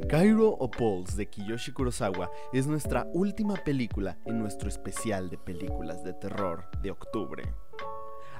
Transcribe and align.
Cairo 0.00 0.50
o 0.50 0.70
Pulse 0.70 1.16
de 1.16 1.26
Kiyoshi 1.26 1.72
Kurosawa 1.72 2.30
es 2.52 2.66
nuestra 2.66 3.06
última 3.12 3.54
película 3.54 4.18
en 4.26 4.38
nuestro 4.38 4.68
especial 4.68 5.28
de 5.30 5.38
películas 5.38 6.02
de 6.02 6.12
terror 6.14 6.64
de 6.82 6.90
octubre. 6.90 7.42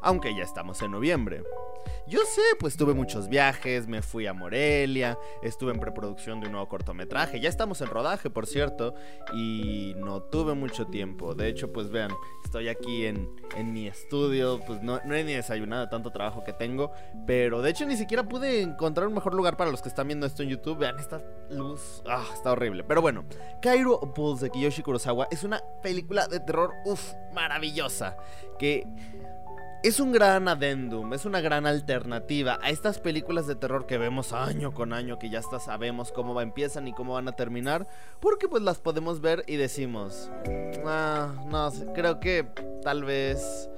Aunque 0.03 0.35
ya 0.35 0.43
estamos 0.43 0.83
en 0.83 0.91
noviembre. 0.91 1.43
Yo 2.07 2.21
sé, 2.25 2.43
pues 2.59 2.77
tuve 2.77 2.95
muchos 2.95 3.29
viajes, 3.29 3.87
me 3.87 4.03
fui 4.03 4.27
a 4.27 4.33
Morelia, 4.33 5.19
estuve 5.43 5.73
en 5.73 5.81
preproducción 5.81 6.41
de 6.41 6.47
un 6.47 6.53
nuevo 6.53 6.69
cortometraje, 6.69 7.41
ya 7.41 7.49
estamos 7.49 7.81
en 7.81 7.89
rodaje, 7.89 8.29
por 8.29 8.47
cierto, 8.47 8.95
y 9.33 9.95
no 9.97 10.21
tuve 10.21 10.55
mucho 10.55 10.87
tiempo. 10.87 11.35
De 11.35 11.49
hecho, 11.49 11.73
pues 11.73 11.91
vean, 11.91 12.11
estoy 12.45 12.69
aquí 12.69 13.07
en, 13.07 13.29
mi 13.73 13.87
estudio, 13.87 14.61
pues 14.67 14.83
no, 14.83 14.99
he 14.99 15.25
ni 15.25 15.33
desayunado 15.35 15.83
de 15.83 15.89
tanto 15.89 16.11
trabajo 16.11 16.43
que 16.45 16.53
tengo, 16.53 16.93
pero 17.27 17.63
de 17.63 17.71
hecho 17.71 17.87
ni 17.87 17.97
siquiera 17.97 18.25
pude 18.25 18.61
encontrar 18.61 19.07
un 19.07 19.15
mejor 19.15 19.35
lugar 19.35 19.57
para 19.57 19.71
los 19.71 19.81
que 19.81 19.89
están 19.89 20.09
viendo 20.09 20.27
esto 20.27 20.43
en 20.43 20.49
YouTube. 20.49 20.79
Vean 20.79 20.99
esta 20.99 21.23
luz, 21.51 22.03
ah, 22.07 22.25
está 22.35 22.53
horrible. 22.53 22.83
Pero 22.85 23.01
bueno, 23.01 23.25
Cairo 23.61 24.01
Pulse 24.13 24.47
de 24.47 24.51
Kiyoshi 24.51 24.83
Kurosawa 24.83 25.29
es 25.31 25.45
una 25.45 25.63
película 25.83 26.27
de 26.27 26.41
terror, 26.41 26.73
uff, 26.85 27.13
maravillosa, 27.33 28.17
que 28.59 28.87
es 29.83 29.99
un 29.99 30.13
gran 30.13 30.47
adendum, 30.49 31.13
es 31.13 31.25
una 31.25 31.41
gran 31.41 31.67
alternativa 31.67 32.59
a 32.63 32.71
estas 32.71 33.01
películas 33.01 33.47
de 33.47 33.57
terror 33.57 33.87
que 33.87 33.99
vemos 33.99 34.33
año 34.33 34.73
con 34.73 34.93
año, 34.93 35.19
que 35.19 35.29
ya 35.29 35.41
hasta 35.41 35.59
sabemos 35.59 36.13
cómo 36.13 36.41
empiezan 36.41 36.87
y 36.87 36.93
cómo 36.93 37.15
van 37.15 37.29
a 37.29 37.33
terminar, 37.33 37.89
porque 38.21 38.49
pues 38.49 38.63
las 38.63 38.79
podemos 38.79 39.21
ver 39.21 39.45
y 39.49 39.57
decimos, 39.57 40.31
ah, 40.87 41.35
no, 41.47 41.73
creo 41.95 42.21
que 42.21 42.47
tal 42.83 43.05
vez 43.05 43.69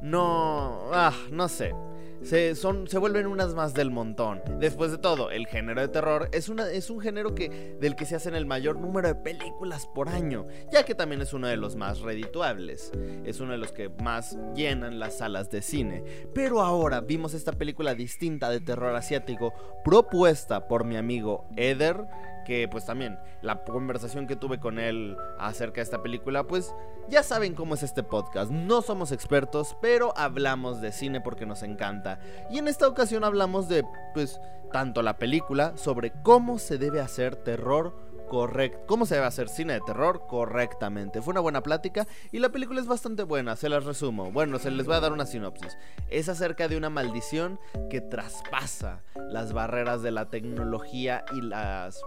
no, 0.00 0.90
ah, 0.92 1.12
no 1.30 1.48
sé 1.48 1.74
se, 2.22 2.54
son, 2.54 2.88
se 2.88 2.98
vuelven 2.98 3.26
unas 3.26 3.54
más 3.54 3.74
del 3.74 3.90
montón. 3.90 4.42
Después 4.58 4.90
de 4.90 4.98
todo, 4.98 5.30
el 5.30 5.46
género 5.46 5.80
de 5.80 5.88
terror 5.88 6.28
es, 6.32 6.48
una, 6.48 6.70
es 6.70 6.90
un 6.90 7.00
género 7.00 7.34
que, 7.34 7.76
del 7.80 7.96
que 7.96 8.06
se 8.06 8.16
hacen 8.16 8.34
el 8.34 8.46
mayor 8.46 8.78
número 8.78 9.08
de 9.08 9.14
películas 9.14 9.86
por 9.86 10.08
año, 10.08 10.46
ya 10.72 10.84
que 10.84 10.94
también 10.94 11.22
es 11.22 11.32
uno 11.32 11.48
de 11.48 11.56
los 11.56 11.76
más 11.76 12.00
redituables, 12.00 12.92
es 13.24 13.40
uno 13.40 13.52
de 13.52 13.58
los 13.58 13.72
que 13.72 13.88
más 13.88 14.38
llenan 14.54 14.98
las 14.98 15.18
salas 15.18 15.50
de 15.50 15.62
cine. 15.62 16.04
Pero 16.34 16.62
ahora 16.62 17.00
vimos 17.00 17.34
esta 17.34 17.52
película 17.52 17.94
distinta 17.94 18.50
de 18.50 18.60
terror 18.60 18.94
asiático 18.94 19.52
propuesta 19.84 20.68
por 20.68 20.84
mi 20.84 20.96
amigo 20.96 21.48
Eder 21.56 22.04
que 22.46 22.68
pues 22.68 22.86
también 22.86 23.18
la 23.42 23.64
conversación 23.64 24.26
que 24.26 24.36
tuve 24.36 24.60
con 24.60 24.78
él 24.78 25.16
acerca 25.38 25.76
de 25.76 25.82
esta 25.82 26.02
película, 26.02 26.44
pues 26.44 26.72
ya 27.08 27.22
saben 27.22 27.54
cómo 27.54 27.74
es 27.74 27.82
este 27.82 28.02
podcast. 28.02 28.50
No 28.50 28.82
somos 28.82 29.12
expertos, 29.12 29.76
pero 29.82 30.16
hablamos 30.16 30.80
de 30.80 30.92
cine 30.92 31.20
porque 31.20 31.44
nos 31.44 31.62
encanta. 31.62 32.20
Y 32.50 32.58
en 32.58 32.68
esta 32.68 32.88
ocasión 32.88 33.24
hablamos 33.24 33.68
de 33.68 33.84
pues 34.14 34.40
tanto 34.72 35.02
la 35.02 35.18
película 35.18 35.76
sobre 35.76 36.12
cómo 36.22 36.58
se 36.58 36.78
debe 36.78 37.00
hacer 37.00 37.36
terror 37.36 38.06
correcto, 38.28 38.80
cómo 38.86 39.06
se 39.06 39.14
debe 39.14 39.26
hacer 39.26 39.48
cine 39.48 39.74
de 39.74 39.80
terror 39.80 40.26
correctamente. 40.28 41.22
Fue 41.22 41.32
una 41.32 41.40
buena 41.40 41.62
plática 41.62 42.06
y 42.32 42.38
la 42.38 42.50
película 42.50 42.80
es 42.80 42.86
bastante 42.86 43.22
buena, 43.22 43.56
se 43.56 43.68
las 43.68 43.84
resumo. 43.84 44.30
Bueno, 44.32 44.58
se 44.58 44.70
les 44.70 44.86
voy 44.86 44.96
a 44.96 45.00
dar 45.00 45.12
una 45.12 45.26
sinopsis. 45.26 45.76
Es 46.08 46.28
acerca 46.28 46.68
de 46.68 46.76
una 46.76 46.90
maldición 46.90 47.58
que 47.90 48.00
traspasa 48.00 49.02
las 49.30 49.52
barreras 49.52 50.02
de 50.02 50.10
la 50.10 50.28
tecnología 50.28 51.24
y 51.32 51.40
las 51.40 52.00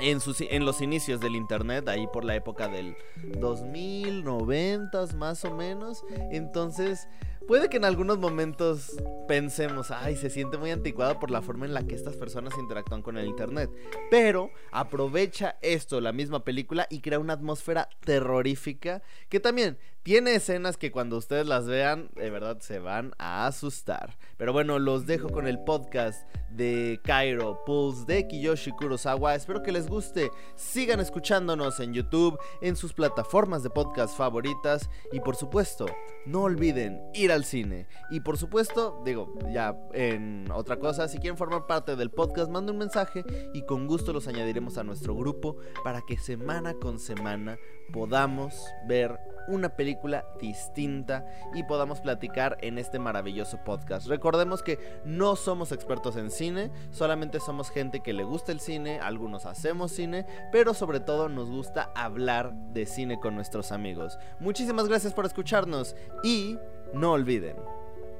en, 0.00 0.18
en, 0.50 0.64
los 0.64 0.80
inicios 0.80 1.20
del 1.20 1.36
internet, 1.36 1.88
ahí 1.88 2.06
por 2.12 2.24
la 2.24 2.34
época 2.34 2.68
del 2.68 2.96
2090 3.38 5.06
más 5.16 5.44
o 5.44 5.54
menos. 5.54 6.04
Entonces, 6.30 7.08
puede 7.46 7.68
que 7.68 7.78
en 7.78 7.84
algunos 7.84 8.18
momentos 8.18 8.96
pensemos, 9.26 9.90
ay, 9.90 10.16
se 10.16 10.30
siente 10.30 10.58
muy 10.58 10.70
anticuado 10.70 11.18
por 11.18 11.30
la 11.30 11.42
forma 11.42 11.66
en 11.66 11.74
la 11.74 11.86
que 11.86 11.94
estas 11.94 12.16
personas 12.16 12.54
interactúan 12.58 13.02
con 13.02 13.16
el 13.16 13.26
internet. 13.26 13.70
Pero 14.10 14.50
aprovecha 14.70 15.56
esto, 15.62 16.00
la 16.00 16.12
misma 16.12 16.44
película, 16.44 16.86
y 16.90 17.00
crea 17.00 17.18
una 17.18 17.32
atmósfera 17.32 17.88
terrorífica 18.00 19.02
que 19.28 19.40
también 19.40 19.78
tiene 20.08 20.34
escenas 20.34 20.78
que 20.78 20.90
cuando 20.90 21.18
ustedes 21.18 21.46
las 21.46 21.66
vean, 21.66 22.08
de 22.14 22.30
verdad 22.30 22.60
se 22.60 22.78
van 22.78 23.12
a 23.18 23.46
asustar. 23.46 24.16
Pero 24.38 24.54
bueno, 24.54 24.78
los 24.78 25.04
dejo 25.04 25.28
con 25.28 25.46
el 25.46 25.58
podcast 25.58 26.26
de 26.48 26.98
Cairo 27.04 27.62
Pulse 27.66 28.06
de 28.06 28.26
Kiyoshi 28.26 28.70
Kurosawa. 28.72 29.34
Espero 29.34 29.62
que 29.62 29.70
les 29.70 29.86
guste. 29.86 30.30
Sigan 30.56 31.00
escuchándonos 31.00 31.78
en 31.80 31.92
YouTube, 31.92 32.38
en 32.62 32.74
sus 32.74 32.94
plataformas 32.94 33.62
de 33.62 33.68
podcast 33.68 34.16
favoritas. 34.16 34.88
Y 35.12 35.20
por 35.20 35.36
supuesto, 35.36 35.84
no 36.24 36.44
olviden 36.44 37.02
ir 37.12 37.30
al 37.30 37.44
cine. 37.44 37.86
Y 38.10 38.20
por 38.20 38.38
supuesto, 38.38 39.02
digo, 39.04 39.38
ya 39.52 39.76
en 39.92 40.50
otra 40.50 40.78
cosa, 40.78 41.06
si 41.08 41.18
quieren 41.18 41.36
formar 41.36 41.66
parte 41.66 41.96
del 41.96 42.10
podcast, 42.10 42.50
manden 42.50 42.76
un 42.76 42.78
mensaje 42.78 43.24
y 43.52 43.66
con 43.66 43.86
gusto 43.86 44.14
los 44.14 44.26
añadiremos 44.26 44.78
a 44.78 44.84
nuestro 44.84 45.14
grupo 45.14 45.58
para 45.84 46.00
que 46.00 46.16
semana 46.16 46.72
con 46.72 46.98
semana 46.98 47.58
podamos 47.92 48.66
ver 48.86 49.18
una 49.48 49.70
película 49.70 50.24
distinta 50.40 51.26
y 51.54 51.64
podamos 51.64 52.00
platicar 52.00 52.58
en 52.60 52.78
este 52.78 52.98
maravilloso 52.98 53.58
podcast. 53.64 54.06
Recordemos 54.06 54.62
que 54.62 54.78
no 55.04 55.36
somos 55.36 55.72
expertos 55.72 56.16
en 56.16 56.30
cine, 56.30 56.70
solamente 56.90 57.40
somos 57.40 57.70
gente 57.70 58.00
que 58.00 58.12
le 58.12 58.24
gusta 58.24 58.52
el 58.52 58.60
cine, 58.60 59.00
algunos 59.00 59.46
hacemos 59.46 59.92
cine, 59.92 60.26
pero 60.52 60.74
sobre 60.74 61.00
todo 61.00 61.28
nos 61.28 61.50
gusta 61.50 61.90
hablar 61.94 62.52
de 62.72 62.86
cine 62.86 63.18
con 63.18 63.34
nuestros 63.34 63.72
amigos. 63.72 64.18
Muchísimas 64.38 64.86
gracias 64.86 65.14
por 65.14 65.24
escucharnos 65.24 65.96
y 66.22 66.58
no 66.92 67.12
olviden 67.12 67.56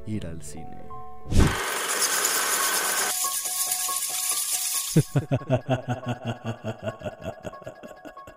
ir 0.06 0.26
al 0.26 0.42
cine. 0.42 0.78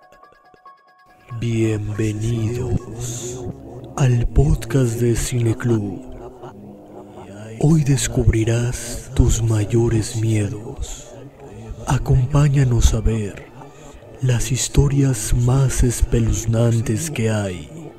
Bienvenidos 1.40 3.44
al 3.98 4.28
podcast 4.28 5.00
de 5.00 5.16
Cine 5.16 5.56
Club. 5.56 6.04
Hoy 7.60 7.84
descubrirás 7.84 9.10
tus 9.16 9.42
mayores 9.42 10.18
miedos. 10.18 11.12
Acompáñanos 11.88 12.94
a 12.94 13.02
ver 13.02 13.48
las 14.22 14.52
historias 14.52 15.34
más 15.34 15.84
espeluznantes 15.84 17.10
que 17.10 17.32
hay. 17.32 17.92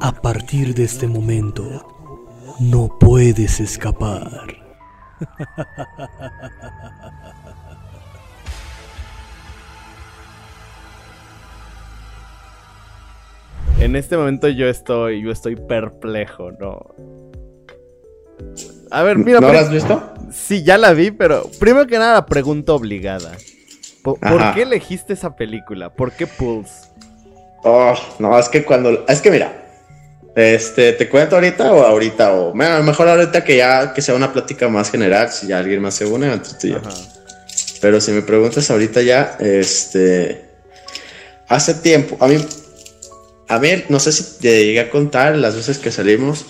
A 0.00 0.12
partir 0.12 0.74
de 0.74 0.84
este 0.84 1.06
momento, 1.06 1.86
no 2.58 2.98
puedes 2.98 3.60
escapar. 3.60 4.56
En 13.80 13.96
este 13.96 14.16
momento 14.16 14.48
yo 14.48 14.68
estoy, 14.68 15.22
yo 15.22 15.32
estoy 15.32 15.56
perplejo, 15.56 16.52
¿no? 16.52 16.94
A 18.90 19.02
ver, 19.02 19.18
mira. 19.18 19.40
¿No 19.40 19.52
la 19.52 19.60
has 19.60 19.70
visto? 19.70 20.02
Sí, 20.30 20.62
ya 20.62 20.78
la 20.78 20.92
vi, 20.92 21.10
pero 21.10 21.50
primero 21.58 21.86
que 21.86 21.98
nada, 21.98 22.24
pregunta 22.26 22.74
obligada. 22.74 23.32
¿Por, 24.02 24.18
qué 24.54 24.62
elegiste 24.62 25.12
esa 25.12 25.34
película? 25.34 25.90
¿Por 25.90 26.12
qué 26.12 26.26
Pulse? 26.26 26.88
Oh, 27.64 27.94
no, 28.18 28.38
es 28.38 28.48
que 28.48 28.64
cuando. 28.64 29.04
Es 29.08 29.20
que 29.20 29.30
mira. 29.30 29.58
Este, 30.34 30.94
¿te 30.94 31.08
cuento 31.10 31.34
ahorita 31.34 31.72
o 31.72 31.82
ahorita? 31.82 32.32
O 32.32 32.54
mejor 32.54 33.08
ahorita 33.08 33.44
que 33.44 33.58
ya 33.58 33.92
que 33.92 34.00
sea 34.00 34.14
una 34.14 34.32
plática 34.32 34.68
más 34.68 34.90
general, 34.90 35.30
si 35.30 35.46
ya 35.46 35.58
alguien 35.58 35.82
más 35.82 35.94
se 35.94 36.06
une 36.06 36.32
entre 36.32 36.54
tú 36.54 36.66
y 36.68 36.70
yo. 36.70 36.80
Pero 37.80 38.00
si 38.00 38.12
me 38.12 38.22
preguntas 38.22 38.70
ahorita 38.70 39.02
ya, 39.02 39.36
este. 39.40 40.50
Hace 41.48 41.74
tiempo, 41.74 42.16
a 42.18 42.28
mí 42.28 42.38
a 43.52 43.58
mí, 43.58 43.68
no 43.90 44.00
sé 44.00 44.12
si 44.12 44.38
te 44.40 44.64
llegué 44.64 44.80
a 44.80 44.88
contar 44.88 45.36
las 45.36 45.54
veces 45.54 45.78
que 45.78 45.92
salimos. 45.92 46.46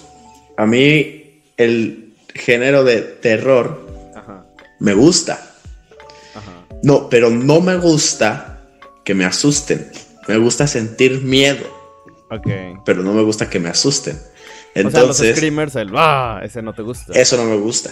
A 0.56 0.66
mí, 0.66 1.42
el 1.56 2.14
género 2.32 2.84
de 2.84 3.00
terror 3.00 3.84
me 4.78 4.94
gusta. 4.94 5.50
No, 6.84 7.08
pero 7.08 7.28
no 7.28 7.60
me 7.60 7.76
gusta 7.76 8.60
que 9.04 9.14
me 9.14 9.24
asusten. 9.24 9.90
Me 10.28 10.36
gusta 10.36 10.68
sentir 10.68 11.22
miedo. 11.22 11.66
Ok. 12.30 12.46
Pero 12.84 13.02
no 13.02 13.12
me 13.12 13.22
gusta 13.22 13.50
que 13.50 13.58
me 13.58 13.68
asusten. 13.68 14.20
Entonces, 14.74 15.02
o 15.02 15.12
sea, 15.12 15.26
los 15.26 15.36
screamers, 15.36 15.74
el 15.74 15.90
ah, 15.96 16.40
ese 16.44 16.62
no 16.62 16.72
te 16.72 16.82
gusta. 16.82 17.12
Eso 17.14 17.36
no 17.36 17.44
me 17.46 17.56
gusta. 17.56 17.90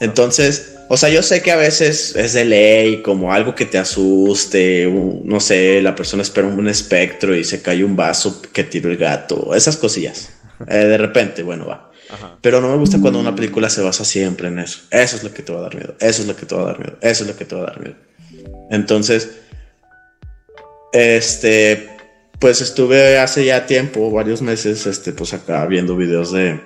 Entonces, 0.00 0.76
o 0.88 0.96
sea, 0.96 1.08
yo 1.08 1.22
sé 1.22 1.42
que 1.42 1.50
a 1.50 1.56
veces 1.56 2.14
es 2.16 2.32
de 2.32 2.44
ley, 2.44 3.02
como 3.02 3.32
algo 3.32 3.54
que 3.54 3.66
te 3.66 3.78
asuste, 3.78 4.86
no 5.24 5.40
sé, 5.40 5.80
la 5.82 5.94
persona 5.94 6.22
espera 6.22 6.46
un 6.46 6.68
espectro 6.68 7.34
y 7.34 7.44
se 7.44 7.62
cae 7.62 7.84
un 7.84 7.96
vaso 7.96 8.42
que 8.52 8.64
tiró 8.64 8.90
el 8.90 8.96
gato, 8.96 9.54
esas 9.54 9.76
cosillas. 9.76 10.30
Eh, 10.68 10.76
de 10.76 10.98
repente, 10.98 11.42
bueno, 11.42 11.66
va. 11.66 11.90
Pero 12.40 12.60
no 12.60 12.68
me 12.68 12.76
gusta 12.76 13.00
cuando 13.00 13.18
una 13.18 13.34
película 13.34 13.68
se 13.68 13.82
basa 13.82 14.04
siempre 14.04 14.48
en 14.48 14.58
eso. 14.58 14.80
Eso 14.90 15.16
es 15.16 15.24
lo 15.24 15.32
que 15.32 15.42
te 15.42 15.52
va 15.52 15.60
a 15.60 15.62
dar 15.62 15.74
miedo. 15.74 15.94
Eso 15.98 16.22
es 16.22 16.28
lo 16.28 16.36
que 16.36 16.46
te 16.46 16.54
va 16.54 16.62
a 16.62 16.66
dar 16.66 16.78
miedo. 16.78 16.96
Eso 17.00 17.24
es 17.24 17.30
lo 17.30 17.36
que 17.36 17.44
te 17.44 17.54
va 17.54 17.62
a 17.62 17.66
dar 17.66 17.80
miedo. 17.80 17.96
Entonces, 18.70 19.30
este, 20.92 21.88
pues 22.38 22.60
estuve 22.60 23.18
hace 23.18 23.44
ya 23.44 23.66
tiempo, 23.66 24.10
varios 24.10 24.42
meses, 24.42 24.86
este, 24.86 25.12
pues 25.12 25.34
acá 25.34 25.66
viendo 25.66 25.96
videos 25.96 26.32
de, 26.32 26.60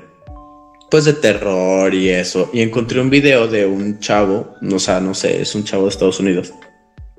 pues 0.91 1.05
de 1.05 1.13
terror 1.15 1.93
y 1.95 2.09
eso. 2.11 2.51
Y 2.53 2.63
encontré 2.63 3.01
un 3.01 3.11
video 3.11 3.47
de 3.49 3.67
un 3.67 3.99
chavo, 4.01 4.55
o 4.73 4.79
sea, 4.79 5.01
no 5.01 5.15
sé, 5.15 5.41
es 5.43 5.55
un 5.55 5.65
chavo 5.65 5.85
de 5.85 5.91
Estados 5.91 6.21
Unidos, 6.21 6.53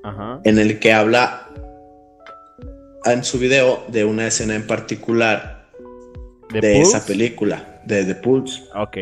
Ajá. 0.02 0.40
en 0.44 0.58
el 0.58 0.78
que 0.78 0.92
habla 0.92 1.46
en 3.04 3.24
su 3.24 3.38
video 3.38 3.84
de 3.88 4.04
una 4.04 4.26
escena 4.26 4.54
en 4.54 4.66
particular 4.66 5.68
¿De, 6.52 6.80
esa 6.80 7.04
película, 7.06 7.80
de 7.84 8.04
The 8.04 8.16
Pulse, 8.16 8.62
Ok. 8.74 8.96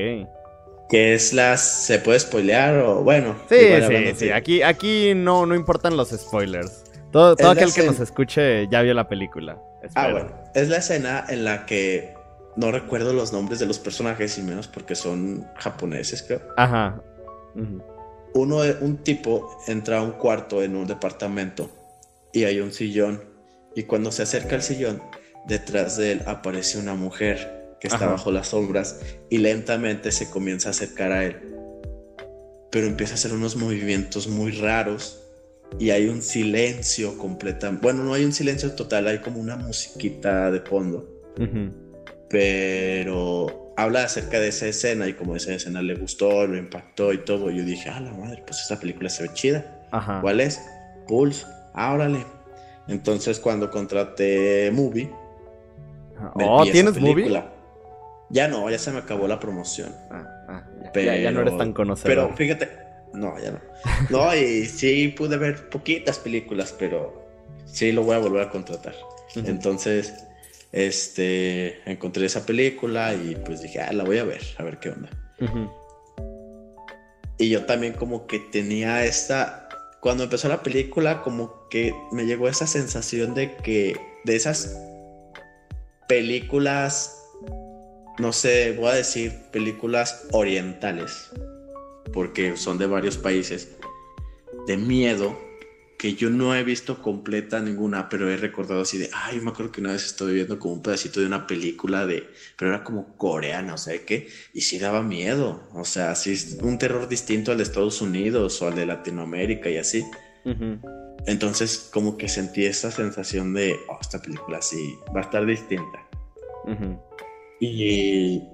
que 0.90 1.14
es 1.14 1.32
las, 1.32 1.60
¿se 1.86 1.98
puede 1.98 2.20
spoilear 2.20 2.76
o 2.80 3.02
bueno? 3.02 3.36
Sí, 3.48 3.56
sí, 3.88 4.12
sí. 4.16 4.30
Aquí, 4.30 4.62
aquí 4.62 5.14
no, 5.16 5.46
no 5.46 5.54
importan 5.54 5.96
los 5.96 6.10
spoilers. 6.10 6.84
Todo, 7.10 7.34
todo 7.36 7.50
aquel 7.52 7.64
que 7.72 7.80
escena- 7.80 7.92
nos 7.92 8.00
escuche 8.00 8.68
ya 8.68 8.82
vio 8.82 8.92
la 8.92 9.08
película. 9.08 9.56
Ah, 9.94 10.10
bueno, 10.10 10.28
es 10.54 10.68
la 10.68 10.76
escena 10.76 11.24
en 11.30 11.44
la 11.44 11.64
que 11.64 12.12
no 12.58 12.72
recuerdo 12.72 13.12
los 13.12 13.32
nombres 13.32 13.60
de 13.60 13.66
los 13.66 13.78
personajes 13.78 14.36
y 14.36 14.42
menos 14.42 14.66
porque 14.66 14.96
son 14.96 15.46
japoneses, 15.58 16.24
creo. 16.24 16.42
Ajá. 16.56 17.00
Uno, 18.34 18.58
un 18.80 18.96
tipo 18.98 19.56
entra 19.68 19.98
a 19.98 20.02
un 20.02 20.12
cuarto 20.12 20.60
en 20.60 20.74
un 20.74 20.88
departamento 20.88 21.70
y 22.32 22.44
hay 22.44 22.58
un 22.58 22.72
sillón. 22.72 23.22
Y 23.76 23.84
cuando 23.84 24.10
se 24.10 24.24
acerca 24.24 24.56
al 24.56 24.62
sillón, 24.62 25.00
detrás 25.46 25.98
de 25.98 26.12
él 26.12 26.22
aparece 26.26 26.78
una 26.78 26.94
mujer 26.94 27.76
que 27.80 27.86
está 27.86 28.06
Ajá. 28.06 28.10
bajo 28.14 28.32
las 28.32 28.48
sombras 28.48 28.98
y 29.30 29.38
lentamente 29.38 30.10
se 30.10 30.28
comienza 30.28 30.70
a 30.70 30.72
acercar 30.72 31.12
a 31.12 31.24
él. 31.24 31.36
Pero 32.72 32.88
empieza 32.88 33.12
a 33.12 33.14
hacer 33.14 33.32
unos 33.32 33.54
movimientos 33.54 34.26
muy 34.26 34.50
raros 34.50 35.22
y 35.78 35.90
hay 35.90 36.08
un 36.08 36.22
silencio 36.22 37.16
completamente. 37.18 37.82
Bueno, 37.84 38.02
no 38.02 38.14
hay 38.14 38.24
un 38.24 38.32
silencio 38.32 38.72
total, 38.72 39.06
hay 39.06 39.18
como 39.18 39.38
una 39.38 39.54
musiquita 39.54 40.50
de 40.50 40.60
fondo 40.60 41.08
Ujú. 41.38 41.87
Pero 42.28 43.72
habla 43.76 44.04
acerca 44.04 44.38
de 44.40 44.48
esa 44.48 44.66
escena 44.66 45.06
y 45.08 45.14
como 45.14 45.36
esa 45.36 45.52
escena 45.54 45.82
le 45.82 45.94
gustó, 45.94 46.46
lo 46.46 46.56
impactó 46.56 47.12
y 47.12 47.18
todo. 47.18 47.50
Yo 47.50 47.64
dije, 47.64 47.88
ah, 47.90 48.00
la 48.00 48.12
madre, 48.12 48.42
pues 48.46 48.60
esa 48.60 48.78
película 48.78 49.08
se 49.08 49.24
ve 49.24 49.30
chida. 49.34 49.64
Ajá. 49.90 50.20
¿Cuál 50.20 50.40
es? 50.40 50.60
Pulse. 51.06 51.46
Órale. 51.74 52.24
Entonces, 52.88 53.38
cuando 53.38 53.70
contraté 53.70 54.70
Movie, 54.72 55.10
Oh, 56.34 56.64
¿tienes 56.64 56.98
movie? 56.98 57.14
película. 57.14 57.52
Ya 58.30 58.48
no, 58.48 58.68
ya 58.68 58.78
se 58.78 58.90
me 58.90 58.98
acabó 58.98 59.28
la 59.28 59.38
promoción. 59.38 59.94
Ah, 60.10 60.24
ah, 60.48 60.64
ya. 60.82 60.92
Pero, 60.92 61.06
ya, 61.12 61.16
ya 61.16 61.30
no 61.30 61.40
eres 61.42 61.56
tan 61.56 61.72
conocedor. 61.72 62.08
Pero 62.26 62.36
fíjate, 62.36 62.68
no, 63.14 63.38
ya 63.38 63.52
no. 63.52 63.60
No, 64.10 64.34
y 64.34 64.66
sí 64.66 65.08
pude 65.16 65.36
ver 65.36 65.68
poquitas 65.70 66.18
películas, 66.18 66.74
pero 66.76 67.24
sí 67.64 67.92
lo 67.92 68.02
voy 68.02 68.16
a 68.16 68.18
volver 68.18 68.42
a 68.42 68.50
contratar. 68.50 68.94
Entonces, 69.36 70.26
este, 70.72 71.80
encontré 71.90 72.26
esa 72.26 72.44
película 72.44 73.14
y 73.14 73.36
pues 73.44 73.62
dije, 73.62 73.80
ah, 73.80 73.92
la 73.92 74.04
voy 74.04 74.18
a 74.18 74.24
ver, 74.24 74.42
a 74.58 74.62
ver 74.62 74.78
qué 74.78 74.90
onda. 74.90 75.08
Ujú. 75.40 75.70
Y 77.38 77.48
yo 77.50 77.64
también 77.64 77.92
como 77.92 78.26
que 78.26 78.40
tenía 78.40 79.04
esta, 79.04 79.68
cuando 80.00 80.24
empezó 80.24 80.48
la 80.48 80.62
película, 80.62 81.22
como 81.22 81.68
que 81.68 81.94
me 82.12 82.26
llegó 82.26 82.48
esa 82.48 82.66
sensación 82.66 83.34
de 83.34 83.56
que, 83.56 83.96
de 84.24 84.36
esas 84.36 84.76
películas, 86.08 87.14
no 88.18 88.32
sé, 88.32 88.72
voy 88.72 88.88
a 88.88 88.94
decir 88.94 89.32
películas 89.52 90.26
orientales, 90.32 91.30
porque 92.12 92.56
son 92.56 92.78
de 92.78 92.86
varios 92.86 93.16
países, 93.16 93.68
de 94.66 94.76
miedo, 94.76 95.38
que 95.98 96.14
yo 96.14 96.30
no 96.30 96.54
he 96.54 96.62
visto 96.62 97.02
completa 97.02 97.58
ninguna, 97.58 98.08
pero 98.08 98.30
he 98.30 98.36
recordado 98.36 98.82
así 98.82 98.98
de, 98.98 99.10
ay, 99.12 99.40
me 99.40 99.50
acuerdo 99.50 99.72
que 99.72 99.80
una 99.80 99.92
vez 99.92 100.06
estoy 100.06 100.32
viendo 100.34 100.56
como 100.60 100.74
un 100.74 100.82
pedacito 100.82 101.18
de 101.18 101.26
una 101.26 101.48
película 101.48 102.06
de, 102.06 102.28
pero 102.56 102.72
era 102.72 102.84
como 102.84 103.16
coreana, 103.16 103.74
o 103.74 103.78
sea, 103.78 103.98
qué, 104.06 104.28
y 104.54 104.60
sí 104.60 104.78
daba 104.78 105.02
miedo, 105.02 105.68
o 105.74 105.84
sea, 105.84 106.14
sí 106.14 106.30
es 106.30 106.58
un 106.62 106.78
terror 106.78 107.08
distinto 107.08 107.50
al 107.50 107.58
de 107.58 107.64
Estados 107.64 108.00
Unidos 108.00 108.62
o 108.62 108.68
al 108.68 108.76
de 108.76 108.86
Latinoamérica 108.86 109.68
y 109.70 109.76
así. 109.76 110.04
Entonces, 111.26 111.90
como 111.92 112.16
que 112.16 112.28
sentí 112.28 112.64
esa 112.64 112.92
sensación 112.92 113.52
de, 113.52 113.76
oh, 113.88 113.98
esta 114.00 114.22
película 114.22 114.62
sí 114.62 114.96
va 115.14 115.20
a 115.20 115.24
estar 115.24 115.44
distinta. 115.44 116.08
Y, 117.60 118.44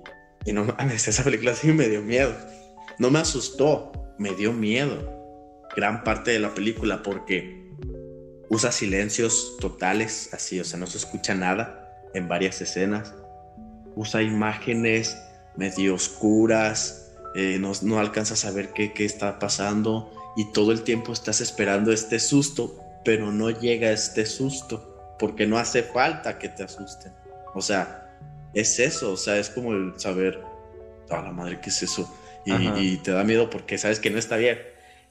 y 0.46 0.52
no 0.52 0.64
mames, 0.64 1.06
esa 1.06 1.22
película 1.22 1.54
sí 1.54 1.68
me 1.72 1.90
dio 1.90 2.00
miedo. 2.00 2.34
No 2.98 3.10
me 3.10 3.18
asustó, 3.18 3.92
me 4.18 4.34
dio 4.34 4.52
miedo. 4.52 5.13
Gran 5.76 6.04
parte 6.04 6.30
de 6.30 6.38
la 6.38 6.54
película 6.54 7.02
porque 7.02 7.64
usa 8.48 8.70
silencios 8.72 9.56
totales, 9.60 10.30
así, 10.32 10.60
o 10.60 10.64
sea, 10.64 10.78
no 10.78 10.86
se 10.86 10.98
escucha 10.98 11.34
nada 11.34 11.90
en 12.14 12.28
varias 12.28 12.60
escenas. 12.60 13.14
Usa 13.96 14.22
imágenes 14.22 15.16
medio 15.56 15.94
oscuras, 15.94 17.12
eh, 17.34 17.58
no, 17.58 17.72
no 17.82 17.98
alcanzas 17.98 18.44
a 18.44 18.50
ver 18.50 18.72
qué, 18.72 18.92
qué 18.92 19.04
está 19.04 19.38
pasando 19.38 20.10
y 20.36 20.52
todo 20.52 20.72
el 20.72 20.82
tiempo 20.82 21.12
estás 21.12 21.40
esperando 21.40 21.92
este 21.92 22.18
susto, 22.18 22.78
pero 23.04 23.32
no 23.32 23.50
llega 23.50 23.90
este 23.90 24.26
susto 24.26 25.16
porque 25.18 25.46
no 25.46 25.58
hace 25.58 25.82
falta 25.82 26.38
que 26.38 26.48
te 26.48 26.64
asusten. 26.64 27.12
O 27.54 27.62
sea, 27.62 28.18
es 28.52 28.78
eso, 28.78 29.12
o 29.12 29.16
sea, 29.16 29.38
es 29.38 29.50
como 29.50 29.72
el 29.72 29.94
saber, 29.96 30.40
a 31.10 31.22
la 31.22 31.32
madre, 31.32 31.60
¿qué 31.60 31.70
es 31.70 31.82
eso? 31.82 32.12
Y 32.44 32.98
te 32.98 33.10
da 33.10 33.24
miedo 33.24 33.48
porque 33.48 33.78
sabes 33.78 34.00
que 34.00 34.10
no 34.10 34.18
está 34.18 34.36
bien. 34.36 34.58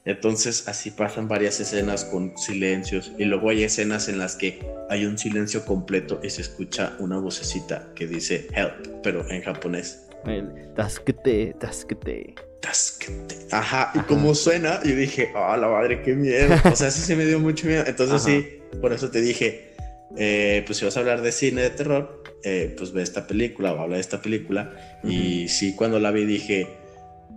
Entonces 0.04 0.68
así 0.68 0.90
pasan 0.90 1.28
varias 1.28 1.60
escenas 1.60 2.04
con 2.04 2.36
silencios 2.36 3.12
y 3.16 3.24
luego 3.24 3.48
hay 3.48 3.64
escenas 3.64 4.08
en 4.08 4.18
las 4.18 4.36
que 4.36 4.60
hay 4.90 5.06
un 5.06 5.16
silencio 5.16 5.64
completo 5.64 6.20
y 6.22 6.28
se 6.28 6.42
escucha 6.42 6.94
una 6.98 7.18
vocecita 7.18 7.88
que 7.94 8.06
dice 8.06 8.48
help, 8.54 9.02
pero 9.02 9.28
en 9.30 9.42
japonés. 9.42 10.06
El 10.26 10.72
Tasquete, 10.74 11.54
tasquete. 11.58 12.34
Tasquete. 12.60 13.46
Ajá, 13.50 13.92
y 13.94 13.98
como 14.00 14.34
suena, 14.34 14.82
yo 14.82 14.94
dije, 14.94 15.30
ah, 15.34 15.56
la 15.56 15.68
madre, 15.68 16.02
qué 16.02 16.14
miedo. 16.14 16.54
O 16.70 16.76
sea, 16.76 16.88
eso 16.88 17.00
sí 17.00 17.14
me 17.14 17.24
dio 17.24 17.40
mucho 17.40 17.66
miedo. 17.66 17.84
Entonces 17.86 18.22
Ajá. 18.22 18.26
sí, 18.26 18.62
por 18.80 18.92
eso 18.92 19.10
te 19.10 19.20
dije, 19.20 19.74
eh, 20.16 20.62
pues 20.66 20.78
si 20.78 20.84
vas 20.84 20.96
a 20.96 21.00
hablar 21.00 21.22
de 21.22 21.32
cine 21.32 21.62
de 21.62 21.70
terror, 21.70 22.22
eh, 22.42 22.74
pues 22.76 22.92
ve 22.92 23.02
esta 23.02 23.26
película 23.26 23.72
o 23.72 23.80
habla 23.80 23.96
de 23.96 24.02
esta 24.02 24.20
película. 24.20 25.00
Y 25.02 25.48
sí, 25.48 25.74
cuando 25.74 25.98
la 25.98 26.10
vi 26.10 26.24
dije, 26.24 26.68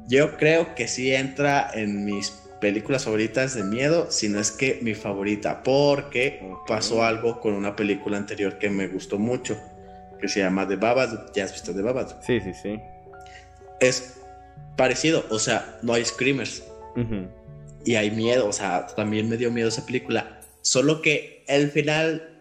yo 0.07 0.37
creo 0.37 0.75
que 0.75 0.87
sí 0.87 1.13
entra 1.13 1.69
en 1.73 2.05
mis 2.05 2.46
películas 2.59 3.05
favoritas 3.05 3.53
de 3.53 3.63
miedo, 3.63 4.07
si 4.09 4.29
no 4.29 4.39
es 4.39 4.51
que 4.51 4.79
mi 4.81 4.93
favorita, 4.93 5.63
porque 5.63 6.41
pasó 6.67 7.03
algo 7.03 7.39
con 7.39 7.53
una 7.53 7.75
película 7.75 8.17
anterior 8.17 8.57
que 8.57 8.69
me 8.69 8.87
gustó 8.87 9.19
mucho, 9.19 9.57
que 10.19 10.27
se 10.27 10.39
llama 10.39 10.67
The 10.67 10.75
Babadook. 10.75 11.33
¿Ya 11.33 11.45
has 11.45 11.53
visto 11.53 11.73
The 11.73 11.81
Babadook? 11.81 12.21
Sí, 12.23 12.39
sí, 12.39 12.53
sí. 12.53 12.79
Es 13.79 14.19
parecido, 14.75 15.25
o 15.29 15.39
sea, 15.39 15.79
no 15.81 15.93
hay 15.93 16.05
screamers 16.05 16.63
y 17.85 17.95
hay 17.95 18.09
miedo, 18.11 18.47
o 18.47 18.53
sea, 18.53 18.87
también 18.87 19.29
me 19.29 19.37
dio 19.37 19.51
miedo 19.51 19.69
esa 19.69 19.85
película, 19.85 20.41
solo 20.61 21.01
que 21.01 21.43
el 21.47 21.69
final 21.69 22.33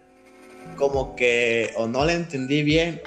como 0.76 1.14
que 1.14 1.72
o 1.76 1.86
no 1.86 2.04
la 2.04 2.14
entendí 2.14 2.62
bien, 2.62 3.00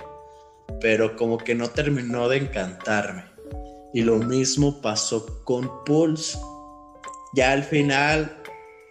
pero 0.80 1.16
como 1.16 1.38
que 1.38 1.56
no 1.56 1.70
terminó 1.70 2.30
de 2.30 2.38
encantarme. 2.38 3.26
Y 3.94 4.02
lo 4.02 4.18
mismo 4.18 4.82
pasó 4.82 5.44
con 5.44 5.84
Pulse. 5.84 6.38
Ya 7.34 7.52
al 7.52 7.64
final 7.64 8.42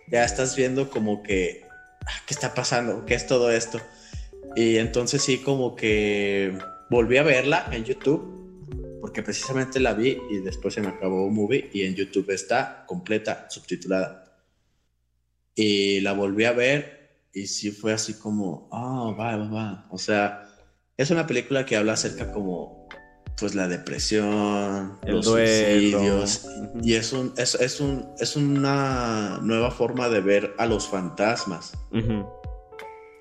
ya 0.09 0.25
estás 0.25 0.57
viendo 0.57 0.90
como 0.90 1.23
que 1.23 1.62
ah, 2.07 2.23
¿qué 2.26 2.35
está 2.35 2.54
pasando? 2.54 3.04
¿Qué 3.04 3.14
es 3.14 3.26
todo 3.26 3.50
esto? 3.50 3.80
Y 4.57 4.76
entonces 4.76 5.23
sí 5.23 5.38
como 5.38 5.76
que 5.76 6.57
volví 6.90 7.16
a 7.16 7.23
verla 7.23 7.68
en 7.73 7.85
YouTube 7.85 8.38
porque 9.00 9.23
precisamente 9.23 9.80
la 9.80 9.95
vi 9.95 10.18
y 10.30 10.38
después 10.38 10.75
se 10.75 10.80
me 10.80 10.88
acabó 10.88 11.26
un 11.26 11.35
movie 11.35 11.71
y 11.73 11.85
en 11.85 11.95
YouTube 11.95 12.30
está 12.30 12.85
completa, 12.87 13.47
subtitulada. 13.49 14.25
Y 15.54 16.00
la 16.00 16.12
volví 16.12 16.45
a 16.45 16.52
ver 16.52 17.23
y 17.33 17.47
sí 17.47 17.71
fue 17.71 17.92
así 17.92 18.14
como, 18.14 18.68
ah, 18.73 19.14
va, 19.18 19.37
va, 19.37 19.49
va. 19.49 19.87
O 19.90 19.99
sea, 19.99 20.49
es 20.97 21.11
una 21.11 21.26
película 21.26 21.64
que 21.64 21.76
habla 21.76 21.92
acerca 21.95 22.33
como, 22.33 22.88
pues 23.38 23.54
la 23.54 23.68
depresión, 23.68 24.99
El 25.04 25.16
los 25.16 25.26
duelo. 25.26 25.99
suicidios. 25.99 26.47
Y 26.83 26.95
es, 26.95 27.12
un, 27.12 27.33
es, 27.37 27.54
es, 27.54 27.80
un, 27.80 28.09
es 28.18 28.37
una 28.37 29.38
nueva 29.42 29.71
forma 29.71 30.09
de 30.09 30.21
ver 30.21 30.54
a 30.59 30.66
los 30.66 30.88
fantasmas 30.88 31.73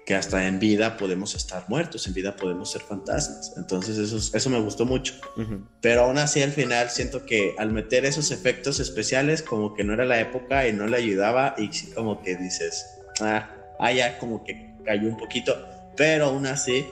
que 0.06 0.16
hasta 0.16 0.48
en 0.48 0.58
vida 0.58 0.96
podemos 0.96 1.36
estar 1.36 1.66
muertos, 1.68 2.08
en 2.08 2.14
vida 2.14 2.36
podemos 2.38 2.72
ser 2.72 2.82
fantasmas. 2.82 3.54
Entonces 3.58 3.98
eso, 3.98 4.18
eso 4.36 4.50
me 4.50 4.60
gustó 4.62 4.86
mucho. 4.86 5.14
Pero 5.82 6.06
aún 6.06 6.18
así 6.18 6.42
al 6.42 6.54
final 6.54 6.90
siento 6.90 7.26
que 7.26 7.54
al 7.58 7.72
meter 7.74 8.06
esos 8.06 8.32
efectos 8.32 8.80
especiales 8.80 9.42
como 9.44 9.74
que 9.74 9.84
no 9.84 9.94
era 9.94 10.06
la 10.06 10.20
época 10.22 10.66
y 10.66 10.72
no 10.72 10.88
le 10.88 10.96
ayudaba 10.96 11.56
y 11.58 11.70
como 11.94 12.22
que 12.22 12.38
dices, 12.38 12.86
ah, 13.20 13.50
ah, 13.80 13.92
ya 13.92 14.18
como 14.18 14.46
que 14.46 14.76
cayó 14.86 15.10
un 15.10 15.18
poquito. 15.18 15.54
Pero 15.98 16.28
aún 16.28 16.46
así 16.46 16.86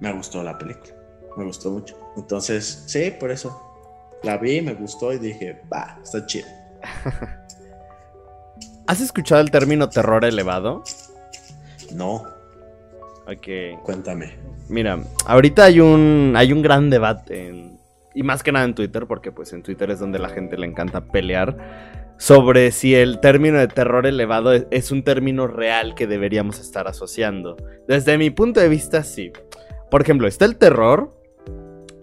me 0.00 0.12
gustó 0.12 0.42
la 0.42 0.58
película, 0.58 0.94
me 1.36 1.44
gustó 1.44 1.70
mucho. 1.70 1.96
Entonces 2.16 2.84
sí, 2.86 3.12
por 3.18 3.30
eso 3.30 3.60
la 4.22 4.38
vi, 4.38 4.60
me 4.62 4.74
gustó 4.74 5.12
y 5.12 5.18
dije, 5.18 5.60
va, 5.72 5.98
está 6.02 6.24
chido. 6.26 6.46
¿Has 8.86 9.00
escuchado 9.00 9.40
el 9.40 9.50
término 9.50 9.88
terror 9.88 10.24
elevado? 10.24 10.82
No, 11.94 12.24
Ok. 13.26 13.82
cuéntame. 13.84 14.34
Mira, 14.68 14.98
ahorita 15.26 15.64
hay 15.64 15.80
un, 15.80 16.34
hay 16.36 16.52
un 16.52 16.62
gran 16.62 16.90
debate 16.90 17.48
en 17.48 17.72
y 18.14 18.24
más 18.24 18.42
que 18.42 18.52
nada 18.52 18.66
en 18.66 18.74
Twitter, 18.74 19.06
porque 19.06 19.32
pues 19.32 19.54
en 19.54 19.62
Twitter 19.62 19.90
es 19.90 19.98
donde 19.98 20.18
la 20.18 20.28
gente 20.28 20.58
le 20.58 20.66
encanta 20.66 21.06
pelear, 21.06 22.12
sobre 22.18 22.70
si 22.70 22.94
el 22.94 23.20
término 23.20 23.58
de 23.58 23.68
terror 23.68 24.06
elevado 24.06 24.52
es 24.52 24.90
un 24.90 25.02
término 25.02 25.46
real 25.46 25.94
que 25.94 26.06
deberíamos 26.06 26.60
estar 26.60 26.88
asociando. 26.88 27.56
Desde 27.88 28.18
mi 28.18 28.28
punto 28.28 28.60
de 28.60 28.68
vista, 28.68 29.02
sí. 29.02 29.32
Por 29.90 30.02
ejemplo, 30.02 30.28
está 30.28 30.44
el 30.44 30.56
terror, 30.56 31.10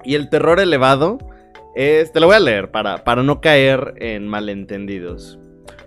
y 0.03 0.15
el 0.15 0.29
terror 0.29 0.60
elevado 0.60 1.18
es, 1.75 2.12
te 2.12 2.20
lo 2.20 2.27
voy 2.27 2.36
a 2.36 2.39
leer 2.39 2.72
para, 2.72 3.03
para 3.03 3.24
no 3.24 3.41
caer 3.41 3.94
en 3.98 4.27
malentendidos. 4.27 5.39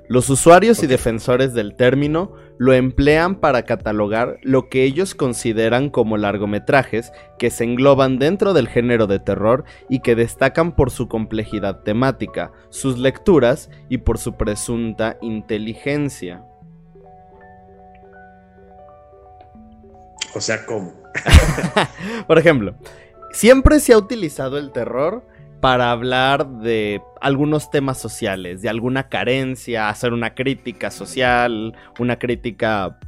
Los 0.09 0.29
usuarios 0.29 0.83
y 0.83 0.87
defensores 0.87 1.55
del 1.55 1.75
término 1.75 2.35
lo 2.59 2.75
emplean 2.75 3.37
para 3.37 3.65
catalogar 3.65 4.39
lo 4.43 4.69
que 4.69 4.85
ellos 4.85 5.15
consideran 5.15 5.91
como 5.91 6.17
largometrajes 6.17 7.13
que 7.39 7.51
se 7.51 7.65
engloban 7.65 8.19
dentro 8.19 8.53
del 8.53 8.69
género 8.69 9.07
de 9.07 9.21
terror 9.21 9.65
y 9.89 10.01
que 10.01 10.15
destacan 10.15 10.77
por 10.77 10.91
su 10.91 11.09
complejidad 11.09 11.81
temática, 11.81 12.53
sus 12.69 12.99
lecturas 12.99 13.71
y 13.89 13.99
por 13.99 14.19
su 14.19 14.37
presunta 14.37 15.17
inteligencia. 15.23 16.45
O 20.35 20.41
sea, 20.41 20.65
¿cómo? 20.67 20.93
por 22.27 22.39
ejemplo, 22.39 22.75
siempre 23.33 23.81
se 23.81 23.93
ha 23.93 23.99
utilizado 23.99 24.59
el 24.59 24.73
terror 24.73 25.27
para 25.61 25.93
hablar 25.93 26.49
de 26.59 27.01
algunos 27.21 27.71
temas 27.71 27.99
sociales, 27.99 28.63
de 28.63 28.69
alguna 28.69 29.09
carencia, 29.09 29.89
hacer 29.89 30.13
una 30.13 30.35
crítica 30.35 30.91
social, 30.91 31.77
una 31.99 32.19
crítica 32.19 32.99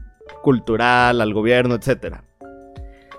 cultural 0.43 1.21
al 1.21 1.35
gobierno, 1.35 1.75
etc. 1.75 2.19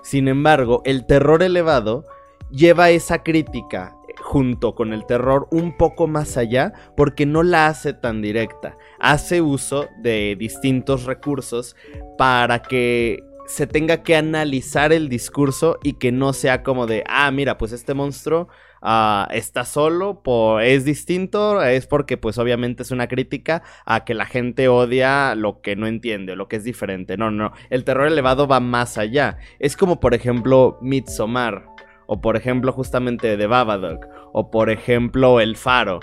Sin 0.02 0.28
embargo, 0.28 0.82
el 0.84 1.04
terror 1.04 1.42
elevado 1.42 2.06
lleva 2.50 2.90
esa 2.90 3.22
crítica 3.22 3.94
junto 4.20 4.74
con 4.74 4.92
el 4.92 5.04
terror 5.06 5.46
un 5.50 5.76
poco 5.76 6.06
más 6.06 6.36
allá 6.36 6.72
porque 6.96 7.26
no 7.26 7.42
la 7.42 7.66
hace 7.68 7.92
tan 7.92 8.22
directa. 8.22 8.76
Hace 8.98 9.42
uso 9.42 9.86
de 10.00 10.34
distintos 10.38 11.04
recursos 11.04 11.76
para 12.16 12.62
que 12.62 13.22
se 13.46 13.66
tenga 13.66 14.02
que 14.02 14.16
analizar 14.16 14.92
el 14.92 15.08
discurso 15.08 15.78
y 15.82 15.94
que 15.94 16.12
no 16.12 16.32
sea 16.32 16.62
como 16.62 16.86
de, 16.86 17.04
ah, 17.06 17.30
mira, 17.30 17.58
pues 17.58 17.72
este 17.72 17.94
monstruo 17.94 18.48
Ah, 18.82 19.26
está 19.32 19.64
solo, 19.64 20.22
es 20.60 20.84
distinto, 20.84 21.62
es 21.62 21.86
porque 21.86 22.16
pues 22.16 22.38
obviamente 22.38 22.84
es 22.84 22.92
una 22.92 23.08
crítica 23.08 23.62
a 23.84 24.04
que 24.04 24.14
la 24.14 24.26
gente 24.26 24.68
odia 24.68 25.34
lo 25.34 25.60
que 25.60 25.74
no 25.74 25.86
entiende, 25.88 26.36
lo 26.36 26.46
que 26.46 26.56
es 26.56 26.64
diferente. 26.64 27.16
No, 27.16 27.30
no, 27.30 27.52
el 27.70 27.84
terror 27.84 28.06
elevado 28.06 28.46
va 28.46 28.60
más 28.60 28.96
allá. 28.96 29.38
Es 29.58 29.76
como 29.76 29.98
por 29.98 30.14
ejemplo 30.14 30.78
Midsommar, 30.82 31.66
o 32.06 32.20
por 32.20 32.36
ejemplo 32.36 32.70
justamente 32.72 33.36
The 33.36 33.46
Babadook, 33.46 34.06
o 34.32 34.50
por 34.50 34.70
ejemplo 34.70 35.40
El 35.40 35.56
Faro, 35.56 36.00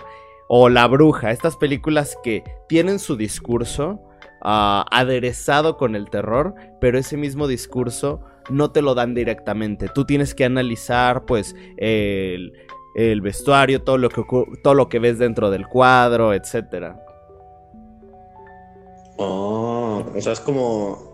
o 0.50 0.68
La 0.68 0.88
Bruja, 0.88 1.32
estas 1.32 1.56
películas 1.56 2.18
que 2.22 2.44
tienen 2.68 3.00
su 3.00 3.16
discurso 3.16 4.02
ah, 4.44 4.86
aderezado 4.92 5.78
con 5.78 5.96
el 5.96 6.10
terror, 6.10 6.54
pero 6.80 7.00
ese 7.00 7.18
mismo 7.18 7.48
discurso 7.48 8.22
no 8.50 8.72
te 8.72 8.82
lo 8.82 8.96
dan 8.96 9.14
directamente. 9.14 9.90
Tú 9.94 10.06
tienes 10.06 10.36
que 10.36 10.46
analizar, 10.46 11.26
pues, 11.26 11.56
el, 11.78 12.52
vestuario, 13.22 13.82
todo 13.82 13.98
lo, 13.98 14.10
que, 14.10 14.24
todo 14.64 14.74
lo 14.74 14.90
que 14.90 15.00
ves 15.00 15.18
dentro 15.18 15.50
del 15.50 15.68
cuadro, 15.68 16.34
etc. 16.34 16.94
Oh, 19.18 20.04
o 20.14 20.22
sea, 20.22 20.34
es 20.34 20.40
como. 20.40 21.14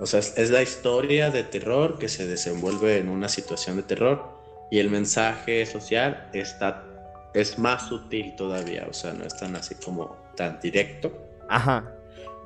O 0.00 0.06
sea, 0.06 0.20
es 0.20 0.50
la 0.50 0.62
historia 0.62 1.30
de 1.30 1.44
terror 1.44 1.98
que 1.98 2.08
se 2.08 2.26
desenvuelve 2.26 2.96
en 2.96 3.10
una 3.10 3.28
situación 3.28 3.76
de 3.76 3.82
terror 3.82 4.40
y 4.70 4.78
el 4.78 4.88
mensaje 4.88 5.66
social 5.66 6.28
está. 6.32 6.84
Es 7.34 7.58
más 7.58 7.88
sutil 7.88 8.34
todavía, 8.34 8.86
o 8.88 8.92
sea, 8.92 9.12
no 9.12 9.24
es 9.24 9.36
tan 9.36 9.54
así 9.54 9.74
como 9.76 10.16
tan 10.36 10.58
directo. 10.60 11.12
Ajá. 11.48 11.92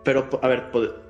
Pero, 0.04 0.28
a 0.42 0.48
ver, 0.48 0.64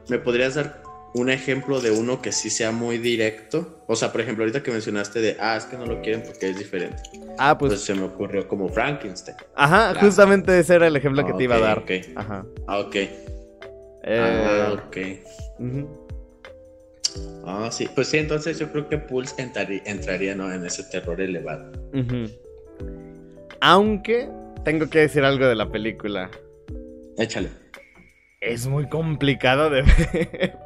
¿me 0.08 0.18
podrías 0.18 0.54
dar 0.54 0.84
un 1.14 1.30
ejemplo 1.30 1.80
de 1.80 1.92
uno 1.92 2.20
que 2.20 2.32
sí 2.32 2.50
sea 2.50 2.72
muy 2.72 2.98
directo. 2.98 3.84
O 3.86 3.94
sea, 3.94 4.10
por 4.10 4.20
ejemplo, 4.20 4.42
ahorita 4.42 4.62
que 4.62 4.72
mencionaste 4.72 5.20
de, 5.20 5.36
ah, 5.38 5.56
es 5.56 5.64
que 5.64 5.76
no 5.78 5.86
lo 5.86 6.02
quieren 6.02 6.24
porque 6.26 6.50
es 6.50 6.58
diferente. 6.58 6.96
Ah, 7.38 7.56
pues. 7.56 7.80
se 7.80 7.94
me 7.94 8.02
ocurrió 8.02 8.46
como 8.48 8.68
Frankenstein. 8.68 9.36
Ajá, 9.54 9.94
justamente 9.94 10.58
ese 10.58 10.74
era 10.74 10.88
el 10.88 10.96
ejemplo 10.96 11.24
que 11.24 11.32
te 11.32 11.44
iba 11.44 11.54
a 11.54 11.60
dar. 11.60 11.78
Okay. 11.78 12.12
Ajá. 12.16 12.44
Ah, 12.66 12.80
ok. 12.80 12.96
Eh... 12.96 13.20
Ah, 14.06 14.72
ok. 14.72 14.96
Ah, 17.46 17.68
sí. 17.70 17.88
Pues 17.94 18.08
sí, 18.08 18.18
entonces 18.18 18.58
yo 18.58 18.70
creo 18.72 18.88
que 18.88 18.98
Pulse 18.98 19.34
entraría, 19.40 20.34
¿no? 20.34 20.52
En 20.52 20.66
ese 20.66 20.82
terror 20.82 21.20
elevado. 21.20 21.70
Aunque 23.60 24.28
tengo 24.64 24.90
que 24.90 24.98
decir 24.98 25.22
algo 25.22 25.46
de 25.46 25.54
la 25.54 25.70
película. 25.70 26.28
Échale. 27.16 27.50
Es 28.44 28.66
muy 28.66 28.86
complicado 28.88 29.70
de 29.70 29.82
ver. 30.12 30.58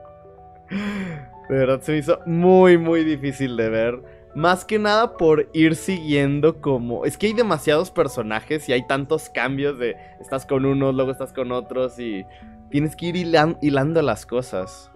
De 1.49 1.57
verdad 1.57 1.81
se 1.81 1.93
me 1.93 1.99
hizo 1.99 2.21
muy, 2.27 2.77
muy 2.77 3.05
difícil 3.05 3.57
de 3.57 3.69
ver. 3.69 4.03
Más 4.35 4.65
que 4.65 4.79
nada 4.79 5.17
por 5.17 5.49
ir 5.53 5.75
siguiendo 5.77 6.61
como... 6.61 7.05
Es 7.05 7.17
que 7.17 7.29
hay 7.29 7.33
demasiados 7.33 7.91
personajes 7.91 8.69
y 8.69 8.73
hay 8.73 8.87
tantos 8.87 9.31
cambios 9.31 9.79
de... 9.79 9.97
Estás 10.21 10.45
con 10.45 10.65
unos, 10.67 10.95
luego 10.95 11.13
estás 11.13 11.33
con 11.33 11.53
otros 11.53 11.99
y... 11.99 12.25
Tienes 12.71 12.95
que 12.97 13.07
ir 13.07 13.17
hilando 13.17 14.03
las 14.03 14.27
cosas. 14.27 14.91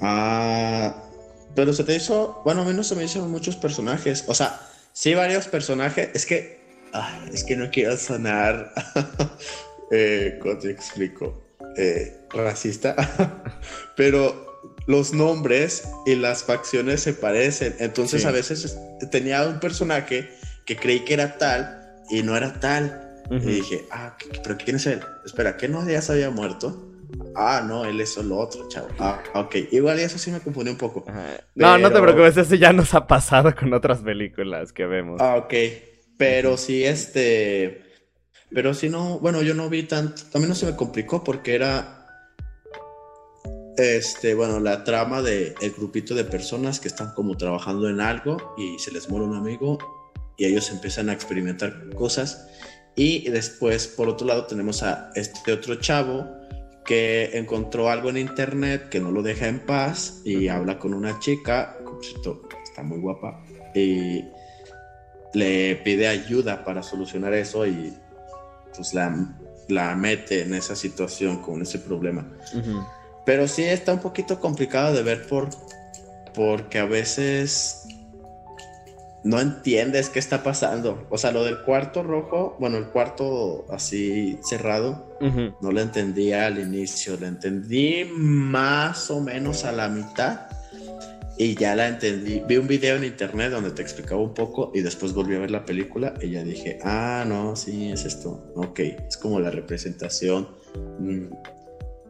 Ah... 0.00 0.94
Pero 1.54 1.72
se 1.72 1.84
te 1.84 1.94
hizo... 1.94 2.40
Bueno, 2.44 2.62
a 2.62 2.64
mí 2.64 2.84
se 2.84 2.96
me 2.96 3.04
hicieron 3.04 3.30
muchos 3.30 3.56
personajes. 3.56 4.24
O 4.28 4.34
sea, 4.34 4.58
sí 4.92 5.14
varios 5.14 5.46
personajes. 5.48 6.10
Es 6.14 6.24
que... 6.24 6.60
es 7.32 7.44
que 7.44 7.56
no 7.56 7.70
quiero 7.70 7.96
sonar... 7.96 8.72
eh, 9.92 10.38
¿Cómo 10.40 10.58
te 10.58 10.70
explico? 10.70 11.42
Eh, 11.76 12.26
racista, 12.30 12.96
pero 13.96 14.52
los 14.86 15.12
nombres 15.12 15.88
y 16.06 16.14
las 16.14 16.44
facciones 16.44 17.02
se 17.02 17.12
parecen. 17.12 17.76
Entonces 17.78 18.24
a 18.24 18.30
veces 18.30 18.78
tenía 19.10 19.46
un 19.46 19.60
personaje 19.60 20.28
que 20.64 20.76
creí 20.76 21.00
que 21.00 21.14
era 21.14 21.38
tal 21.38 22.02
y 22.10 22.22
no 22.22 22.36
era 22.36 22.58
tal. 22.60 23.08
Y 23.30 23.38
dije, 23.38 23.86
ah, 23.90 24.16
pero 24.42 24.58
¿quién 24.58 24.76
es 24.76 24.86
él? 24.86 25.00
Espera, 25.24 25.56
¿qué 25.56 25.66
no 25.66 25.88
ya 25.88 26.02
se 26.02 26.12
había 26.12 26.28
muerto? 26.28 26.90
Ah, 27.34 27.64
no, 27.66 27.84
él 27.84 27.98
es 28.00 28.12
solo 28.12 28.36
otro, 28.38 28.68
chavo. 28.68 28.88
Ah, 28.98 29.22
ok. 29.34 29.56
Igual 29.70 30.00
eso 30.00 30.18
sí 30.18 30.30
me 30.30 30.40
confundió 30.40 30.72
un 30.72 30.78
poco. 30.78 31.04
No, 31.54 31.78
no 31.78 31.90
te 31.90 32.00
preocupes, 32.00 32.36
eso 32.36 32.54
ya 32.56 32.72
nos 32.72 32.92
ha 32.92 33.06
pasado 33.06 33.54
con 33.54 33.72
otras 33.72 34.00
películas 34.00 34.72
que 34.72 34.84
vemos. 34.84 35.20
Ah, 35.20 35.36
ok. 35.36 35.54
Pero 36.18 36.58
sí, 36.58 36.84
este... 36.84 37.91
Pero 38.54 38.74
si 38.74 38.88
no, 38.88 39.18
bueno, 39.18 39.42
yo 39.42 39.54
no 39.54 39.68
vi 39.68 39.84
tanto... 39.84 40.22
También 40.30 40.50
no 40.50 40.54
se 40.54 40.66
me 40.66 40.76
complicó 40.76 41.24
porque 41.24 41.54
era 41.54 42.02
este, 43.76 44.34
bueno, 44.34 44.60
la 44.60 44.84
trama 44.84 45.22
de 45.22 45.54
el 45.60 45.72
grupito 45.72 46.14
de 46.14 46.24
personas 46.24 46.78
que 46.78 46.88
están 46.88 47.14
como 47.14 47.36
trabajando 47.36 47.88
en 47.88 48.00
algo 48.00 48.54
y 48.58 48.78
se 48.78 48.92
les 48.92 49.08
muere 49.08 49.26
un 49.26 49.36
amigo 49.36 49.78
y 50.36 50.44
ellos 50.44 50.70
empiezan 50.70 51.08
a 51.08 51.12
experimentar 51.12 51.90
cosas. 51.94 52.48
Y 52.94 53.30
después 53.30 53.88
por 53.88 54.08
otro 54.08 54.26
lado 54.26 54.46
tenemos 54.46 54.82
a 54.82 55.10
este 55.14 55.52
otro 55.52 55.76
chavo 55.76 56.26
que 56.84 57.30
encontró 57.38 57.88
algo 57.88 58.10
en 58.10 58.18
internet 58.18 58.88
que 58.90 59.00
no 59.00 59.10
lo 59.10 59.22
deja 59.22 59.48
en 59.48 59.60
paz 59.60 60.20
y 60.24 60.48
habla 60.48 60.78
con 60.78 60.92
una 60.92 61.18
chica, 61.20 61.78
está 62.64 62.82
muy 62.82 62.98
guapa 62.98 63.42
y 63.74 64.24
le 65.32 65.76
pide 65.76 66.08
ayuda 66.08 66.64
para 66.64 66.82
solucionar 66.82 67.32
eso 67.32 67.66
y 67.66 67.94
pues 68.76 68.94
la, 68.94 69.14
la 69.68 69.94
mete 69.94 70.42
en 70.42 70.54
esa 70.54 70.76
situación 70.76 71.42
con 71.42 71.62
ese 71.62 71.78
problema. 71.78 72.26
Pero 73.24 73.46
sí 73.46 73.62
está 73.62 73.92
un 73.92 74.00
poquito 74.00 74.40
complicado 74.40 74.94
de 74.94 75.02
ver 75.02 75.26
por 75.26 75.48
porque 76.34 76.78
a 76.78 76.86
veces 76.86 77.86
no 79.24 79.40
entiendes 79.40 80.08
qué 80.08 80.18
está 80.18 80.42
pasando. 80.42 81.06
O 81.10 81.18
sea, 81.18 81.30
lo 81.30 81.44
del 81.44 81.60
cuarto 81.62 82.02
rojo, 82.02 82.56
bueno, 82.58 82.78
el 82.78 82.86
cuarto 82.86 83.66
así 83.70 84.38
cerrado, 84.42 85.16
no 85.60 85.70
lo 85.70 85.80
entendía 85.80 86.46
al 86.46 86.58
inicio, 86.58 87.16
lo 87.16 87.26
entendí 87.26 88.04
más 88.16 89.10
o 89.10 89.20
menos 89.20 89.64
a 89.64 89.72
la 89.72 89.88
mitad 89.88 90.48
y 91.38 91.54
ya 91.54 91.74
la 91.74 91.88
entendí. 91.88 92.42
Vi 92.46 92.56
un 92.56 92.66
video 92.66 92.96
en 92.96 93.04
internet 93.04 93.50
donde 93.50 93.70
te 93.70 93.82
explicaba 93.82 94.20
un 94.20 94.34
poco 94.34 94.70
y 94.74 94.80
después 94.80 95.12
volví 95.12 95.34
a 95.34 95.40
ver 95.40 95.50
la 95.50 95.64
película 95.64 96.14
y 96.20 96.30
ya 96.30 96.44
dije, 96.44 96.78
ah, 96.82 97.24
no, 97.26 97.56
sí, 97.56 97.90
es 97.90 98.04
esto. 98.04 98.52
Ok, 98.54 98.80
es 98.80 99.16
como 99.16 99.40
la 99.40 99.50
representación. 99.50 100.48
Mm, 100.98 101.32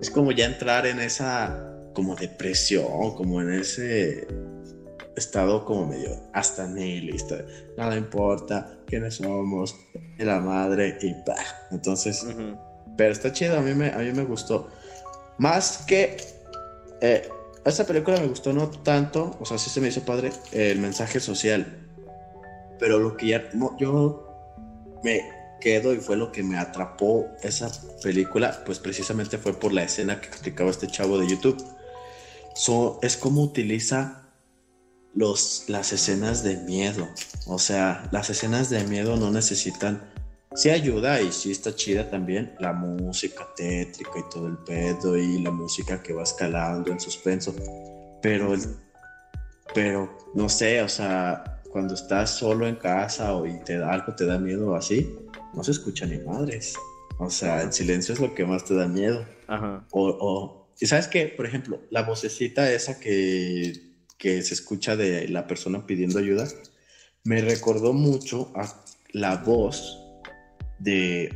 es 0.01 0.11
como 0.11 0.33
ya 0.33 0.47
entrar 0.47 0.87
en 0.87 1.01
esa 1.01 1.69
como 1.95 2.17
depresión, 2.17 3.15
como 3.15 3.41
en 3.41 3.53
ese 3.53 4.27
estado 5.17 5.65
como 5.65 5.87
medio 5.87 6.11
hasta 6.33 6.67
nihilista. 6.67 7.45
Nada 7.77 7.97
importa 7.97 8.79
quiénes 8.87 9.17
somos, 9.17 9.77
la 10.19 10.41
madre 10.41 10.99
y 11.01 11.15
pa. 11.25 11.37
Entonces, 11.71 12.27
pero 12.97 13.13
está 13.13 13.33
chido, 13.33 13.59
a 13.59 13.63
mí 13.63 13.75
me, 13.75 13.91
a 13.91 13.99
mí 13.99 14.13
me 14.13 14.25
gustó. 14.25 14.69
Más 15.39 15.85
que 15.87 16.17
eh, 17.01 17.29
esta 17.65 17.87
película 17.87 18.21
me 18.21 18.27
gustó 18.27 18.53
no 18.53 18.69
tanto, 18.69 19.37
o 19.41 19.45
sea, 19.45 19.59
sí 19.59 19.71
se 19.71 19.81
me 19.81 19.89
hizo 19.89 20.05
padre 20.05 20.33
el 20.53 20.79
mensaje 20.79 21.21
social. 21.21 21.79
pero 22.79 22.99
lo 22.99 23.17
que 23.17 23.29
ya 23.29 23.51
yo 23.79 24.29
me 25.05 25.21
quedo 25.61 25.95
y 25.95 25.99
fue 25.99 26.17
lo 26.17 26.33
que 26.33 26.43
me 26.43 26.59
atrapó 26.59 27.29
esa 27.43 27.71
película, 28.03 28.65
pues 28.67 28.81
precisamente 28.81 29.39
fue 29.39 29.59
por 29.59 29.73
la 29.73 29.85
escena 29.85 30.21
que 30.21 30.27
explicaba 30.27 30.71
este 30.71 30.89
chavo 30.89 31.19
de 31.19 31.29
YouTube. 31.29 31.65
es 33.03 33.17
como 33.17 33.43
utiliza 33.43 34.23
los, 35.15 35.65
las 35.69 35.93
escenas 35.93 36.43
de 36.43 36.57
miedo. 36.57 37.09
O 37.47 37.59
sea, 37.59 38.09
las 38.11 38.31
escenas 38.31 38.71
de 38.71 38.83
miedo 38.85 39.17
no 39.17 39.31
necesitan 39.31 40.12
sí 40.55 40.71
ayuda 40.71 41.21
y 41.21 41.33
sí 41.33 41.51
está 41.51 41.75
chida 41.75 42.09
también 42.09 42.55
la 42.59 42.73
música 42.73 43.47
tétrica 43.57 44.19
y 44.19 44.31
todo 44.31 44.49
el 44.49 44.59
pedo 44.59 45.17
y 45.17 45.41
la 45.43 45.51
música 45.51 46.03
que 46.03 46.13
va 46.13 46.23
escalando 46.23 46.91
en 46.91 47.01
suspenso. 47.01 47.55
Pero, 48.21 48.55
pero 49.75 50.19
no 50.35 50.49
sé, 50.49 50.83
o 50.83 50.89
sea, 50.89 51.63
cuando 51.71 51.95
estás 51.95 52.31
solo 52.31 52.67
en 52.67 52.77
casa 52.77 53.35
o 53.35 53.47
y 53.47 53.59
te 53.65 53.79
da 53.79 53.93
algo 53.93 54.15
te 54.15 54.27
da 54.27 54.39
miedo 54.39 54.75
así, 54.75 55.15
no 55.55 55.65
se 55.65 55.73
escucha 55.73 56.07
ni 56.07 56.19
madres. 56.19 56.75
O 57.19 57.31
sea, 57.31 57.63
el 57.63 57.73
silencio 57.73 58.15
es 58.15 58.21
lo 58.21 58.35
que 58.35 58.45
más 58.45 58.65
te 58.65 58.75
da 58.75 58.87
miedo. 58.87 59.25
Ajá. 59.47 59.87
O, 59.91 60.09
o, 60.09 60.69
y 60.81 60.87
sabes 60.87 61.09
que, 61.09 61.27
por 61.27 61.47
ejemplo, 61.47 61.81
la 61.91 62.03
vocecita 62.03 62.71
esa 62.73 62.99
que, 62.99 63.73
que 64.19 64.43
se 64.43 64.55
escucha 64.55 64.97
de 64.97 65.29
la 65.29 65.47
persona 65.47 65.87
pidiendo 65.87 66.19
ayuda, 66.19 66.49
me 67.25 67.41
recordó 67.41 67.93
mucho 67.93 68.51
a 68.57 68.67
la 69.13 69.37
voz 69.37 70.02
de 70.83 71.33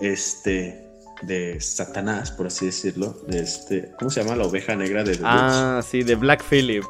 este 0.00 0.82
de 1.22 1.60
Satanás, 1.60 2.32
por 2.32 2.48
así 2.48 2.66
decirlo, 2.66 3.16
de 3.28 3.40
este, 3.40 3.92
¿cómo 3.98 4.10
se 4.10 4.22
llama 4.22 4.36
la 4.36 4.44
oveja 4.44 4.74
negra 4.74 5.04
de 5.04 5.16
The 5.16 5.22
Ah, 5.24 5.80
sí, 5.88 6.02
de 6.02 6.16
Black 6.16 6.44
Phillip. 6.48 6.84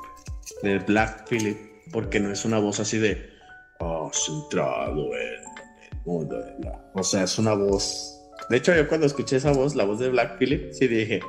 De 0.62 0.78
Black 0.78 1.28
Phillip, 1.28 1.58
porque 1.92 2.18
no 2.18 2.32
es 2.32 2.44
una 2.44 2.58
voz 2.58 2.80
así 2.80 2.98
de 2.98 3.30
oh, 3.80 4.10
centrado 4.12 5.14
en 5.14 5.34
el 5.92 5.98
mundo 6.04 6.38
de 6.38 6.64
la... 6.64 6.80
O 6.94 7.02
sea, 7.02 7.24
es 7.24 7.38
una 7.38 7.52
voz. 7.52 8.18
De 8.48 8.56
hecho, 8.56 8.74
yo 8.74 8.88
cuando 8.88 9.06
escuché 9.06 9.36
esa 9.36 9.52
voz, 9.52 9.74
la 9.74 9.84
voz 9.84 9.98
de 9.98 10.08
Black 10.08 10.38
Phillip, 10.38 10.72
sí 10.72 10.88
dije, 10.88 11.20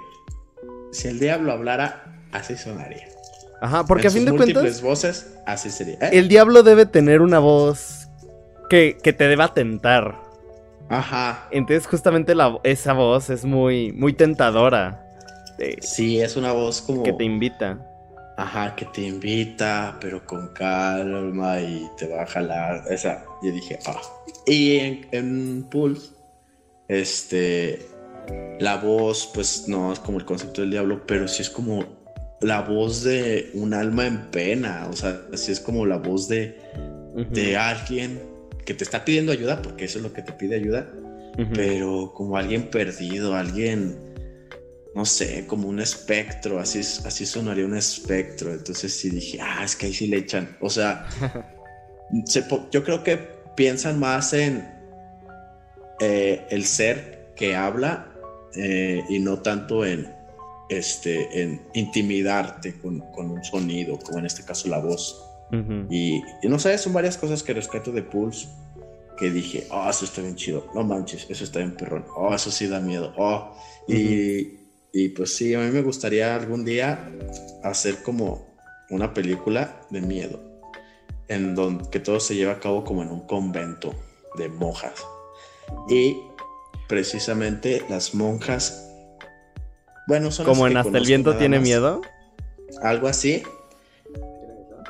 si 0.92 1.10
el 1.10 1.20
diablo 1.20 1.52
hablara, 1.52 2.26
así 2.32 2.56
sonaría. 2.56 3.08
Ajá, 3.62 3.86
porque 3.86 4.08
a 4.08 4.12
fin 4.12 4.26
de 4.26 4.36
cuentas. 4.36 4.82
voces, 4.82 5.34
así 5.46 5.70
sería. 5.70 5.96
¿eh? 5.96 6.10
El 6.14 6.28
diablo 6.28 6.64
debe 6.64 6.86
tener 6.86 7.22
una 7.22 7.40
voz 7.40 8.08
que, 8.70 8.98
que 9.02 9.14
te 9.14 9.28
deba 9.28 9.54
tentar. 9.54 10.23
Ajá. 10.94 11.48
Entonces 11.52 11.88
justamente 11.88 12.36
la, 12.36 12.60
esa 12.64 12.94
voz 12.94 13.30
es 13.30 13.46
muy, 13.46 13.92
muy 13.94 14.14
tentadora. 14.14 15.04
sí, 15.82 16.20
es 16.20 16.36
una 16.36 16.52
voz 16.52 16.82
como... 16.82 17.04
Que 17.04 17.14
te 17.14 17.24
invita. 17.24 17.80
Ajá, 18.38 18.76
que 18.76 18.86
te 18.86 19.02
invita, 19.02 19.98
pero 20.00 20.26
con 20.26 20.50
calma 20.54 21.60
y 21.60 21.88
te 21.98 22.08
va 22.08 22.24
a 22.24 22.26
jalar. 22.26 22.84
Esa, 22.90 23.24
yo 23.42 23.52
dije, 23.52 23.80
ah. 23.86 24.02
Y 24.46 24.78
en, 24.78 25.08
en 25.12 25.64
Pulse, 25.70 26.12
este, 26.88 27.88
la 28.60 28.78
voz, 28.78 29.30
pues 29.34 29.68
no 29.68 29.94
es 29.94 30.00
como 30.00 30.18
el 30.18 30.26
concepto 30.26 30.62
del 30.62 30.72
diablo, 30.72 31.06
pero 31.06 31.28
sí 31.28 31.42
es 31.42 31.50
como 31.50 31.86
la 32.42 32.62
voz 32.62 33.04
de 33.04 33.52
un 33.54 33.74
alma 33.74 34.08
en 34.08 34.30
pena. 34.32 34.88
O 34.90 34.94
sea, 34.94 35.22
sí 35.34 35.52
es 35.52 35.60
como 35.60 35.86
la 35.86 35.98
voz 35.98 36.28
de, 36.28 36.60
de 37.32 37.58
alguien 37.58 38.33
que 38.66 38.74
te 38.74 38.84
está 38.84 39.06
pidiendo 39.06 39.32
ayuda, 39.32 39.62
porque 39.62 39.86
eso 39.86 40.00
es 40.00 40.04
lo 40.04 40.14
que 40.14 40.22
te 40.22 40.32
pide 40.34 40.56
ayuda, 40.56 40.92
pero 41.54 42.14
como 42.14 42.38
alguien 42.38 42.70
perdido, 42.70 43.34
alguien, 43.36 43.98
no 44.94 45.06
sé, 45.06 45.46
como 45.48 45.68
un 45.68 45.80
espectro, 45.80 46.60
así, 46.60 46.80
así 46.80 47.26
sonaría 47.26 47.66
un 47.66 47.76
espectro. 47.76 48.54
Entonces 48.54 48.94
sí 48.94 49.10
dije, 49.10 49.40
ah, 49.42 49.64
es 49.64 49.76
que 49.76 49.88
ahí 49.88 49.94
sí 49.94 50.08
le 50.08 50.18
echan. 50.18 50.56
O 50.62 50.70
sea, 50.70 51.08
yo 52.72 52.84
creo 52.84 53.04
que 53.04 53.18
piensan 53.56 54.00
más 54.00 54.34
en 54.34 54.68
eh, 56.00 56.46
el 56.50 56.66
ser 56.66 57.34
que 57.36 57.56
habla 57.56 58.14
eh, 58.56 59.04
y 59.10 59.20
no 59.20 59.40
tanto 59.40 59.86
en, 59.86 60.14
este, 60.70 61.42
en 61.42 61.62
intimidarte 61.74 62.80
con, 62.80 63.00
con 63.12 63.32
un 63.32 63.44
sonido, 63.44 63.98
como 63.98 64.20
en 64.20 64.28
este 64.28 64.44
caso 64.44 64.68
la 64.70 64.78
voz 64.78 65.23
y, 65.90 66.22
no 66.44 66.58
sé, 66.58 66.78
son 66.78 66.94
varias 66.94 67.18
cosas 67.18 67.44
que 67.44 67.54
rescato 67.54 67.92
de 67.92 68.04
Pulse 68.04 68.48
que 69.18 69.30
dije, 69.30 69.68
oh, 69.70 69.88
eso 69.90 70.06
está 70.06 70.22
bien 70.22 70.36
chido, 70.36 70.66
no 70.74 70.84
manches, 70.84 71.28
eso 71.30 71.44
está 71.44 71.60
bien 71.60 71.76
perrón, 71.76 72.06
oh, 72.16 72.34
eso 72.34 72.50
sí 72.50 72.68
da 72.68 72.80
miedo, 72.80 73.14
oh. 73.18 73.56
y, 73.88 74.60
y, 74.92 75.10
pues 75.10 75.36
sí, 75.36 75.54
a 75.54 75.60
mí 75.60 75.70
me 75.70 75.84
gustaría 75.84 76.36
algún 76.36 76.66
día 76.66 77.12
hacer 77.64 78.02
como 78.02 78.54
una 78.90 79.14
película 79.14 79.82
de 79.92 80.02
miedo, 80.02 80.40
en 81.28 81.54
donde 81.56 81.90
que 81.90 82.00
todo 82.00 82.20
se 82.20 82.36
lleva 82.36 82.54
a 82.54 82.60
cabo 82.60 82.84
como 82.84 83.04
en 83.04 83.10
un 83.10 83.28
convento 83.28 83.94
de 84.36 84.50
monjas. 84.50 85.06
Y 85.90 86.18
precisamente 86.88 87.84
las 87.90 88.14
monjas, 88.14 88.90
bueno, 90.08 90.32
son 90.32 90.46
como 90.46 90.68
en 90.68 90.78
Hasta 90.78 90.98
el 90.98 91.06
viento 91.06 91.36
tiene 91.38 91.60
miedo. 91.60 92.02
Algo 92.82 93.08
así, 93.08 93.44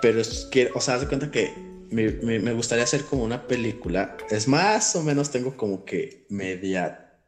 pero 0.03 0.19
es 0.19 0.49
que, 0.51 0.69
o 0.75 0.81
sea, 0.81 0.95
haz 0.95 1.01
de 1.01 1.07
cuenta 1.07 1.31
que 1.31 1.53
me, 1.89 2.11
me, 2.11 2.51
gustaría 2.51 2.83
hacer 2.83 3.05
como 3.05 3.23
una 3.23 3.47
película. 3.47 4.17
Es 4.29 4.49
más 4.49 4.97
o 4.97 5.01
menos 5.01 5.31
tengo 5.31 5.55
como 5.55 5.85
que 5.85 6.25
media, 6.27 7.21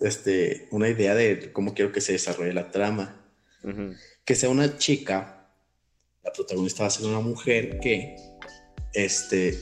este, 0.00 0.66
una 0.72 0.88
idea 0.88 1.14
de 1.14 1.52
cómo 1.52 1.74
quiero 1.74 1.92
que 1.92 2.00
se 2.00 2.10
desarrolle 2.10 2.52
la 2.52 2.72
trama. 2.72 3.24
Que 4.24 4.34
sea 4.34 4.48
una 4.48 4.78
chica, 4.78 5.48
la 6.24 6.32
protagonista 6.32 6.82
va 6.82 6.88
a 6.88 6.90
ser 6.90 7.06
una 7.06 7.20
mujer 7.20 7.78
que, 7.78 8.16
este, 8.94 9.56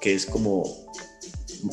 que 0.00 0.14
es 0.14 0.24
como, 0.24 0.64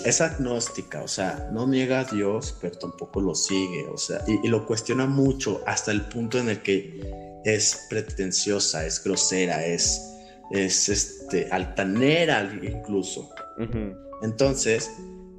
es 0.03 0.19
agnóstica, 0.19 1.01
o 1.01 1.07
sea, 1.07 1.49
no 1.53 1.65
niega 1.65 2.01
a 2.01 2.03
Dios, 2.03 2.57
pero 2.59 2.77
tampoco 2.77 3.21
lo 3.21 3.35
sigue, 3.35 3.85
o 3.85 3.97
sea, 3.97 4.21
y, 4.27 4.45
y 4.45 4.49
lo 4.49 4.65
cuestiona 4.65 5.05
mucho 5.05 5.63
hasta 5.65 5.91
el 5.91 6.09
punto 6.09 6.39
en 6.39 6.49
el 6.49 6.61
que 6.61 7.28
es 7.45 7.87
pretenciosa, 7.89 8.85
es 8.85 9.03
grosera, 9.03 9.65
es 9.65 10.09
es 10.49 10.89
este, 10.89 11.47
altanera 11.51 12.49
incluso. 12.61 13.29
Entonces, 14.21 14.91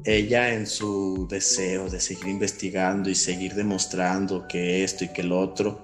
ella 0.05 0.55
en 0.55 0.67
su 0.67 1.27
deseo 1.29 1.89
de 1.89 2.01
seguir 2.01 2.29
investigando 2.29 3.11
y 3.11 3.15
seguir 3.15 3.55
demostrando 3.55 4.47
que 4.47 4.85
esto 4.85 5.05
y 5.05 5.09
que 5.09 5.23
lo 5.23 5.39
otro, 5.41 5.81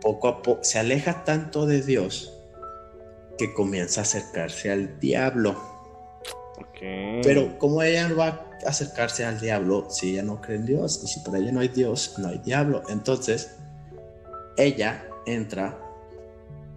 poco 0.00 0.28
a 0.28 0.42
poco 0.42 0.64
se 0.64 0.78
aleja 0.78 1.24
tanto 1.24 1.66
de 1.66 1.82
Dios 1.82 2.32
que 3.38 3.52
comienza 3.54 4.00
a 4.00 4.04
acercarse 4.04 4.70
al 4.70 4.98
diablo. 5.00 5.56
Pero 7.22 7.58
como 7.58 7.82
ella 7.82 8.08
no 8.08 8.16
va 8.16 8.28
a 8.64 8.68
acercarse 8.68 9.24
al 9.24 9.38
diablo 9.38 9.88
si 9.90 10.12
ella 10.12 10.22
no 10.22 10.40
cree 10.40 10.56
en 10.56 10.66
Dios 10.66 11.00
y 11.04 11.08
si 11.08 11.20
para 11.20 11.38
ella 11.38 11.52
no 11.52 11.60
hay 11.60 11.68
Dios, 11.68 12.14
no 12.18 12.28
hay 12.28 12.38
diablo. 12.38 12.82
Entonces, 12.88 13.56
ella 14.62 15.06
entra 15.26 15.78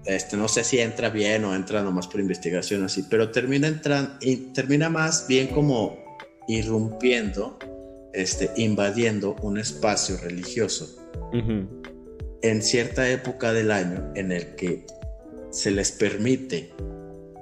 este, 0.06 0.36
no 0.36 0.48
sé 0.48 0.64
si 0.64 0.80
entra 0.80 1.10
bien 1.10 1.46
o 1.46 1.56
entra 1.56 1.82
nomás 1.82 2.08
por 2.08 2.20
investigación 2.20 2.84
así, 2.84 3.04
pero 3.10 3.32
termina 3.32 3.68
entrando, 3.68 4.18
termina 4.54 4.90
más 4.90 5.28
bien 5.28 5.48
como 5.48 5.98
irrumpiendo, 6.48 7.58
este, 8.12 8.52
invadiendo 8.58 9.36
un 9.42 9.58
espacio 9.58 10.18
religioso. 10.18 11.00
En 12.42 12.62
cierta 12.62 13.10
época 13.10 13.54
del 13.54 13.72
año 13.72 14.12
en 14.16 14.32
el 14.32 14.56
que 14.56 14.86
se 15.52 15.72
les 15.72 15.92
permite 15.92 16.74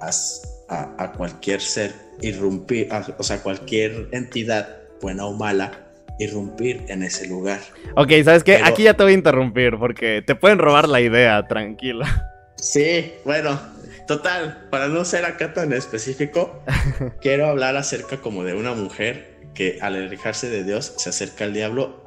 a, 0.00 1.12
cualquier 1.16 1.60
ser 1.60 1.92
irrumpir, 2.22 2.88
o 3.18 3.22
sea, 3.22 3.42
cualquier 3.42 4.08
entidad, 4.12 4.82
buena 5.00 5.26
o 5.26 5.34
mala, 5.34 5.91
irrumpir 6.18 6.84
en 6.88 7.02
ese 7.02 7.26
lugar. 7.26 7.60
Ok, 7.96 8.10
¿sabes 8.24 8.44
qué? 8.44 8.56
Aquí 8.56 8.84
ya 8.84 8.94
te 8.94 9.02
voy 9.02 9.12
a 9.12 9.16
interrumpir 9.16 9.78
porque 9.78 10.22
te 10.26 10.34
pueden 10.34 10.58
robar 10.58 10.88
la 10.88 11.00
idea, 11.00 11.46
tranquila. 11.46 12.28
Sí, 12.56 13.12
bueno, 13.24 13.60
total, 14.06 14.68
para 14.70 14.88
no 14.88 15.04
ser 15.04 15.24
acá 15.24 15.52
tan 15.52 15.72
específico, 15.72 16.62
quiero 17.20 17.46
hablar 17.46 17.76
acerca 17.76 18.18
como 18.18 18.44
de 18.44 18.54
una 18.54 18.72
mujer 18.72 19.32
que 19.54 19.78
al 19.80 19.96
alejarse 19.96 20.48
de 20.48 20.64
Dios 20.64 20.94
se 20.96 21.10
acerca 21.10 21.44
al 21.44 21.52
diablo 21.52 22.02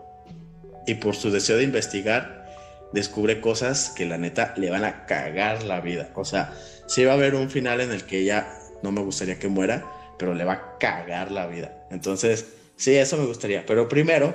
y 0.88 0.96
por 0.96 1.15
su 1.15 1.32
deseo 1.32 1.58
de 1.58 1.63
investigar 1.63 2.46
descubre 2.94 3.41
cosas 3.41 3.89
que 3.89 4.06
la 4.06 4.18
neta 4.18 4.54
le 4.58 4.70
van 4.70 4.86
a 4.86 5.06
cagar 5.06 5.63
la 5.63 5.82
vida. 5.82 6.10
O 6.15 6.26
sea, 6.26 6.54
sí 6.88 7.04
va 7.04 7.12
a 7.12 7.15
haber 7.15 7.36
un 7.36 7.50
final 7.50 7.82
en 7.82 7.91
el 7.91 8.06
que 8.06 8.20
ella 8.20 8.48
no 8.82 8.91
me 8.91 9.02
gustaría 9.02 9.38
que 9.38 9.48
muera, 9.48 9.84
pero 10.18 10.34
le 10.34 10.46
va 10.46 10.54
a 10.54 10.78
cagar 10.80 11.32
la 11.32 11.48
vida. 11.48 11.86
Entonces, 11.91 12.46
sí, 12.75 12.95
eso 12.95 13.17
me 13.17 13.25
gustaría. 13.25 13.65
Pero 13.65 13.88
primero, 13.88 14.33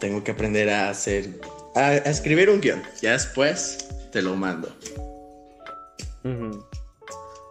tengo 0.00 0.24
que 0.24 0.32
aprender 0.32 0.70
a 0.70 0.90
hacer, 0.90 1.28
a, 1.74 1.94
escribir 1.96 2.50
un 2.50 2.60
guion. 2.60 2.82
Ya 3.00 3.12
después 3.12 3.88
te 4.10 4.22
lo 4.22 4.36
mando. 4.36 4.74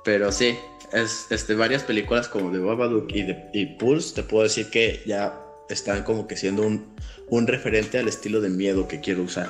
Pero 0.04 0.32
sí, 0.32 0.58
es 0.94 1.28
este, 1.30 1.56
varias 1.56 1.84
películas 1.84 2.28
como 2.28 2.52
de 2.52 2.60
Babadook 2.60 3.12
y, 3.14 3.24
de, 3.24 3.50
y 3.54 3.66
Pulse, 3.78 4.16
te 4.16 4.24
puedo 4.24 4.44
decir 4.44 4.70
que 4.70 5.02
ya 5.06 5.40
están 5.70 6.04
como 6.04 6.28
que 6.28 6.36
siendo 6.36 6.64
un, 6.64 6.96
un 7.30 7.48
referente 7.48 7.98
al 7.98 8.08
estilo 8.08 8.42
de 8.42 8.50
miedo 8.50 8.88
que 8.88 9.00
quiero 9.00 9.24
usar. 9.24 9.50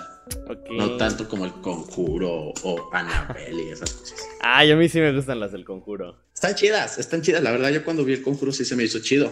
No 0.71 0.97
tanto 0.97 1.27
como 1.27 1.45
el 1.45 1.51
conjuro 1.53 2.53
o 2.63 2.89
Annabelle 2.93 3.63
y 3.63 3.71
esas 3.71 3.91
cosas. 3.91 4.19
Ay, 4.41 4.71
a 4.71 4.75
mí 4.75 4.87
sí 4.87 4.99
me 4.99 5.13
gustan 5.13 5.39
las 5.39 5.51
del 5.51 5.65
conjuro. 5.65 6.17
Están 6.41 6.55
chidas, 6.55 6.97
están 6.97 7.21
chidas. 7.21 7.43
La 7.43 7.51
verdad, 7.51 7.69
yo 7.69 7.85
cuando 7.85 8.03
vi 8.03 8.13
el 8.13 8.23
conjuro 8.23 8.51
sí 8.51 8.65
se 8.65 8.75
me 8.75 8.83
hizo 8.83 8.97
chido. 8.99 9.31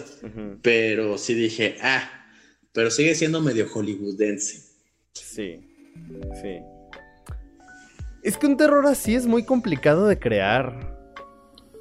Pero 0.62 1.18
sí 1.18 1.34
dije, 1.34 1.76
ah, 1.82 2.08
pero 2.72 2.92
sigue 2.92 3.16
siendo 3.16 3.42
medio 3.42 3.68
hollywoodense. 3.68 4.62
Sí, 5.14 5.60
sí. 6.40 6.60
Es 8.22 8.38
que 8.38 8.46
un 8.46 8.58
terror 8.58 8.86
así 8.86 9.16
es 9.16 9.26
muy 9.26 9.44
complicado 9.44 10.06
de 10.06 10.20
crear. 10.20 10.96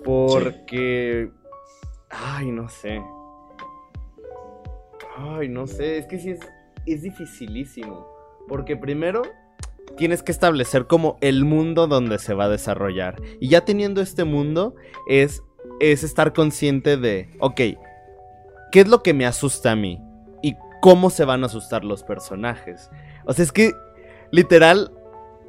Porque... 0.02 1.30
Ay, 2.08 2.50
no 2.50 2.70
sé. 2.70 2.98
Ay, 5.14 5.48
no 5.50 5.66
sé. 5.66 5.98
Es 5.98 6.06
que 6.06 6.18
sí 6.18 6.30
es, 6.30 6.40
es 6.86 7.02
dificilísimo. 7.02 8.08
Porque 8.48 8.78
primero 8.78 9.20
tienes 9.96 10.22
que 10.22 10.32
establecer 10.32 10.86
como 10.86 11.16
el 11.20 11.44
mundo 11.44 11.86
donde 11.86 12.18
se 12.18 12.34
va 12.34 12.44
a 12.44 12.48
desarrollar. 12.48 13.20
Y 13.40 13.48
ya 13.48 13.64
teniendo 13.64 14.00
este 14.00 14.24
mundo 14.24 14.74
es, 15.08 15.42
es 15.80 16.04
estar 16.04 16.32
consciente 16.32 16.96
de, 16.96 17.30
ok, 17.40 17.56
¿qué 18.72 18.80
es 18.80 18.88
lo 18.88 19.02
que 19.02 19.14
me 19.14 19.26
asusta 19.26 19.72
a 19.72 19.76
mí? 19.76 20.00
¿Y 20.42 20.56
cómo 20.80 21.10
se 21.10 21.24
van 21.24 21.42
a 21.42 21.46
asustar 21.46 21.84
los 21.84 22.02
personajes? 22.02 22.90
O 23.24 23.32
sea, 23.32 23.44
es 23.44 23.52
que 23.52 23.72
literal, 24.30 24.92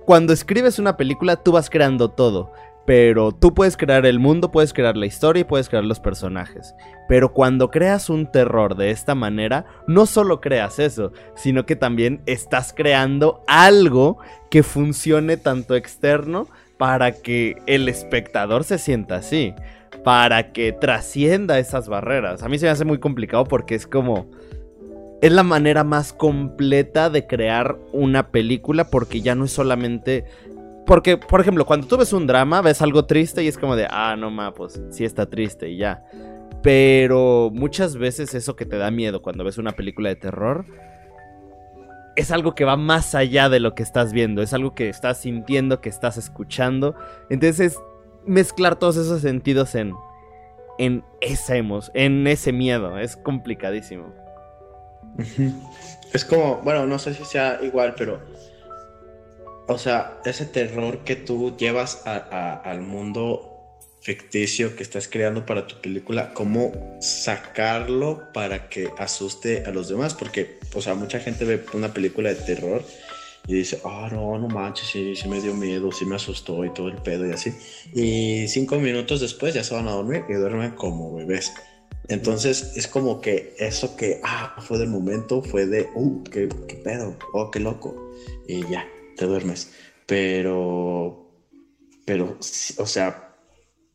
cuando 0.05 0.33
escribes 0.33 0.79
una 0.79 0.97
película 0.97 1.37
tú 1.37 1.51
vas 1.51 1.69
creando 1.69 2.09
todo. 2.09 2.51
Pero 2.89 3.31
tú 3.31 3.53
puedes 3.53 3.77
crear 3.77 4.07
el 4.07 4.17
mundo, 4.17 4.51
puedes 4.51 4.73
crear 4.73 4.97
la 4.97 5.05
historia 5.05 5.41
y 5.41 5.43
puedes 5.43 5.69
crear 5.69 5.83
los 5.83 5.99
personajes. 5.99 6.73
Pero 7.07 7.33
cuando 7.33 7.69
creas 7.69 8.09
un 8.09 8.25
terror 8.25 8.75
de 8.75 8.89
esta 8.89 9.13
manera, 9.13 9.67
no 9.85 10.07
solo 10.07 10.41
creas 10.41 10.79
eso, 10.79 11.11
sino 11.35 11.67
que 11.67 11.75
también 11.75 12.23
estás 12.25 12.73
creando 12.73 13.43
algo 13.45 14.17
que 14.49 14.63
funcione 14.63 15.37
tanto 15.37 15.75
externo 15.75 16.47
para 16.79 17.11
que 17.11 17.57
el 17.67 17.87
espectador 17.89 18.63
se 18.63 18.79
sienta 18.79 19.17
así, 19.17 19.53
para 20.03 20.51
que 20.51 20.71
trascienda 20.71 21.59
esas 21.59 21.89
barreras. 21.89 22.41
A 22.41 22.49
mí 22.49 22.57
se 22.57 22.65
me 22.65 22.71
hace 22.71 22.85
muy 22.85 22.97
complicado 22.97 23.43
porque 23.43 23.75
es 23.75 23.85
como... 23.85 24.25
Es 25.21 25.31
la 25.33 25.43
manera 25.43 25.83
más 25.83 26.11
completa 26.11 27.11
de 27.11 27.27
crear 27.27 27.77
una 27.91 28.31
película 28.31 28.85
porque 28.85 29.21
ya 29.21 29.35
no 29.35 29.45
es 29.45 29.51
solamente 29.51 30.23
porque, 30.89 31.17
por 31.17 31.39
ejemplo, 31.39 31.67
cuando 31.67 31.85
tú 31.85 31.97
ves 31.97 32.13
un 32.13 32.25
drama, 32.25 32.63
ves 32.63 32.81
algo 32.81 33.05
triste 33.05 33.43
y 33.43 33.47
es 33.47 33.59
como 33.59 33.75
de, 33.75 33.85
ah, 33.91 34.15
no 34.17 34.31
ma, 34.31 34.55
pues 34.55 34.81
sí 34.89 35.05
está 35.05 35.29
triste 35.29 35.69
y 35.69 35.77
ya. 35.77 36.03
Pero 36.63 37.51
muchas 37.53 37.95
veces 37.95 38.33
eso 38.33 38.55
que 38.55 38.65
te 38.65 38.75
da 38.77 38.89
miedo 38.89 39.21
cuando 39.21 39.43
ves 39.43 39.59
una 39.59 39.73
película 39.73 40.09
de 40.09 40.15
terror 40.15 40.65
es 42.15 42.31
algo 42.31 42.55
que 42.55 42.65
va 42.65 42.75
más 42.75 43.13
allá 43.13 43.49
de 43.49 43.59
lo 43.59 43.75
que 43.75 43.83
estás 43.83 44.13
viendo, 44.13 44.41
es 44.41 44.51
algo 44.51 44.73
que 44.73 44.89
estás 44.89 45.19
sintiendo, 45.19 45.79
que 45.79 45.89
estás 45.89 46.17
escuchando. 46.17 46.95
Entonces, 47.29 47.77
mezclar 48.25 48.77
todos 48.77 48.97
esos 48.97 49.21
sentidos 49.21 49.75
en 49.75 49.93
en 50.79 51.03
esa 51.21 51.55
en 51.55 52.25
ese 52.25 52.51
miedo, 52.51 52.97
es 52.97 53.15
complicadísimo. 53.15 54.11
Es 56.11 56.25
como, 56.25 56.61
bueno, 56.63 56.87
no 56.87 56.97
sé 56.97 57.13
si 57.13 57.23
sea 57.25 57.59
igual, 57.61 57.93
pero 57.95 58.19
o 59.69 59.77
sea, 59.77 60.19
ese 60.25 60.45
terror 60.45 61.03
que 61.03 61.15
tú 61.15 61.55
llevas 61.55 62.01
al 62.05 62.81
mundo 62.81 63.49
ficticio 64.01 64.75
que 64.75 64.81
estás 64.81 65.07
creando 65.07 65.45
para 65.45 65.67
tu 65.67 65.79
película, 65.79 66.33
cómo 66.33 66.71
sacarlo 66.99 68.31
para 68.33 68.67
que 68.67 68.89
asuste 68.97 69.63
a 69.67 69.71
los 69.71 69.87
demás, 69.87 70.15
porque, 70.15 70.57
o 70.73 70.81
sea, 70.81 70.95
mucha 70.95 71.19
gente 71.19 71.45
ve 71.45 71.63
una 71.73 71.93
película 71.93 72.29
de 72.29 72.35
terror 72.35 72.83
y 73.45 73.53
dice, 73.53 73.79
ah, 73.85 74.09
oh, 74.11 74.15
no, 74.15 74.39
no 74.39 74.47
manches, 74.47 74.87
sí, 74.87 75.15
sí 75.15 75.27
me 75.27 75.39
dio 75.39 75.53
miedo, 75.53 75.91
sí 75.91 76.03
me 76.03 76.15
asustó 76.15 76.65
y 76.65 76.73
todo 76.73 76.87
el 76.87 76.97
pedo 76.97 77.27
y 77.27 77.31
así. 77.31 77.53
Y 77.93 78.47
cinco 78.47 78.77
minutos 78.77 79.21
después 79.21 79.53
ya 79.53 79.63
se 79.63 79.75
van 79.75 79.87
a 79.87 79.91
dormir 79.91 80.23
y 80.29 80.33
duermen 80.33 80.71
como 80.71 81.13
bebés. 81.13 81.53
Entonces 82.07 82.73
es 82.75 82.87
como 82.87 83.21
que 83.21 83.53
eso 83.59 83.95
que, 83.95 84.19
ah, 84.23 84.55
fue 84.61 84.79
del 84.79 84.89
momento, 84.89 85.43
fue 85.43 85.67
de, 85.67 85.87
uh, 85.93 86.23
qué, 86.23 86.49
qué 86.67 86.75
pedo, 86.75 87.15
oh, 87.33 87.51
qué 87.51 87.59
loco. 87.59 88.13
Y 88.47 88.61
ya, 88.67 88.87
te 89.19 89.25
duermes. 89.25 89.73
Pero, 90.07 91.29
pero, 92.05 92.37
o 92.39 92.85
sea, 92.85 93.35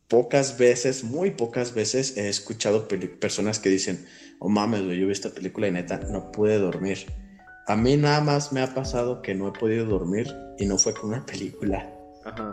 pocas 0.06 0.58
veces, 0.58 1.02
muy 1.02 1.30
pocas 1.30 1.74
veces 1.74 2.16
he 2.16 2.28
escuchado 2.28 2.86
personas 3.18 3.58
que 3.58 3.70
dicen, 3.70 4.06
oh 4.38 4.48
mames, 4.48 4.82
yo 4.82 5.06
vi 5.06 5.12
esta 5.12 5.30
película 5.30 5.66
y 5.66 5.72
neta, 5.72 5.98
no 6.10 6.30
pude 6.30 6.58
dormir. 6.58 7.06
A 7.66 7.74
mí 7.76 7.96
nada 7.96 8.20
más 8.20 8.52
me 8.52 8.60
ha 8.60 8.74
pasado 8.74 9.22
que 9.22 9.34
no 9.34 9.48
he 9.48 9.52
podido 9.52 9.86
dormir 9.86 10.28
y 10.58 10.66
no 10.66 10.76
fue 10.76 10.92
con 10.92 11.10
una 11.10 11.24
película, 11.24 11.90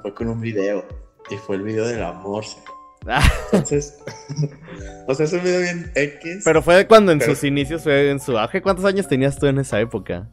fue 0.02 0.16
con 0.16 0.30
un 0.30 0.40
video 0.40 0.86
y 1.30 1.36
fue 1.36 1.58
el 1.58 1.64
video 1.64 1.86
del 1.86 2.02
amor. 2.02 2.46
Entonces, 3.52 3.98
o 5.08 5.14
sea, 5.14 5.26
es 5.26 5.34
un 5.34 5.44
video 5.44 5.60
bien 5.60 5.92
X. 5.94 6.44
Pero 6.46 6.62
fue 6.62 6.88
cuando 6.88 7.12
en 7.12 7.20
sus 7.20 7.44
inicios, 7.44 7.84
fue 7.84 8.10
en 8.10 8.22
su 8.22 8.38
auge. 8.38 8.62
¿Cuántos 8.62 8.86
años 8.86 9.08
tenías 9.08 9.38
tú 9.38 9.48
en 9.48 9.60
esa 9.60 9.82
época? 9.82 10.30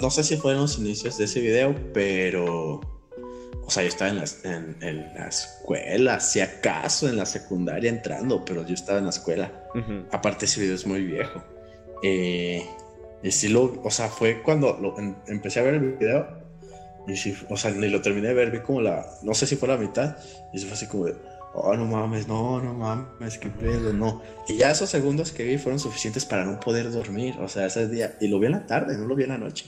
No 0.00 0.10
sé 0.10 0.24
si 0.24 0.36
fueron 0.36 0.62
los 0.62 0.78
inicios 0.78 1.18
de 1.18 1.24
ese 1.24 1.40
video, 1.40 1.74
pero. 1.92 2.80
O 3.64 3.70
sea, 3.70 3.82
yo 3.82 3.88
estaba 3.88 4.10
en 4.10 4.18
la, 4.18 4.24
en, 4.80 5.14
la 5.14 5.28
escuela, 5.28 6.20
si 6.20 6.40
acaso 6.40 7.08
en 7.08 7.16
la 7.16 7.24
secundaria 7.24 7.88
entrando, 7.88 8.44
pero 8.44 8.66
yo 8.66 8.74
estaba 8.74 8.98
en 8.98 9.04
la 9.04 9.10
escuela. 9.10 9.52
Aparte, 10.10 10.46
ese 10.46 10.60
video 10.60 10.74
es 10.74 10.86
muy 10.86 11.04
viejo. 11.04 11.42
Eh, 12.02 12.66
y 13.22 13.30
sí 13.30 13.48
lo. 13.48 13.80
O 13.84 13.90
sea, 13.90 14.08
fue 14.08 14.42
cuando 14.42 14.96
empecé 15.28 15.60
a 15.60 15.62
ver 15.62 15.74
el 15.74 15.92
video. 15.92 16.42
Y 17.06 17.16
sí, 17.16 17.36
o 17.48 17.56
sea, 17.56 17.70
ni 17.72 17.88
lo 17.88 18.00
terminé 18.00 18.28
de 18.28 18.34
ver, 18.34 18.50
vi 18.50 18.60
como 18.60 18.80
la. 18.80 19.06
No 19.22 19.34
sé 19.34 19.46
si 19.46 19.56
fue 19.56 19.68
la 19.68 19.76
mitad. 19.76 20.16
Y 20.52 20.58
eso 20.58 20.66
fue 20.66 20.74
así 20.74 20.86
como 20.86 21.06
de 21.06 21.14
oh, 21.54 21.74
no 21.76 21.84
mames, 21.86 22.28
no, 22.28 22.60
no 22.60 22.74
mames, 22.74 23.38
qué 23.38 23.48
pedo, 23.48 23.92
no. 23.92 24.22
Y 24.48 24.56
ya 24.56 24.70
esos 24.70 24.90
segundos 24.90 25.32
que 25.32 25.44
vi 25.44 25.58
fueron 25.58 25.78
suficientes 25.78 26.24
para 26.24 26.44
no 26.44 26.58
poder 26.60 26.90
dormir, 26.90 27.34
o 27.40 27.48
sea, 27.48 27.66
ese 27.66 27.88
día, 27.88 28.16
y 28.20 28.28
lo 28.28 28.38
vi 28.38 28.46
en 28.46 28.52
la 28.52 28.66
tarde, 28.66 28.96
no 28.96 29.06
lo 29.06 29.14
vi 29.14 29.24
en 29.24 29.30
la 29.30 29.38
noche. 29.38 29.66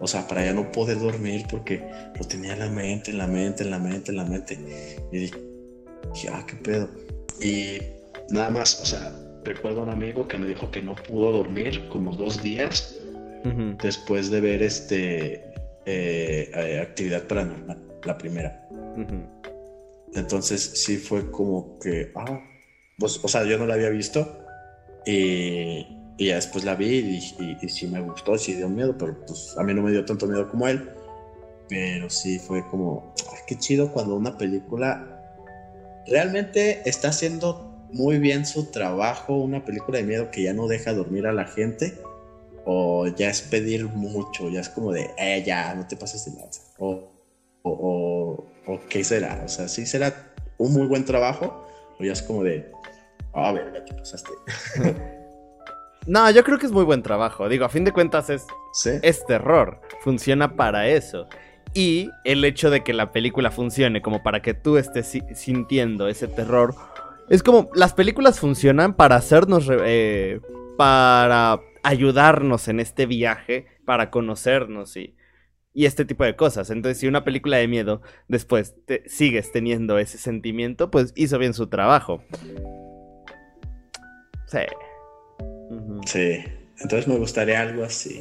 O 0.00 0.06
sea, 0.06 0.26
para 0.26 0.44
ya 0.44 0.52
no 0.52 0.70
poder 0.72 0.98
dormir 0.98 1.46
porque 1.50 1.82
lo 2.18 2.24
tenía 2.26 2.52
en 2.52 2.60
la 2.60 2.68
mente, 2.68 3.10
en 3.10 3.18
la 3.18 3.26
mente, 3.26 3.62
en 3.64 3.70
la 3.70 3.78
mente, 3.78 4.10
en 4.10 4.16
la 4.16 4.24
mente. 4.24 4.58
Y 5.12 5.18
dije, 5.18 5.38
ah, 6.30 6.44
qué 6.46 6.56
pedo. 6.56 6.88
Y 7.40 7.78
nada 8.30 8.50
más, 8.50 8.80
o 8.80 8.86
sea, 8.86 9.12
recuerdo 9.44 9.80
a 9.80 9.84
un 9.84 9.90
amigo 9.90 10.28
que 10.28 10.38
me 10.38 10.46
dijo 10.46 10.70
que 10.70 10.82
no 10.82 10.94
pudo 10.94 11.32
dormir 11.32 11.88
como 11.88 12.14
dos 12.14 12.42
días 12.42 12.96
después 13.82 14.30
de 14.30 14.40
ver 14.40 14.62
este 14.62 15.34
eh, 15.86 16.50
eh, 16.54 16.80
actividad 16.82 17.22
paranormal, 17.22 17.78
la 18.04 18.18
primera. 18.18 18.68
Entonces 20.14 20.82
sí 20.84 20.96
fue 20.96 21.30
como 21.30 21.78
que, 21.78 22.12
ah, 22.14 22.40
pues, 22.98 23.20
o 23.22 23.28
sea, 23.28 23.44
yo 23.44 23.58
no 23.58 23.66
la 23.66 23.74
había 23.74 23.90
visto 23.90 24.38
y, 25.06 25.86
y 26.18 26.26
ya 26.26 26.34
después 26.34 26.64
la 26.64 26.74
vi 26.74 27.20
y, 27.60 27.68
sí 27.68 27.86
me 27.86 28.00
gustó, 28.00 28.36
sí 28.36 28.54
dio 28.54 28.68
miedo, 28.68 28.96
pero 28.98 29.24
pues 29.24 29.54
a 29.56 29.62
mí 29.62 29.72
no 29.72 29.82
me 29.82 29.92
dio 29.92 30.04
tanto 30.04 30.26
miedo 30.26 30.48
como 30.50 30.66
él. 30.66 30.90
Pero 31.68 32.10
sí 32.10 32.38
fue 32.38 32.66
como, 32.68 33.14
ay, 33.30 33.38
qué 33.46 33.56
chido 33.56 33.92
cuando 33.92 34.16
una 34.16 34.36
película 34.36 35.22
realmente 36.06 36.88
está 36.88 37.08
haciendo 37.08 37.86
muy 37.92 38.18
bien 38.18 38.46
su 38.46 38.70
trabajo, 38.70 39.34
una 39.34 39.64
película 39.64 39.98
de 39.98 40.04
miedo 40.04 40.30
que 40.30 40.42
ya 40.42 40.52
no 40.54 40.66
deja 40.66 40.92
dormir 40.92 41.26
a 41.26 41.32
la 41.32 41.44
gente, 41.44 41.98
o 42.64 43.06
ya 43.06 43.30
es 43.30 43.42
pedir 43.42 43.86
mucho, 43.86 44.50
ya 44.50 44.60
es 44.60 44.68
como 44.68 44.92
de, 44.92 45.10
eh, 45.18 45.42
ya, 45.46 45.74
no 45.74 45.86
te 45.86 45.96
pases 45.96 46.24
de 46.24 46.38
lanza, 46.40 46.62
o, 46.78 47.08
o, 47.62 47.70
o 47.70 48.44
qué 48.88 49.02
será? 49.04 49.42
O 49.44 49.48
sea, 49.48 49.68
¿sí 49.68 49.86
será 49.86 50.32
un 50.58 50.72
muy 50.72 50.86
buen 50.86 51.04
trabajo? 51.04 51.66
O 51.98 52.04
ya 52.04 52.12
es 52.12 52.22
como 52.22 52.44
de, 52.44 52.70
a 53.32 53.52
ver, 53.52 53.84
te 53.84 53.94
pasaste. 53.94 54.30
no, 56.06 56.30
yo 56.30 56.44
creo 56.44 56.58
que 56.58 56.66
es 56.66 56.72
muy 56.72 56.84
buen 56.84 57.02
trabajo. 57.02 57.48
Digo, 57.48 57.64
a 57.64 57.68
fin 57.68 57.84
de 57.84 57.92
cuentas 57.92 58.30
es, 58.30 58.46
es 59.02 59.24
terror. 59.26 59.80
Funciona 60.02 60.56
para 60.56 60.88
eso. 60.88 61.28
Y 61.74 62.10
el 62.24 62.44
hecho 62.44 62.70
de 62.70 62.82
que 62.82 62.92
la 62.92 63.12
película 63.12 63.50
funcione 63.50 64.02
como 64.02 64.22
para 64.22 64.42
que 64.42 64.54
tú 64.54 64.78
estés 64.78 65.18
sintiendo 65.34 66.08
ese 66.08 66.28
terror. 66.28 66.74
Es 67.28 67.42
como, 67.42 67.70
las 67.74 67.92
películas 67.92 68.40
funcionan 68.40 68.94
para 68.94 69.16
hacernos, 69.16 69.68
eh, 69.70 70.40
para 70.76 71.60
ayudarnos 71.82 72.68
en 72.68 72.80
este 72.80 73.06
viaje, 73.06 73.66
para 73.84 74.10
conocernos 74.10 74.96
y 74.96 75.14
y 75.74 75.86
este 75.86 76.04
tipo 76.04 76.24
de 76.24 76.36
cosas. 76.36 76.70
Entonces, 76.70 76.98
si 76.98 77.06
una 77.06 77.24
película 77.24 77.58
de 77.58 77.68
miedo 77.68 78.02
después 78.26 78.74
te 78.86 79.08
sigues 79.08 79.52
teniendo 79.52 79.98
ese 79.98 80.18
sentimiento, 80.18 80.90
pues 80.90 81.12
hizo 81.14 81.38
bien 81.38 81.54
su 81.54 81.68
trabajo. 81.68 82.22
Sí. 84.46 84.60
Sí. 86.06 86.44
Entonces 86.80 87.08
me 87.08 87.16
gustaría 87.16 87.60
algo 87.60 87.84
así. 87.84 88.20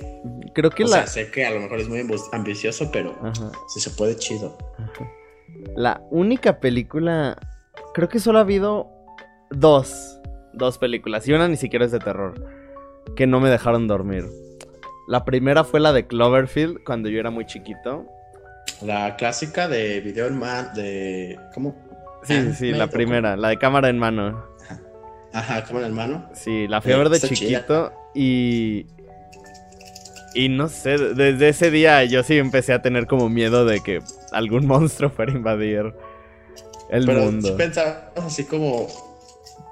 Creo 0.53 0.71
que 0.71 0.83
o 0.83 0.87
la. 0.87 1.05
Sea, 1.05 1.07
sé 1.07 1.31
que 1.31 1.45
a 1.45 1.51
lo 1.51 1.59
mejor 1.59 1.79
es 1.79 1.87
muy 1.87 2.03
ambicioso, 2.31 2.91
pero 2.91 3.15
si 3.73 3.79
se 3.79 3.91
puede, 3.91 4.15
chido. 4.15 4.57
La 5.75 6.01
única 6.09 6.59
película. 6.59 7.37
Creo 7.93 8.09
que 8.09 8.19
solo 8.19 8.39
ha 8.39 8.41
habido 8.41 8.89
dos. 9.51 10.19
Dos 10.53 10.79
películas. 10.79 11.27
Y 11.27 11.33
una 11.33 11.47
ni 11.47 11.55
siquiera 11.57 11.85
es 11.85 11.91
de 11.91 11.99
terror. 11.99 12.33
Que 13.15 13.27
no 13.27 13.39
me 13.39 13.49
dejaron 13.49 13.87
dormir. 13.87 14.25
La 15.07 15.23
primera 15.23 15.63
fue 15.63 15.79
la 15.79 15.93
de 15.93 16.05
Cloverfield, 16.05 16.83
cuando 16.83 17.09
yo 17.09 17.19
era 17.19 17.29
muy 17.31 17.45
chiquito. 17.45 18.05
La 18.81 19.15
clásica 19.15 19.67
de 19.67 20.01
Video 20.01 20.29
Man, 20.31 20.71
de... 20.75 21.39
¿Cómo? 21.53 21.75
Sí, 22.23 22.53
sí, 22.53 22.71
la 22.71 22.87
primera, 22.87 23.37
la 23.37 23.49
de 23.49 23.57
cámara 23.57 23.89
en 23.89 23.97
mano. 23.97 24.45
Ajá, 25.33 25.63
cámara 25.63 25.87
en 25.87 25.93
mano. 25.93 26.29
Sí, 26.33 26.67
la 26.67 26.81
fui 26.81 26.91
a 26.91 26.97
ver 26.97 27.09
de 27.09 27.19
chiquito 27.21 27.93
y. 28.13 28.85
Y 30.33 30.49
no 30.49 30.67
sé, 30.67 30.97
desde 30.97 31.49
ese 31.49 31.71
día 31.71 32.03
yo 32.03 32.21
sí 32.23 32.37
empecé 32.37 32.73
a 32.73 32.81
tener 32.81 33.07
como 33.07 33.29
miedo 33.29 33.65
de 33.65 33.81
que 33.81 34.01
algún 34.31 34.67
monstruo 34.67 35.09
fuera 35.09 35.31
a 35.31 35.35
invadir 35.35 35.93
el 36.89 37.05
Pero 37.05 37.21
mundo. 37.21 37.47
sí 37.47 37.53
pensabas 37.57 38.09
así 38.17 38.43
como 38.45 38.87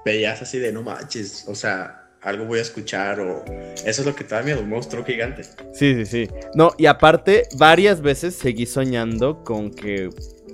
veías 0.05 0.41
así 0.41 0.59
de 0.59 0.71
no 0.71 0.81
manches, 0.81 1.45
o 1.47 1.55
sea, 1.55 2.04
algo 2.25 2.45
voy 2.45 2.59
a 2.59 2.63
escuchar 2.63 3.19
o 3.19 3.45
eso 3.85 4.01
es 4.01 4.05
lo 4.05 4.15
que 4.15 4.23
te 4.23 4.35
da 4.35 4.41
miedo, 4.41 4.61
un 4.61 4.69
monstruo 4.69 5.05
gigante. 5.05 5.43
Sí, 5.73 5.93
sí, 5.93 6.05
sí. 6.05 6.29
No, 6.55 6.71
y 6.77 6.87
aparte, 6.87 7.43
varias 7.57 8.01
veces 8.01 8.35
seguí 8.35 8.65
soñando 8.65 9.43
con 9.43 9.71
que 9.71 10.09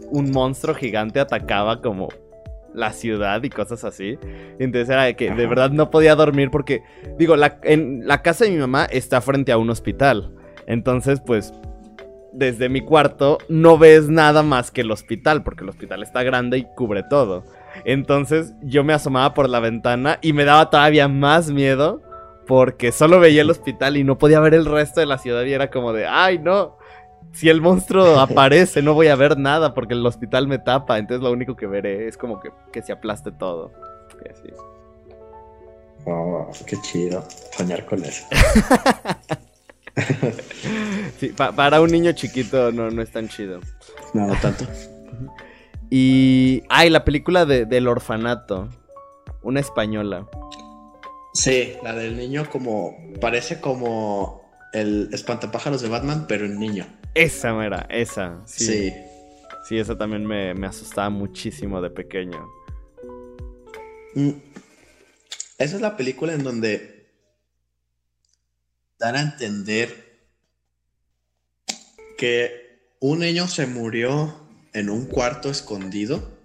un 0.10 0.32
monstruo 0.32 0.76
gigante 0.76 1.22
atacaba 1.22 1.82
como 1.82 2.10
la 2.74 2.92
ciudad 2.92 3.42
y 3.44 3.50
cosas 3.50 3.86
así. 3.86 4.18
Entonces 4.60 4.90
era 4.90 5.04
de 5.04 5.16
que 5.16 5.32
de 5.32 5.48
verdad 5.48 5.72
no 5.72 5.90
podía 5.90 6.16
dormir 6.16 6.52
porque, 6.52 6.84
digo, 7.18 7.38
la, 7.38 7.60
en, 7.64 8.06
la 8.06 8.22
casa 8.22 8.46
de 8.46 8.52
mi 8.52 8.58
mamá 8.58 8.86
está 8.86 9.22
frente 9.22 9.54
a 9.54 9.58
un 9.58 9.70
hospital. 9.70 10.36
Entonces, 10.68 11.22
pues, 11.26 11.54
desde 12.34 12.70
mi 12.70 12.82
cuarto 12.82 13.38
no 13.48 13.78
ves 13.78 14.10
nada 14.10 14.44
más 14.44 14.72
que 14.72 14.82
el 14.82 14.92
hospital, 14.92 15.44
porque 15.44 15.64
el 15.64 15.70
hospital 15.70 16.04
está 16.04 16.24
grande 16.24 16.58
y 16.58 16.66
cubre 16.76 17.04
todo. 17.04 17.44
Entonces 17.86 18.54
yo 18.62 18.84
me 18.84 18.94
asomaba 18.94 19.34
por 19.34 19.50
la 19.50 19.60
ventana 19.60 20.20
y 20.22 20.34
me 20.34 20.46
daba 20.46 20.70
todavía 20.70 21.08
más 21.08 21.50
miedo 21.52 22.02
porque 22.48 22.92
solo 22.92 23.20
veía 23.20 23.42
el 23.44 23.50
hospital 23.50 23.98
y 23.98 24.04
no 24.04 24.18
podía 24.18 24.40
ver 24.40 24.54
el 24.54 24.66
resto 24.66 25.00
de 25.00 25.06
la 25.06 25.18
ciudad 25.18 25.44
y 25.46 25.54
era 25.54 25.70
como 25.70 25.94
de, 25.94 26.06
ay 26.08 26.40
no, 26.40 26.78
si 27.32 27.50
el 27.50 27.62
monstruo 27.62 28.20
aparece 28.20 28.82
no 28.82 28.94
voy 28.94 29.08
a 29.08 29.16
ver 29.16 29.38
nada 29.38 29.74
porque 29.74 29.94
el 29.94 30.06
hospital 30.06 30.48
me 30.48 30.60
tapa, 30.60 30.98
entonces 30.98 31.24
lo 31.24 31.32
único 31.32 31.56
que 31.56 31.68
veré 31.68 32.08
es 32.08 32.18
como 32.18 32.40
que, 32.40 32.50
que 32.74 32.82
se 32.82 32.92
aplaste 32.92 33.32
todo. 33.32 33.72
Y 34.26 34.30
así. 34.30 34.50
Oh, 36.06 36.50
qué 36.66 36.76
chido 36.82 37.24
soñar 37.56 37.86
con 37.86 38.04
eso. 38.04 38.26
Sí, 41.20 41.28
pa- 41.30 41.52
para 41.52 41.82
un 41.82 41.92
niño 41.92 42.12
chiquito 42.14 42.72
no, 42.72 42.90
no 42.90 43.02
es 43.02 43.12
tan 43.12 43.28
chido. 43.28 43.60
No, 44.14 44.26
no 44.28 44.36
tanto. 44.36 44.66
Y, 45.94 46.64
ay, 46.70 46.90
la 46.90 47.04
película 47.04 47.46
de- 47.46 47.66
del 47.66 47.88
orfanato, 47.90 48.70
una 49.44 49.60
española. 49.60 50.26
Sí, 51.34 51.74
la 51.84 51.94
del 51.94 52.18
niño 52.18 52.50
como 52.50 52.96
parece 53.20 53.60
como 53.62 54.50
el 54.74 55.10
espantapájaros 55.12 55.82
de 55.82 55.90
Batman, 55.90 56.26
pero 56.28 56.46
en 56.46 56.58
niño. 56.60 56.88
Esa 57.14 57.54
mera, 57.54 57.86
esa. 57.90 58.42
Sí, 58.46 58.66
sí. 58.66 58.94
Sí. 59.68 59.78
esa 59.78 59.98
también 59.98 60.26
me, 60.26 60.54
me 60.54 60.66
asustaba 60.68 61.10
muchísimo 61.10 61.82
de 61.82 61.90
pequeño. 61.90 62.48
Mm. 64.16 64.30
Esa 65.58 65.76
es 65.76 65.82
la 65.82 65.96
película 65.98 66.34
en 66.34 66.44
donde 66.44 67.12
dan 68.98 69.16
a 69.18 69.22
entender 69.22 70.20
que 72.18 72.80
un 73.00 73.20
niño 73.20 73.48
se 73.48 73.68
murió 73.68 74.34
en 74.74 74.90
un 74.90 75.06
cuarto 75.06 75.50
escondido. 75.50 76.40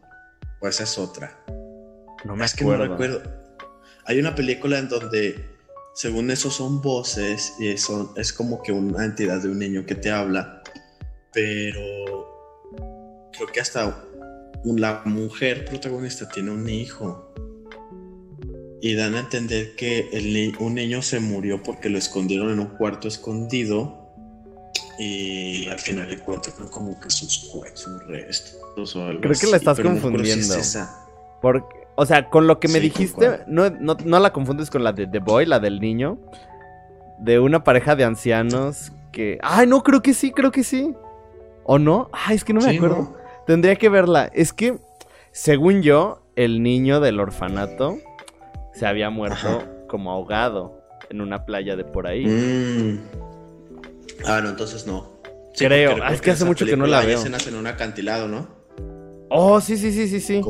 O 0.60 0.68
esa 0.68 0.84
es 0.84 0.98
otra. 0.98 1.44
No 2.24 2.36
me 2.36 2.44
es 2.44 2.54
que 2.54 2.64
no 2.64 2.72
acuerdo. 2.72 2.92
recuerdo. 2.92 3.22
Hay 4.04 4.18
una 4.18 4.34
película 4.34 4.78
en 4.78 4.88
donde, 4.88 5.44
según 5.94 6.30
eso, 6.30 6.50
son 6.50 6.80
voces 6.80 7.54
y 7.58 7.76
son, 7.76 8.10
es 8.16 8.32
como 8.32 8.62
que 8.62 8.72
una 8.72 9.04
entidad 9.04 9.42
de 9.42 9.48
un 9.48 9.58
niño 9.58 9.84
que 9.84 9.96
te 9.96 10.10
habla, 10.10 10.62
pero 11.32 11.82
creo 13.32 13.48
que 13.52 13.60
hasta 13.60 14.06
la 14.64 15.02
mujer 15.04 15.64
protagonista 15.64 16.28
tiene 16.28 16.50
un 16.50 16.68
hijo. 16.68 17.32
Y 18.80 18.94
dan 18.94 19.14
a 19.14 19.20
entender 19.20 19.74
que 19.74 20.08
el 20.12 20.56
un 20.58 20.74
niño 20.74 21.02
se 21.02 21.18
murió 21.18 21.62
porque 21.62 21.88
lo 21.88 21.98
escondieron 21.98 22.50
en 22.50 22.60
un 22.60 22.68
cuarto 22.76 23.08
escondido. 23.08 24.05
Y 24.98 25.68
al 25.68 25.78
final 25.78 26.10
encuentran 26.10 26.68
como 26.70 26.98
que 26.98 27.10
sus 27.10 27.50
restos 28.06 28.96
o 28.96 29.04
algo 29.06 29.20
Creo 29.20 29.34
que 29.38 29.46
la 29.48 29.56
estás 29.58 29.78
no 29.78 29.84
es 29.92 30.00
confundiendo. 30.00 30.54
esa. 30.54 31.06
Porque, 31.42 31.86
o 31.96 32.06
sea, 32.06 32.30
con 32.30 32.46
lo 32.46 32.58
que 32.60 32.68
me 32.68 32.80
Sí, 32.80 32.90
¿con 32.90 32.98
dijiste, 33.00 33.40
no, 33.46 33.68
no, 33.70 33.96
no 34.04 34.18
la 34.20 34.32
confundes 34.32 34.70
con 34.70 34.82
la 34.84 34.92
de 34.92 35.06
The 35.06 35.18
Boy, 35.18 35.44
la 35.46 35.60
del 35.60 35.80
niño. 35.80 36.18
De 37.18 37.38
una 37.38 37.62
pareja 37.64 37.94
de 37.96 38.04
ancianos 38.04 38.92
que... 39.12 39.38
Ay, 39.42 39.66
no, 39.66 39.82
creo 39.82 40.02
que 40.02 40.14
sí, 40.14 40.30
creo 40.32 40.50
que 40.50 40.64
sí. 40.64 40.94
¿O 41.64 41.78
no? 41.78 42.08
Ay, 42.12 42.36
es 42.36 42.44
que 42.44 42.52
no 42.52 42.60
me 42.60 42.70
Sí, 42.70 42.76
acuerdo. 42.76 42.96
¿no? 42.96 43.16
Tendría 43.46 43.76
que 43.76 43.88
verla. 43.88 44.30
Es 44.34 44.52
que, 44.52 44.78
según 45.32 45.82
yo, 45.82 46.22
el 46.36 46.62
niño 46.62 47.00
del 47.00 47.20
orfanato 47.20 47.98
se 48.72 48.86
había 48.86 49.10
muerto 49.10 49.36
Ajá. 49.48 49.66
como 49.88 50.10
ahogado 50.10 50.82
en 51.10 51.20
una 51.20 51.44
playa 51.44 51.76
de 51.76 51.84
por 51.84 52.06
ahí. 52.06 52.26
Mm. 52.26 52.98
Ah, 54.24 54.40
no, 54.42 54.50
entonces 54.50 54.86
no. 54.86 55.20
Sí, 55.54 55.64
Creo. 55.66 55.96
Ah, 56.02 56.12
es 56.12 56.20
que 56.20 56.30
hace 56.30 56.44
mucho 56.44 56.66
que 56.66 56.76
no 56.76 56.86
la 56.86 57.00
hay 57.00 57.06
veo. 57.08 57.18
escenas 57.18 57.46
en 57.46 57.56
un 57.56 57.66
acantilado, 57.66 58.28
¿no? 58.28 58.48
Oh, 59.30 59.60
sí, 59.60 59.76
sí, 59.76 59.92
sí, 59.92 60.08
sí, 60.08 60.20
sí. 60.20 60.40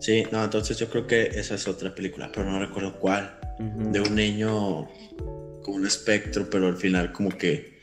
Sí, 0.00 0.24
no, 0.32 0.42
entonces 0.42 0.78
yo 0.78 0.88
creo 0.88 1.06
que 1.06 1.22
esa 1.22 1.54
es 1.54 1.68
otra 1.68 1.94
película, 1.94 2.30
pero 2.32 2.50
no 2.50 2.58
recuerdo 2.58 2.98
cuál. 2.98 3.38
De 3.58 4.00
un 4.00 4.14
niño 4.14 4.88
con 5.62 5.74
un 5.74 5.86
espectro, 5.86 6.48
pero 6.48 6.68
al 6.68 6.76
final 6.78 7.12
como 7.12 7.28
que 7.30 7.78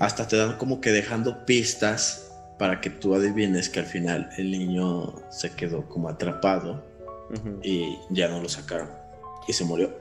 hasta 0.00 0.26
te 0.26 0.36
dan 0.36 0.56
como 0.58 0.80
que 0.80 0.90
dejando 0.90 1.44
pistas 1.46 2.32
para 2.58 2.80
que 2.80 2.90
tú 2.90 3.14
adivines 3.14 3.68
que 3.68 3.78
al 3.78 3.86
final 3.86 4.28
el 4.38 4.50
niño 4.50 5.14
se 5.30 5.50
quedó 5.54 5.88
como 5.88 6.08
atrapado 6.08 6.84
y 7.62 7.96
ya 8.10 8.28
no 8.28 8.42
lo 8.42 8.48
sacaron 8.48 8.88
y 9.46 9.52
se 9.52 9.64
murió. 9.64 9.96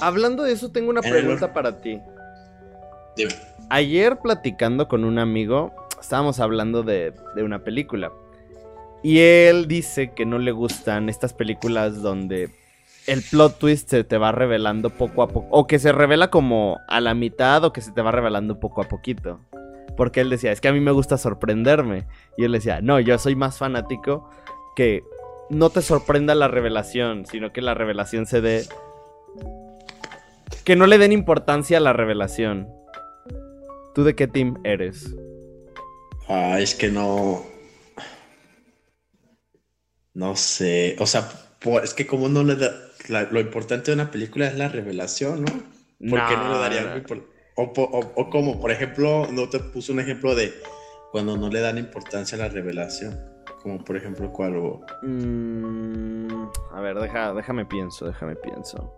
Hablando 0.00 0.44
de 0.44 0.52
eso, 0.52 0.70
tengo 0.70 0.90
una 0.90 1.00
En 1.02 1.10
pregunta 1.10 1.52
para 1.52 1.80
ti. 1.80 2.00
Ayer 3.70 4.18
platicando 4.18 4.88
con 4.88 5.04
un 5.04 5.18
amigo, 5.18 5.72
estábamos 6.00 6.40
hablando 6.40 6.82
de, 6.82 7.12
de 7.34 7.42
una 7.42 7.64
película. 7.64 8.12
Y 9.02 9.20
él 9.20 9.68
dice 9.68 10.12
que 10.12 10.24
no 10.24 10.38
le 10.38 10.52
gustan 10.52 11.08
estas 11.08 11.34
películas 11.34 12.00
donde 12.02 12.50
el 13.06 13.22
plot 13.22 13.58
twist 13.58 13.90
se 13.90 14.04
te 14.04 14.16
va 14.16 14.32
revelando 14.32 14.90
poco 14.90 15.22
a 15.22 15.28
poco. 15.28 15.46
O 15.50 15.66
que 15.66 15.78
se 15.78 15.92
revela 15.92 16.30
como 16.30 16.80
a 16.88 17.00
la 17.00 17.14
mitad 17.14 17.64
o 17.64 17.72
que 17.72 17.80
se 17.80 17.92
te 17.92 18.02
va 18.02 18.12
revelando 18.12 18.60
poco 18.60 18.82
a 18.82 18.88
poquito. 18.88 19.40
Porque 19.96 20.20
él 20.20 20.30
decía, 20.30 20.52
es 20.52 20.60
que 20.60 20.68
a 20.68 20.72
mí 20.72 20.80
me 20.80 20.90
gusta 20.90 21.18
sorprenderme. 21.18 22.06
Y 22.36 22.44
él 22.44 22.52
decía, 22.52 22.80
no, 22.80 22.98
yo 23.00 23.18
soy 23.18 23.36
más 23.36 23.58
fanático 23.58 24.28
que 24.74 25.04
no 25.50 25.70
te 25.70 25.82
sorprenda 25.82 26.34
la 26.34 26.48
revelación, 26.48 27.26
sino 27.26 27.52
que 27.52 27.60
la 27.62 27.74
revelación 27.74 28.26
se 28.26 28.40
dé... 28.40 28.64
Que 30.64 30.76
no 30.76 30.86
le 30.86 30.96
den 30.96 31.12
importancia 31.12 31.76
a 31.76 31.80
la 31.80 31.92
revelación. 31.92 32.68
¿Tú 33.94 34.02
de 34.04 34.14
qué 34.14 34.26
team 34.26 34.58
eres? 34.64 35.14
Ah, 36.28 36.58
es 36.60 36.74
que 36.74 36.90
no. 36.90 37.42
No 40.14 40.36
sé. 40.36 40.96
O 40.98 41.06
sea, 41.06 41.28
por- 41.60 41.84
es 41.84 41.94
que 41.94 42.06
como 42.06 42.28
no 42.28 42.42
le 42.42 42.56
da. 42.56 42.70
la- 43.08 43.24
lo 43.24 43.38
importante 43.40 43.90
de 43.90 43.96
una 44.00 44.10
película 44.10 44.46
es 44.46 44.56
la 44.56 44.68
revelación, 44.68 45.44
¿no? 45.44 45.52
¿Por 46.10 46.24
qué 46.26 46.36
no 46.36 46.52
le 46.54 46.58
daría 46.58 46.80
algo 46.80 47.06
impor- 47.06 47.26
o, 47.56 47.72
po- 47.72 47.82
o, 47.92 48.12
o 48.20 48.30
como, 48.30 48.58
por 48.60 48.70
ejemplo, 48.70 49.28
no 49.30 49.48
te 49.50 49.58
puso 49.60 49.92
un 49.92 50.00
ejemplo 50.00 50.34
de 50.34 50.52
cuando 51.12 51.36
no 51.36 51.48
le 51.50 51.60
dan 51.60 51.76
importancia 51.78 52.36
a 52.36 52.40
la 52.40 52.48
revelación. 52.48 53.20
Como 53.62 53.84
por 53.84 53.96
ejemplo, 53.98 54.32
¿cuál? 54.32 54.56
O- 54.56 54.80
Mm, 55.02 56.46
a 56.72 56.80
ver, 56.80 56.98
deja, 56.98 57.34
déjame 57.34 57.66
pienso, 57.66 58.06
déjame 58.06 58.36
pienso. 58.36 58.94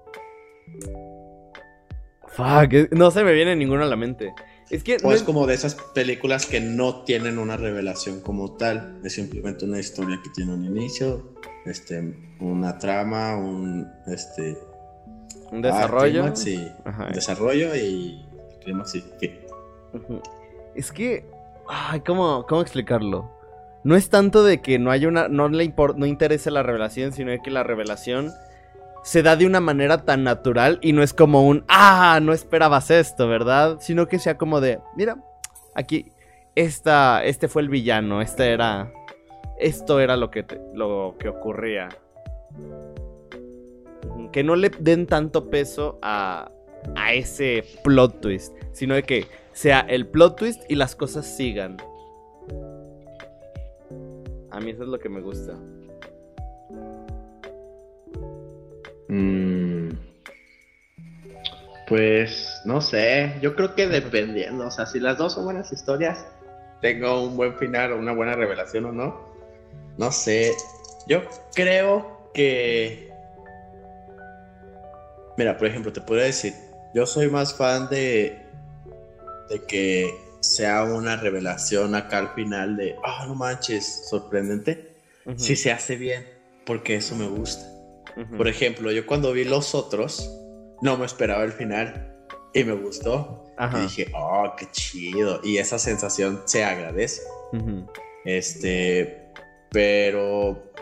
Fuck, 2.28 2.92
no 2.92 3.10
se 3.10 3.24
me 3.24 3.32
viene 3.32 3.56
ninguno 3.56 3.82
a 3.82 3.86
la 3.86 3.96
mente. 3.96 4.32
Es 4.70 4.82
que 4.82 4.96
O 4.96 5.04
no 5.08 5.10
es 5.12 5.18
es- 5.18 5.22
como 5.22 5.46
de 5.46 5.54
esas 5.54 5.74
películas 5.94 6.46
que 6.46 6.60
no 6.60 7.02
tienen 7.04 7.38
una 7.38 7.56
revelación 7.56 8.20
como 8.20 8.56
tal, 8.56 9.00
es 9.04 9.14
simplemente 9.14 9.64
una 9.64 9.78
historia 9.78 10.18
que 10.22 10.30
tiene 10.30 10.54
un 10.54 10.64
inicio, 10.64 11.32
este, 11.66 12.16
una 12.40 12.78
trama, 12.78 13.36
un 13.36 13.88
este, 14.06 14.58
un 15.52 15.64
ah, 15.64 15.68
desarrollo. 15.68 16.20
clímax 16.22 16.46
y- 16.48 16.72
Ajá. 16.84 17.06
desarrollo 17.12 17.74
y 17.76 18.24
clímax 18.64 18.94
y 18.96 19.04
fin. 19.20 19.32
Es 20.74 20.90
que, 20.92 21.24
ay, 21.68 22.00
¿cómo, 22.00 22.44
¿cómo 22.48 22.60
explicarlo? 22.60 23.30
No 23.84 23.94
es 23.94 24.10
tanto 24.10 24.42
de 24.42 24.60
que 24.60 24.80
no 24.80 24.90
haya 24.90 25.06
una, 25.06 25.28
no 25.28 25.48
le 25.48 25.64
impor- 25.64 25.94
no 25.94 26.06
interese 26.06 26.50
la 26.50 26.64
revelación, 26.64 27.12
sino 27.12 27.30
de 27.30 27.40
que 27.40 27.52
la 27.52 27.62
revelación 27.62 28.32
se 29.06 29.22
da 29.22 29.36
de 29.36 29.46
una 29.46 29.60
manera 29.60 30.04
tan 30.04 30.24
natural 30.24 30.80
y 30.82 30.92
no 30.92 31.00
es 31.00 31.14
como 31.14 31.46
un, 31.46 31.64
ah, 31.68 32.18
no 32.20 32.32
esperabas 32.32 32.90
esto, 32.90 33.28
¿verdad? 33.28 33.76
Sino 33.78 34.08
que 34.08 34.18
sea 34.18 34.36
como 34.36 34.60
de, 34.60 34.80
mira, 34.96 35.22
aquí, 35.76 36.10
esta, 36.56 37.24
este 37.24 37.46
fue 37.46 37.62
el 37.62 37.68
villano, 37.68 38.20
este 38.20 38.50
era, 38.50 38.92
esto 39.60 40.00
era 40.00 40.16
lo 40.16 40.32
que, 40.32 40.44
lo 40.74 41.14
que 41.20 41.28
ocurría. 41.28 41.88
Que 44.32 44.42
no 44.42 44.56
le 44.56 44.70
den 44.70 45.06
tanto 45.06 45.50
peso 45.50 46.00
a, 46.02 46.50
a 46.96 47.12
ese 47.12 47.64
plot 47.84 48.20
twist, 48.20 48.56
sino 48.72 48.96
de 48.96 49.04
que 49.04 49.28
sea 49.52 49.86
el 49.88 50.08
plot 50.08 50.36
twist 50.36 50.62
y 50.68 50.74
las 50.74 50.96
cosas 50.96 51.26
sigan. 51.26 51.76
A 54.50 54.58
mí 54.58 54.72
eso 54.72 54.82
es 54.82 54.88
lo 54.88 54.98
que 54.98 55.08
me 55.08 55.20
gusta. 55.20 55.56
Mm. 59.08 59.90
Pues 61.86 62.60
no 62.64 62.80
sé, 62.80 63.32
yo 63.40 63.54
creo 63.54 63.74
que 63.74 63.86
dependiendo, 63.86 64.66
o 64.66 64.70
sea, 64.70 64.86
si 64.86 64.98
las 64.98 65.18
dos 65.18 65.34
son 65.34 65.44
buenas 65.44 65.70
historias, 65.72 66.26
tengo 66.80 67.22
un 67.24 67.36
buen 67.36 67.56
final 67.56 67.92
o 67.92 67.98
una 67.98 68.12
buena 68.12 68.34
revelación 68.34 68.86
o 68.86 68.92
no, 68.92 69.16
no 69.96 70.10
sé, 70.10 70.52
yo 71.06 71.22
creo 71.54 72.30
que... 72.34 73.08
Mira, 75.38 75.56
por 75.56 75.68
ejemplo, 75.68 75.92
te 75.92 76.00
puedo 76.00 76.22
decir, 76.22 76.54
yo 76.92 77.06
soy 77.06 77.28
más 77.28 77.54
fan 77.54 77.88
de, 77.88 78.36
de 79.48 79.62
que 79.68 80.10
sea 80.40 80.82
una 80.84 81.16
revelación 81.16 81.94
acá 81.94 82.18
al 82.18 82.30
final 82.30 82.76
de, 82.76 82.96
ah, 83.04 83.26
no 83.28 83.34
manches, 83.36 84.08
sorprendente, 84.08 84.88
si 85.36 85.54
se 85.54 85.70
hace 85.70 85.96
bien, 85.96 86.26
porque 86.64 86.96
eso 86.96 87.14
me 87.14 87.28
gusta. 87.28 87.75
Por 88.36 88.48
ejemplo, 88.48 88.90
yo 88.90 89.06
cuando 89.06 89.32
vi 89.32 89.44
Los 89.44 89.74
Otros, 89.74 90.30
no 90.82 90.96
me 90.96 91.06
esperaba 91.06 91.44
el 91.44 91.52
final 91.52 92.16
y 92.54 92.64
me 92.64 92.72
gustó. 92.72 93.44
Y 93.74 93.80
dije, 93.80 94.12
oh, 94.14 94.54
qué 94.56 94.66
chido. 94.70 95.40
Y 95.42 95.58
esa 95.58 95.78
sensación 95.78 96.42
se 96.46 96.64
agradece. 96.64 97.22
Este, 98.24 99.32
pero, 99.70 100.72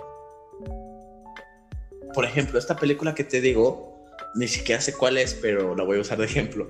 por 2.14 2.24
ejemplo, 2.24 2.58
esta 2.58 2.76
película 2.76 3.14
que 3.14 3.24
te 3.24 3.40
digo, 3.40 4.06
ni 4.36 4.48
siquiera 4.48 4.80
sé 4.80 4.92
cuál 4.92 5.18
es, 5.18 5.34
pero 5.34 5.74
la 5.76 5.84
voy 5.84 5.98
a 5.98 6.00
usar 6.00 6.18
de 6.18 6.24
ejemplo. 6.26 6.68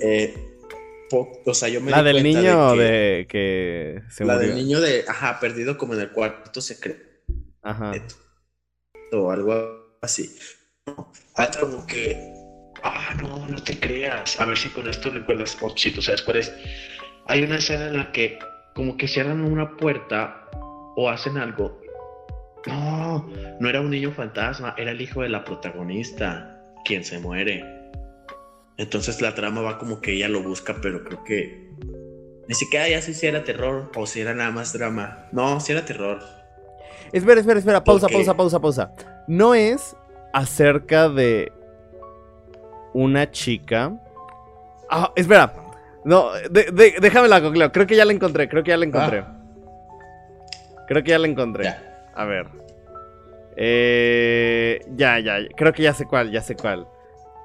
Eh, 0.00 0.52
o 1.44 1.54
sea, 1.54 1.68
yo 1.68 1.80
me 1.80 1.90
la 1.90 2.02
del 2.02 2.22
niño 2.22 2.74
de 2.74 3.26
que, 3.28 4.02
se 4.08 4.24
la 4.24 4.38
del 4.38 4.54
niño 4.54 4.80
de 4.80 5.04
ajá 5.06 5.38
perdido 5.40 5.76
como 5.76 5.94
en 5.94 6.00
el 6.00 6.10
cuarto 6.10 6.62
secreto 6.62 7.04
ajá 7.62 7.92
o 9.12 9.30
algo 9.30 9.98
así. 10.02 10.36
Algo 11.36 11.60
como 11.60 11.86
que, 11.86 12.16
ah, 12.82 13.14
no, 13.20 13.46
no 13.46 13.62
te 13.62 13.78
creas. 13.78 14.40
A 14.40 14.46
ver 14.46 14.56
si 14.56 14.68
con 14.70 14.88
esto 14.88 15.10
recuerdas, 15.10 15.56
o 15.60 15.76
si 15.76 15.90
tú 15.90 16.02
sabes 16.02 16.22
cuál 16.22 16.38
es. 16.38 16.52
Hay 17.26 17.42
una 17.42 17.56
escena 17.56 17.86
en 17.86 17.96
la 17.98 18.12
que 18.12 18.38
como 18.74 18.96
que 18.96 19.06
cierran 19.06 19.42
una 19.42 19.76
puerta 19.76 20.48
o 20.96 21.08
hacen 21.08 21.38
algo. 21.38 21.80
No, 22.66 23.28
no 23.60 23.68
era 23.68 23.80
un 23.80 23.90
niño 23.90 24.12
fantasma, 24.12 24.74
era 24.76 24.92
el 24.92 25.00
hijo 25.00 25.22
de 25.22 25.28
la 25.28 25.44
protagonista 25.44 26.60
quien 26.84 27.04
se 27.04 27.18
muere. 27.18 27.64
Entonces 28.76 29.20
la 29.20 29.34
trama 29.34 29.60
va 29.62 29.78
como 29.78 30.00
que 30.00 30.12
ella 30.12 30.28
lo 30.28 30.42
busca, 30.42 30.76
pero 30.80 31.04
creo 31.04 31.22
que 31.24 31.70
ni 32.48 32.54
siquiera 32.54 32.88
ya 32.88 33.00
sé 33.00 33.14
si 33.14 33.26
era 33.26 33.44
terror 33.44 33.90
o 33.94 34.06
si 34.06 34.20
era 34.20 34.34
nada 34.34 34.50
más 34.50 34.72
drama. 34.72 35.28
No, 35.32 35.60
si 35.60 35.72
era 35.72 35.84
terror. 35.84 36.20
Espera, 37.12 37.40
espera, 37.40 37.58
espera, 37.58 37.84
pausa, 37.84 38.08
pausa, 38.08 38.34
pausa, 38.34 38.60
pausa. 38.60 38.92
No 39.26 39.54
es 39.54 39.96
acerca 40.32 41.08
de 41.08 41.52
una 42.94 43.30
chica. 43.30 43.92
Ah, 44.90 45.12
espera. 45.16 45.54
No, 46.04 46.30
déjame 46.50 47.28
la 47.28 47.40
cocleo. 47.40 47.70
Creo 47.72 47.86
que 47.86 47.96
ya 47.96 48.04
la 48.04 48.12
encontré, 48.12 48.48
creo 48.48 48.62
que 48.62 48.70
ya 48.70 48.76
la 48.76 48.84
encontré. 48.84 49.18
Ah. 49.20 49.38
Creo 50.88 51.02
que 51.02 51.10
ya 51.10 51.18
la 51.18 51.28
encontré. 51.28 51.74
A 52.14 52.24
ver. 52.24 52.46
Eh, 53.56 54.84
ya, 54.96 55.18
ya, 55.20 55.36
creo 55.56 55.72
que 55.72 55.82
ya 55.82 55.94
sé 55.94 56.06
cuál, 56.06 56.30
ya 56.30 56.42
sé 56.42 56.56
cuál. 56.56 56.86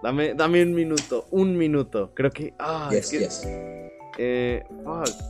Dame, 0.01 0.33
dame 0.33 0.63
un 0.63 0.73
minuto, 0.73 1.27
un 1.31 1.57
minuto. 1.57 2.11
Creo 2.13 2.31
que. 2.31 2.53
Ah, 2.59 2.89
es 2.91 3.09
que, 3.09 3.91
Eh, 4.17 4.63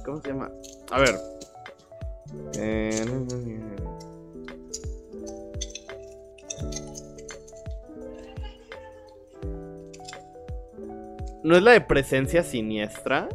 ¿cómo 0.05 0.21
se 0.21 0.29
llama? 0.29 0.49
A 0.91 0.99
ver. 0.99 1.15
Eh, 2.57 3.05
¿No 11.47 11.55
es 11.55 11.63
la 11.63 11.71
de 11.71 11.79
presencia 11.79 12.43
siniestra? 12.43 13.29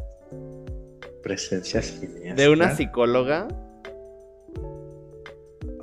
Presencia 1.23 1.81
siniestra. 1.81 2.35
¿De 2.35 2.47
una 2.47 2.75
psicóloga? 2.75 3.47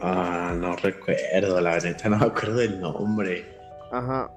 Ah, 0.00 0.54
no 0.56 0.76
recuerdo, 0.76 1.60
la 1.60 1.80
neta 1.80 2.08
no 2.08 2.18
me 2.18 2.26
acuerdo 2.26 2.58
del 2.58 2.80
nombre. 2.80 3.46
Ajá. 3.90 4.30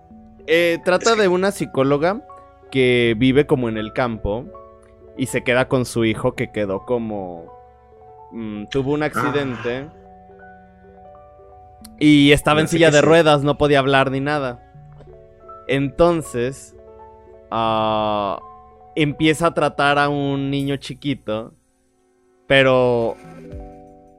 Eh, 0.47 0.79
trata 0.83 1.15
de 1.15 1.27
una 1.27 1.51
psicóloga 1.51 2.25
que 2.71 3.13
vive 3.15 3.45
como 3.45 3.69
en 3.69 3.77
el 3.77 3.93
campo 3.93 4.45
y 5.15 5.27
se 5.27 5.43
queda 5.43 5.67
con 5.67 5.85
su 5.85 6.03
hijo 6.03 6.33
que 6.33 6.51
quedó 6.51 6.85
como... 6.85 7.45
Mm, 8.31 8.69
tuvo 8.71 8.93
un 8.93 9.03
accidente. 9.03 9.87
Ah. 9.87 9.93
Y 11.99 12.31
estaba 12.31 12.59
en 12.59 12.67
silla 12.67 12.89
de 12.89 13.03
ruedas, 13.03 13.43
no 13.43 13.59
podía 13.59 13.77
hablar 13.77 14.09
ni 14.09 14.19
nada. 14.19 14.73
Entonces, 15.67 16.75
ah, 17.55 18.39
empieza 18.95 19.47
a 19.47 19.53
tratar 19.53 19.99
a 19.99 20.09
un 20.09 20.49
niño 20.49 20.77
chiquito, 20.77 21.53
pero 22.47 23.15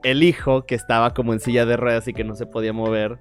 el 0.04 0.22
hijo, 0.22 0.66
que 0.66 0.76
estaba 0.76 1.12
como 1.14 1.32
en 1.32 1.40
silla 1.40 1.66
de 1.66 1.76
ruedas 1.76 2.06
y 2.06 2.14
que 2.14 2.22
no 2.22 2.36
se 2.36 2.46
podía 2.46 2.72
mover, 2.72 3.18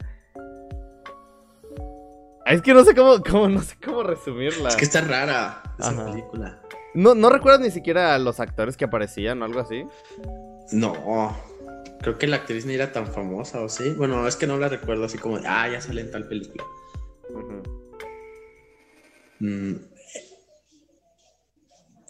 es 2.46 2.62
que 2.62 2.74
no 2.74 2.84
sé 2.84 2.94
cómo, 2.94 3.50
no 3.50 3.62
sé 3.62 3.76
cómo 3.84 4.04
resumirla. 4.04 4.70
Es 4.70 4.76
que 4.76 4.86
está 4.86 5.02
rara 5.02 5.64
esa 5.80 6.06
película. 6.06 6.62
¿No, 6.94 7.16
¿No 7.16 7.30
recuerdas 7.30 7.62
ni 7.62 7.72
siquiera 7.72 8.14
a 8.14 8.20
los 8.20 8.40
actores 8.40 8.78
que 8.78 8.86
aparecían 8.86 9.42
o 9.42 9.46
algo 9.46 9.62
así? 9.62 9.86
No, 10.72 10.94
Creo 12.04 12.18
que 12.18 12.28
la 12.28 12.36
actriz 12.36 12.66
ni 12.66 12.74
era 12.74 12.92
tan 12.92 13.08
famosa, 13.08 13.62
¿o 13.62 13.70
sí? 13.70 13.92
Bueno, 13.92 14.28
es 14.28 14.36
que 14.36 14.46
no 14.46 14.58
la 14.58 14.68
recuerdo 14.68 15.06
así 15.06 15.18
como, 15.18 15.40
ah, 15.46 15.70
ya 15.70 15.80
sale 15.80 16.02
en 16.02 16.12
tal 16.12 16.28
película. 16.28 16.66
Mm. 19.40 19.76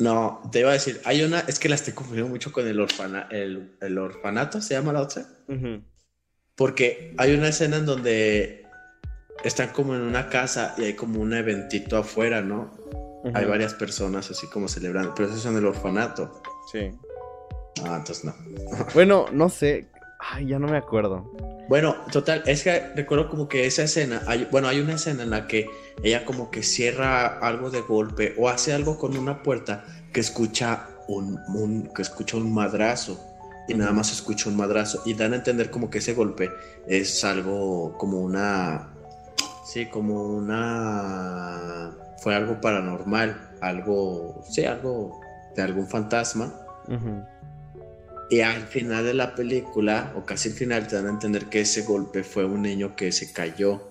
No, 0.04 0.42
te 0.52 0.60
iba 0.60 0.70
a 0.70 0.74
decir, 0.74 1.00
hay 1.06 1.24
una, 1.24 1.40
es 1.40 1.60
que 1.60 1.70
la 1.70 1.76
estoy 1.76 1.94
confundiendo 1.94 2.30
mucho 2.30 2.52
con 2.52 2.68
el, 2.68 2.78
orfana, 2.78 3.30
el, 3.32 3.98
orfanato, 3.98 4.60
¿se 4.60 4.74
llama 4.74 4.92
la 4.92 5.00
otra? 5.02 5.26
Porque 6.56 7.14
hay 7.18 7.34
una 7.34 7.48
escena 7.48 7.78
en 7.78 7.86
donde 7.86 8.66
están 9.46 9.70
como 9.70 9.96
en 9.96 10.02
una 10.02 10.28
casa 10.28 10.76
y 10.78 10.84
hay 10.84 10.94
como 10.94 11.22
un 11.22 11.34
eventito 11.34 11.96
afuera, 11.96 12.42
¿no? 12.42 12.70
Hay 13.34 13.46
varias 13.46 13.74
personas 13.76 14.30
así 14.30 14.46
como 14.48 14.68
celebrando, 14.68 15.14
pero 15.16 15.30
eso 15.30 15.38
es 15.38 15.46
en 15.46 15.56
el 15.56 15.66
orfanato. 15.66 16.42
Sí. 16.70 16.92
Ah, 17.86 17.96
entonces 18.00 18.26
no. 18.26 18.36
bueno, 18.94 19.28
no 19.32 19.48
sé. 19.48 19.88
Ay, 20.32 20.48
ya 20.48 20.60
no 20.60 20.68
me 20.68 20.78
acuerdo. 20.78 21.30
Bueno, 21.68 21.96
total, 22.12 22.44
es 22.46 22.64
que 22.64 22.92
recuerdo 22.96 23.30
como 23.30 23.48
que 23.48 23.66
esa 23.66 23.84
escena, 23.84 24.22
hay, 24.28 24.48
bueno, 24.52 24.68
hay 24.68 24.80
una 24.80 24.94
escena 24.94 25.24
en 25.24 25.30
la 25.30 25.48
que 25.48 25.70
ella 26.04 26.26
como 26.26 26.52
que 26.52 26.62
cierra 26.62 27.40
algo 27.40 27.70
de 27.70 27.82
golpe 27.82 28.36
o 28.38 28.50
hace 28.50 28.74
algo 28.74 28.98
con 28.98 29.18
una 29.18 29.42
puerta 29.44 29.86
que 30.12 30.20
escucha 30.20 30.88
un, 31.08 31.90
que 31.96 32.02
escucha 32.02 32.38
un 32.38 32.54
madrazo 32.54 33.20
y 33.68 33.74
nada 33.74 33.94
más 33.94 34.12
escucha 34.12 34.50
un 34.50 34.58
madrazo 34.58 35.02
y 35.06 35.14
dan 35.14 35.34
a 35.34 35.38
entender 35.38 35.72
como 35.72 35.90
que 35.90 36.00
ese 36.00 36.14
golpe 36.14 36.50
es 36.86 37.24
algo 37.24 37.98
como 37.98 38.20
una, 38.20 38.94
sí, 39.66 39.86
como 39.86 40.22
una, 40.24 41.92
fue 42.18 42.36
algo 42.36 42.60
paranormal, 42.60 43.52
algo, 43.62 44.44
sí, 44.50 44.66
algo 44.66 45.22
de 45.56 45.62
algún 45.62 45.88
fantasma. 45.88 46.54
Y 48.30 48.42
al 48.42 48.64
final 48.64 49.06
de 49.06 49.14
la 49.14 49.36
película, 49.36 50.14
o 50.16 50.26
casi 50.26 50.50
al 50.50 50.56
final, 50.56 50.88
te 50.88 50.96
dan 50.96 51.08
a 51.08 51.10
entender 51.10 51.46
que 51.46 51.62
ese 51.62 51.84
golpe 51.84 52.24
fue 52.24 52.46
un 52.46 52.62
niño 52.62 52.96
que 52.96 53.12
se 53.12 53.32
cayó 53.32 53.90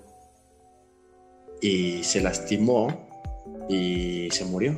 y 1.61 2.03
se 2.03 2.21
lastimó 2.21 3.09
y 3.69 4.29
se 4.31 4.45
murió. 4.45 4.73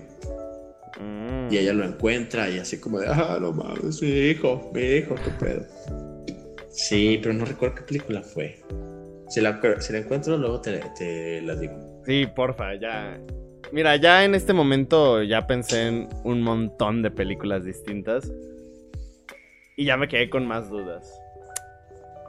Mm. 1.01 1.53
Y 1.53 1.59
ella 1.59 1.73
lo 1.73 1.85
encuentra 1.85 2.49
y 2.51 2.59
así 2.59 2.79
como 2.79 3.01
de, 3.01 3.09
ah, 3.09 3.39
no 3.41 3.53
mames, 3.53 4.03
mi 4.03 4.09
hijo, 4.09 4.71
mi 4.75 4.83
hijo, 4.83 5.15
qué 5.15 5.31
pedo. 5.45 5.67
Sí, 6.71 7.19
pero 7.23 7.35
no 7.35 7.45
recuerdo 7.45 7.77
qué 7.77 7.83
película 7.83 8.23
fue. 8.23 8.61
Si 9.29 9.41
la, 9.41 9.61
si 9.81 9.93
la 9.93 10.01
encuentro, 10.01 10.37
luego 10.37 10.61
te, 10.61 10.83
te 10.99 11.41
la 11.41 11.55
digo. 11.57 12.03
Sí, 12.05 12.27
porfa, 12.35 12.75
ya. 12.75 13.19
Mira, 13.73 13.97
ya 13.97 14.25
en 14.25 14.35
este 14.35 14.53
momento 14.53 15.23
ya 15.23 15.47
pensé 15.47 15.89
en 15.89 16.09
un 16.23 16.43
montón 16.43 17.03
de 17.03 17.11
películas 17.11 17.65
distintas. 17.65 18.31
Y 19.77 19.85
ya 19.85 19.97
me 19.97 20.09
quedé 20.09 20.31
con 20.31 20.47
más 20.47 20.69
dudas. 20.69 21.21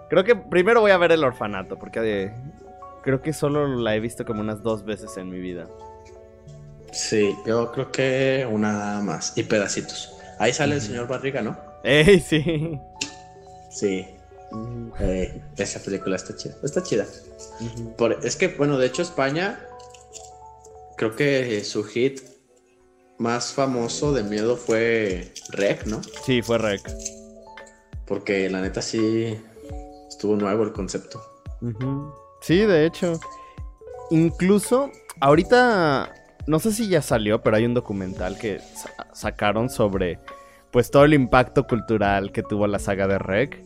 Creo 0.10 0.24
que 0.24 0.36
primero 0.36 0.82
voy 0.82 0.92
a 0.92 0.98
ver 0.98 1.12
el 1.12 1.24
orfanato, 1.24 1.78
porque 1.78 2.32
creo 3.04 3.22
que 3.22 3.34
solo 3.34 3.68
la 3.68 3.96
he 3.96 4.00
visto 4.00 4.26
como 4.26 4.42
unas 4.42 4.62
dos 4.64 4.86
veces 4.86 5.18
en 5.18 5.30
mi 5.30 5.40
vida. 5.40 5.68
Sí, 6.92 7.36
yo 7.46 7.72
creo 7.72 7.92
que 7.92 8.48
una 8.50 9.02
más. 9.02 9.34
Y 9.36 9.44
pedacitos. 9.44 10.16
Ahí 10.40 10.54
sale 10.54 10.76
el 10.76 10.82
señor 10.82 11.08
Barriga, 11.08 11.42
¿no? 11.42 11.58
¡Ey, 11.84 12.20
sí! 12.20 12.80
Sí. 13.70 14.08
Eh, 15.00 15.42
esa 15.58 15.80
película 15.82 16.16
está 16.16 16.36
chida. 16.36 16.56
Está 16.64 16.82
chida. 16.82 17.06
es 18.24 18.36
que, 18.36 18.48
bueno, 18.50 18.78
de 18.78 18.88
hecho 18.88 19.02
España, 19.02 19.60
creo 20.98 21.16
que 21.16 21.64
su 21.64 21.84
hit 21.84 22.22
más 23.18 23.54
famoso 23.54 24.14
de 24.14 24.24
miedo 24.24 24.56
fue 24.56 25.34
Rec, 25.50 25.86
¿no? 25.86 26.02
Sí, 26.26 26.42
fue 26.42 26.58
Rec. 26.58 26.90
Porque 28.08 28.50
la 28.50 28.62
neta 28.62 28.82
sí 28.82 29.38
estuvo 30.08 30.36
nuevo 30.36 30.64
el 30.64 30.72
concepto. 30.72 31.22
Sí, 32.42 32.60
de 32.60 32.86
hecho. 32.86 33.20
Incluso, 34.12 34.92
ahorita, 35.20 36.14
no 36.48 36.60
sé 36.60 36.72
si 36.72 36.88
ya 36.88 37.02
salió, 37.02 37.42
pero 37.42 37.58
hay 37.58 37.66
un 37.66 37.74
documental 37.74 38.38
que 38.38 38.60
sacaron 39.14 39.70
sobre, 39.70 40.20
pues, 40.72 40.92
todo 40.92 41.06
el 41.06 41.14
impacto 41.14 41.66
cultural 41.66 42.32
que 42.32 42.44
tuvo 42.44 42.68
la 42.68 42.80
saga 42.80 43.08
de 43.08 43.18
Rec. 43.18 43.64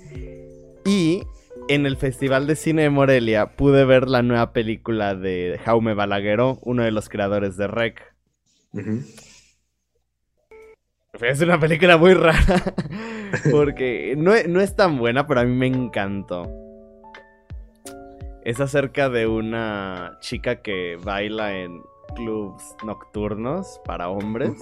Y 0.85 1.23
en 1.67 1.85
el 1.85 1.97
Festival 1.97 2.47
de 2.47 2.55
Cine 2.55 2.83
de 2.83 2.89
Morelia 2.89 3.55
pude 3.57 3.83
ver 3.85 4.07
la 4.07 4.23
nueva 4.23 4.53
película 4.53 5.13
de 5.13 5.59
Jaume 5.63 5.93
Balagueró, 5.93 6.57
uno 6.63 6.83
de 6.83 6.91
los 6.91 7.09
creadores 7.09 7.57
de 7.57 7.67
Rec. 7.67 8.15
Es 11.13 11.41
una 11.41 11.59
película 11.59 11.97
muy 11.97 12.13
rara. 12.13 12.73
Porque 13.51 14.13
no, 14.17 14.31
no, 14.47 14.61
es 14.61 14.75
tan 14.75 14.97
buena, 14.97 15.25
pero 15.27 15.41
a 15.41 15.43
mí 15.43 15.55
me 15.55 15.67
encantó. 15.67 16.49
Es 18.43 18.59
acerca 18.59 19.09
de 19.09 19.27
una 19.27 20.17
chica 20.21 20.61
que 20.61 20.97
baila 21.03 21.57
en 21.57 21.81
clubs 22.15 22.75
nocturnos 22.85 23.81
para 23.85 24.09
hombres. 24.09 24.53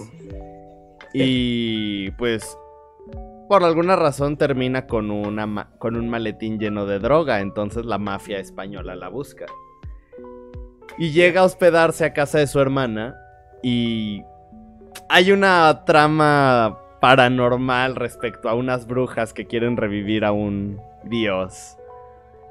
Y 1.12 2.10
pues 2.12 2.58
por 3.48 3.64
alguna 3.64 3.96
razón 3.96 4.36
termina 4.36 4.86
con, 4.86 5.10
una 5.10 5.70
con 5.78 5.96
un 5.96 6.08
maletín 6.08 6.58
lleno 6.58 6.84
de 6.84 6.98
droga, 6.98 7.40
entonces 7.40 7.86
la 7.86 7.98
mafia 7.98 8.38
española 8.38 8.94
la 8.94 9.08
busca. 9.08 9.46
Y 10.98 11.12
llega 11.12 11.42
a 11.42 11.44
hospedarse 11.44 12.04
a 12.04 12.12
casa 12.12 12.38
de 12.38 12.46
su 12.46 12.60
hermana 12.60 13.16
y 13.62 14.22
hay 15.08 15.32
una 15.32 15.84
trama 15.84 16.78
paranormal 17.00 17.96
respecto 17.96 18.48
a 18.48 18.54
unas 18.54 18.86
brujas 18.86 19.32
que 19.32 19.46
quieren 19.46 19.76
revivir 19.76 20.24
a 20.24 20.32
un 20.32 20.80
dios. 21.04 21.76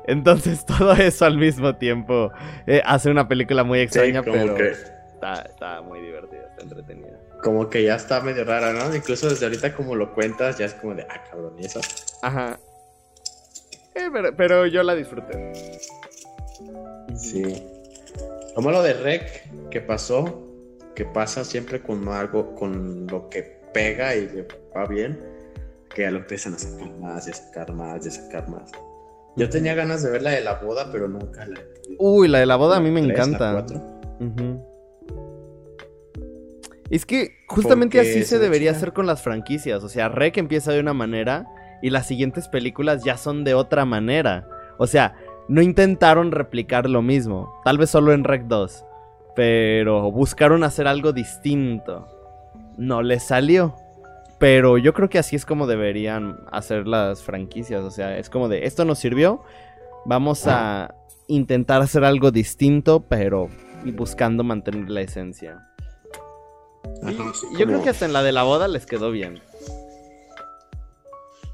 Entonces 0.05 0.65
todo 0.77 0.93
eso 0.93 1.25
al 1.25 1.37
mismo 1.37 1.75
tiempo 1.75 2.31
eh, 2.65 2.81
hace 2.85 3.09
una 3.09 3.27
película 3.27 3.63
muy 3.63 3.79
extraña, 3.79 4.23
pero 4.23 4.55
está, 4.57 5.81
muy 5.81 5.99
divertida, 5.99 6.47
está 6.49 6.63
entretenida. 6.63 7.19
Como 7.43 7.69
que 7.69 7.83
ya 7.83 7.95
está 7.95 8.21
medio 8.21 8.43
rara, 8.45 8.73
¿no? 8.73 8.95
Incluso 8.95 9.29
desde 9.29 9.45
ahorita 9.45 9.75
como 9.75 9.95
lo 9.95 10.13
cuentas, 10.13 10.57
ya 10.57 10.65
es 10.65 10.73
como 10.73 10.95
de, 10.95 11.03
ah, 11.03 11.23
cabrón, 11.29 11.53
¿y 11.59 11.65
eso? 11.65 11.81
Ajá. 12.21 12.57
Eh, 13.93 14.09
pero, 14.35 14.65
yo 14.67 14.83
la 14.83 14.95
disfruté. 14.95 15.51
Sí. 17.15 17.63
Como 18.55 18.71
lo 18.71 18.81
de 18.81 18.93
Rec 18.93 19.69
que 19.69 19.81
pasó, 19.81 20.46
que 20.97 21.05
pasa 21.05 21.43
siempre 21.43 21.79
con 21.79 22.09
algo, 22.09 22.55
con 22.55 23.05
lo 23.05 23.29
que 23.29 23.43
pega 23.71 24.15
y 24.15 24.27
le 24.29 24.47
va 24.75 24.87
bien, 24.87 25.19
que 25.93 26.01
ya 26.01 26.09
lo 26.09 26.17
empiezan 26.17 26.55
a 26.55 26.57
sacar 26.57 26.89
más 26.99 27.27
y 27.27 27.29
a 27.29 27.33
sacar 27.35 27.71
más 27.71 28.03
y 28.03 28.07
a 28.07 28.11
sacar 28.11 28.49
más. 28.49 28.71
Yo 29.35 29.47
tenía 29.47 29.75
ganas 29.75 30.01
de 30.01 30.09
ver 30.09 30.23
la 30.23 30.31
de 30.31 30.41
la 30.41 30.55
boda, 30.55 30.89
pero 30.91 31.07
nunca 31.07 31.45
la. 31.45 31.59
Uy, 31.99 32.27
la 32.27 32.39
de 32.39 32.47
la 32.47 32.55
boda 32.55 32.77
a 32.77 32.79
mí 32.79 32.89
me 32.89 33.01
encanta. 33.01 33.63
Es 36.89 37.05
que 37.05 37.29
justamente 37.47 37.99
así 37.99 38.23
se 38.23 38.39
debería 38.39 38.71
hacer 38.71 38.91
con 38.91 39.05
las 39.05 39.21
franquicias. 39.21 39.83
O 39.83 39.89
sea, 39.89 40.09
Rec 40.09 40.37
empieza 40.37 40.71
de 40.71 40.79
una 40.79 40.95
manera 40.95 41.45
y 41.83 41.91
las 41.91 42.07
siguientes 42.07 42.47
películas 42.47 43.03
ya 43.03 43.17
son 43.17 43.43
de 43.43 43.53
otra 43.53 43.85
manera. 43.85 44.49
O 44.79 44.87
sea, 44.87 45.13
no 45.47 45.61
intentaron 45.61 46.31
replicar 46.31 46.89
lo 46.89 47.03
mismo. 47.03 47.53
Tal 47.63 47.77
vez 47.77 47.91
solo 47.91 48.13
en 48.13 48.23
Rec 48.23 48.45
2 48.45 48.83
pero 49.37 50.11
buscaron 50.11 50.63
hacer 50.63 50.87
algo 50.87 51.13
distinto. 51.13 52.07
No 52.75 53.03
les 53.03 53.27
salió. 53.27 53.75
Pero 54.39 54.79
yo 54.79 54.95
creo 54.95 55.09
que 55.09 55.19
así 55.19 55.35
es 55.35 55.45
como 55.45 55.67
deberían 55.67 56.39
hacer 56.51 56.87
las 56.87 57.21
franquicias. 57.21 57.83
O 57.83 57.91
sea, 57.91 58.17
es 58.17 58.31
como 58.31 58.49
de, 58.49 58.65
esto 58.65 58.83
nos 58.83 58.97
sirvió, 58.97 59.43
vamos 60.05 60.47
a 60.47 60.95
intentar 61.27 61.83
hacer 61.83 62.03
algo 62.03 62.31
distinto, 62.31 63.05
pero 63.07 63.47
buscando 63.93 64.43
mantener 64.43 64.89
la 64.89 65.01
esencia. 65.01 65.67
yo 67.59 67.65
creo 67.67 67.83
que 67.83 67.89
hasta 67.89 68.05
en 68.05 68.13
la 68.13 68.23
de 68.23 68.31
la 68.31 68.41
boda 68.41 68.67
les 68.67 68.87
quedó 68.87 69.11
bien. 69.11 69.39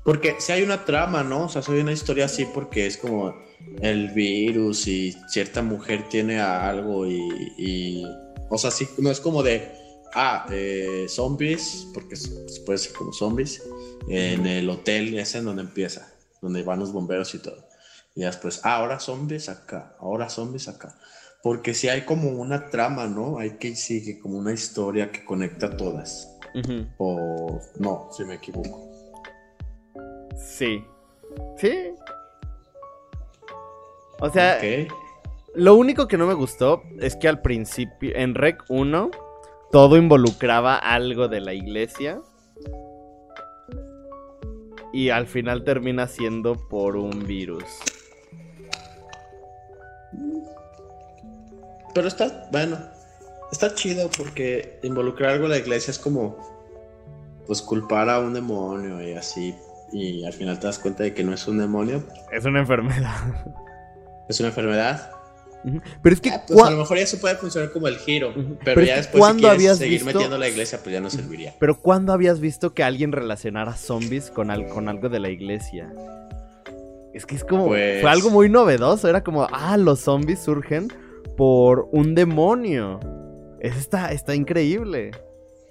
Porque 0.06 0.38
si 0.40 0.54
hay 0.54 0.64
una 0.64 0.86
trama, 0.86 1.26
¿no? 1.26 1.48
O 1.48 1.50
sea, 1.50 1.62
soy 1.62 1.82
una 1.82 1.92
historia 1.92 2.26
así 2.26 2.46
porque 2.46 2.86
es 2.86 2.96
como 2.96 3.36
el 3.82 4.10
virus 4.10 4.88
y 4.88 5.16
cierta 5.28 5.62
mujer 5.62 6.08
tiene 6.10 6.40
algo 6.40 7.06
y, 7.08 8.06
o 8.50 8.58
sea, 8.58 8.72
sí, 8.72 8.88
no 9.00 9.10
es 9.10 9.20
como 9.20 9.44
de, 9.44 9.72
ah, 10.14 10.46
eh, 10.52 11.06
zombies, 11.10 11.88
porque 11.94 12.16
puede 12.66 12.78
ser 12.78 12.94
como 12.94 13.14
zombies, 13.14 13.64
en 14.08 14.46
el 14.46 14.70
hotel 14.70 15.18
ese 15.18 15.40
en 15.40 15.46
donde 15.46 15.64
empieza, 15.64 16.14
donde 16.42 16.64
van 16.64 16.80
los 16.80 16.92
bomberos 16.92 17.34
y 17.36 17.40
todo. 17.40 17.68
Y 18.16 18.22
después, 18.22 18.62
ah, 18.64 18.76
ahora 18.78 19.00
zombies 19.00 19.50
acá, 19.50 19.96
ahora 20.00 20.30
zombies 20.30 20.68
acá. 20.68 20.96
Porque 21.42 21.74
si 21.74 21.90
hay 21.90 22.02
como 22.02 22.30
una 22.30 22.70
trama, 22.70 23.06
¿no? 23.08 23.38
Hay 23.38 23.58
que 23.58 23.76
sigue 23.76 24.18
como 24.20 24.38
una 24.38 24.54
historia 24.54 25.12
que 25.12 25.26
conecta 25.26 25.76
todas. 25.76 26.30
O 26.98 27.60
no, 27.80 28.10
si 28.16 28.24
me 28.24 28.36
equivoco. 28.36 28.90
Sí. 30.38 30.82
Sí, 31.58 31.74
o 34.24 34.30
sea, 34.30 34.58
lo 35.54 35.76
único 35.76 36.08
que 36.08 36.18
no 36.18 36.26
me 36.26 36.34
gustó 36.34 36.84
es 37.02 37.18
que 37.18 37.28
al 37.28 37.42
principio, 37.42 38.14
en 38.16 38.36
Rec 38.36 38.64
1, 38.70 39.12
todo 39.70 39.98
involucraba 39.98 40.78
algo 40.78 41.28
de 41.28 41.42
la 41.42 41.54
iglesia. 41.54 42.22
Y 44.94 45.10
al 45.10 45.28
final 45.28 45.66
termina 45.66 46.08
siendo 46.08 46.56
por 46.56 46.96
un 46.96 47.26
virus. 47.28 47.66
Pero 51.94 52.08
está, 52.08 52.48
bueno, 52.50 52.78
está 53.52 53.76
chido 53.76 54.10
porque 54.18 54.80
involucrar 54.84 55.32
algo 55.32 55.50
de 55.50 55.50
la 55.50 55.58
iglesia 55.58 55.92
es 55.92 56.00
como, 56.00 56.38
pues 57.46 57.62
culpar 57.62 58.10
a 58.10 58.20
un 58.20 58.34
demonio 58.34 59.06
y 59.06 59.16
así. 59.16 59.54
Y 59.92 60.24
al 60.24 60.32
final 60.32 60.60
te 60.60 60.68
das 60.68 60.80
cuenta 60.80 61.04
de 61.04 61.14
que 61.14 61.26
no 61.26 61.34
es 61.34 61.46
un 61.46 61.58
demonio. 61.58 62.02
Es 62.32 62.46
una 62.46 62.62
enfermedad. 62.62 63.54
es 64.28 64.40
una 64.40 64.50
enfermedad. 64.50 65.12
Pero 66.02 66.14
es 66.14 66.20
que 66.20 66.32
pues 66.46 66.62
a 66.62 66.72
lo 66.72 66.78
mejor 66.78 66.98
ya 66.98 67.04
eso 67.04 67.20
puede 67.22 67.36
funcionar 67.36 67.72
como 67.72 67.88
el 67.88 67.98
giro, 67.98 68.34
pero, 68.66 68.82
ya 68.82 68.98
después 68.98 69.24
si 69.34 69.40
quieres 69.40 69.78
seguir 69.78 70.04
metiendo 70.04 70.38
la 70.38 70.50
iglesia, 70.50 70.80
pues 70.84 70.92
ya 70.92 71.00
no 71.00 71.10
serviría. 71.10 71.56
Pero 71.58 71.80
¿cuándo 71.80 72.12
habías 72.12 72.42
visto 72.42 72.74
que 72.74 72.84
alguien 72.84 73.14
relacionara 73.14 73.76
zombies 73.76 74.30
con, 74.30 74.50
con 74.70 74.90
algo 74.90 75.08
de 75.08 75.20
la 75.20 75.30
iglesia? 75.30 75.94
Es 77.14 77.26
que 77.26 77.36
es 77.36 77.44
como 77.44 77.68
fue 77.68 78.00
pues 78.02 78.12
algo 78.12 78.30
muy 78.30 78.50
novedoso, 78.50 79.08
era 79.08 79.24
como, 79.24 79.48
ah, 79.52 79.78
los 79.78 80.02
zombies 80.02 80.40
surgen 80.40 80.92
por 81.38 81.88
un 81.92 82.16
demonio. 82.16 83.00
Eso 83.60 83.80
está, 83.80 84.12
está 84.12 84.36
increíble. 84.36 85.12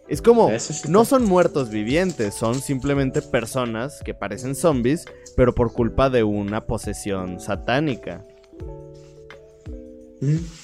Es 0.09 0.23
como, 0.23 0.51
no 0.89 1.05
son 1.05 1.25
muertos 1.25 1.71
vivientes, 1.71 2.35
son 2.35 2.61
simplemente 2.61 3.23
personas 3.23 4.01
que 4.05 4.15
parecen 4.15 4.55
zombies, 4.55 5.05
pero 5.37 5.55
por 5.55 5.73
culpa 5.73 6.11
de 6.11 6.23
una 6.23 6.67
posesión 6.67 7.41
satánica. 7.41 8.25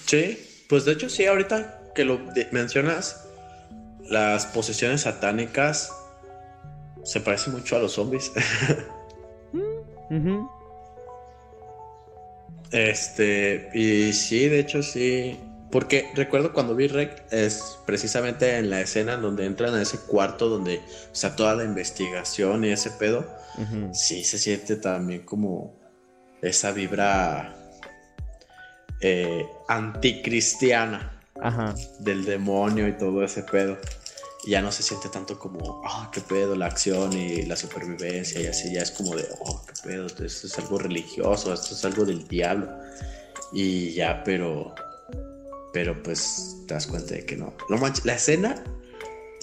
Sí, 0.07 0.65
pues 0.69 0.85
de 0.85 0.93
hecho 0.93 1.09
sí, 1.09 1.27
ahorita 1.27 1.93
que 1.95 2.05
lo 2.05 2.21
mencionas, 2.53 3.27
las 4.09 4.47
posesiones 4.47 5.03
satánicas 5.03 5.93
se 7.03 7.21
parecen 7.21 7.55
mucho 7.55 7.77
a 7.77 7.81
los 7.81 7.93
zombies. 7.93 8.33
Este, 12.71 13.71
y 13.73 14.13
sí, 14.13 14.49
de 14.49 14.61
hecho 14.61 14.83
sí. 14.83 15.41
Porque 15.71 16.11
recuerdo 16.15 16.53
cuando 16.53 16.75
vi 16.75 16.87
Rec, 16.87 17.25
es 17.31 17.79
precisamente 17.87 18.57
en 18.57 18.71
la 18.71 18.81
escena 18.81 19.17
donde 19.17 19.45
entran 19.45 19.75
a 19.75 19.83
ese 19.83 19.99
cuarto 19.99 20.49
donde 20.49 20.81
está 21.13 21.37
toda 21.37 21.55
la 21.55 21.65
investigación 21.65 22.65
y 22.65 22.71
ese 22.71 22.91
pedo. 22.91 23.27
Sí 23.93 24.23
se 24.25 24.39
siente 24.39 24.77
también 24.77 25.23
como 25.23 25.75
esa 26.41 26.73
vibra 26.73 27.55
eh, 29.01 29.47
anticristiana 29.69 31.13
del 32.01 32.25
demonio 32.25 32.89
y 32.89 32.93
todo 32.93 33.25
ese 33.25 33.43
pedo. 33.43 33.79
ya 34.47 34.63
no 34.63 34.73
se 34.73 34.83
siente 34.83 35.09
tanto 35.09 35.39
como, 35.39 35.83
ah, 35.85 36.11
qué 36.13 36.21
pedo, 36.21 36.57
la 36.57 36.67
acción 36.67 37.13
y 37.13 37.43
la 37.43 37.57
supervivencia 37.57 38.41
y 38.41 38.47
así, 38.47 38.73
ya 38.73 38.83
es 38.83 38.91
como 38.91 39.15
de, 39.15 39.27
oh, 39.41 39.65
qué 39.67 39.89
pedo, 39.89 40.07
esto 40.07 40.25
es 40.25 40.59
algo 40.59 40.79
religioso, 40.79 41.53
esto 41.53 41.75
es 41.75 41.85
algo 41.85 42.05
del 42.05 42.27
diablo. 42.27 42.69
Y 43.53 43.93
ya, 43.93 44.23
pero, 44.25 44.75
pero 45.73 46.03
pues 46.03 46.57
te 46.67 46.75
das 46.75 46.87
cuenta 46.87 47.15
de 47.15 47.27
que 47.27 47.37
no. 47.37 47.53
la 48.05 48.15
escena, 48.15 48.63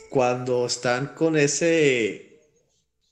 cuando 0.10 0.66
están 0.66 1.08
con 1.08 1.38
ese 1.38 2.40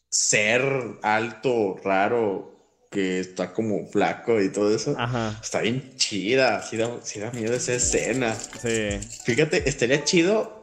ser 0.09 0.61
alto, 1.01 1.75
raro, 1.83 2.52
que 2.93 3.19
está 3.19 3.51
como 3.51 3.87
flaco 3.87 4.39
y 4.39 4.49
todo 4.49 4.73
eso. 4.73 4.95
Ajá. 4.97 5.37
Está 5.41 5.61
bien 5.61 5.93
chida. 5.95 6.61
Sí 6.61 6.77
da, 6.77 6.87
da 6.87 7.31
miedo 7.31 7.55
esa 7.55 7.73
escena. 7.73 8.35
Sí. 8.35 8.99
Fíjate, 9.25 9.67
estaría 9.67 10.03
chido 10.03 10.61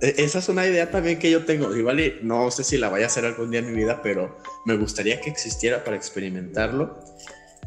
e, 0.00 0.14
esa 0.18 0.38
es 0.38 0.48
una 0.48 0.66
idea 0.66 0.90
también 0.90 1.18
que 1.18 1.30
yo 1.30 1.44
tengo. 1.44 1.74
Igual 1.74 2.00
y 2.00 2.18
no 2.22 2.50
sé 2.50 2.64
si 2.64 2.78
la 2.78 2.88
vaya 2.88 3.06
a 3.06 3.08
hacer 3.08 3.24
algún 3.24 3.50
día 3.50 3.60
en 3.60 3.70
mi 3.72 3.76
vida, 3.76 4.00
pero 4.02 4.38
me 4.64 4.76
gustaría 4.76 5.20
que 5.20 5.30
existiera 5.30 5.84
para 5.84 5.96
experimentarlo. 5.96 6.98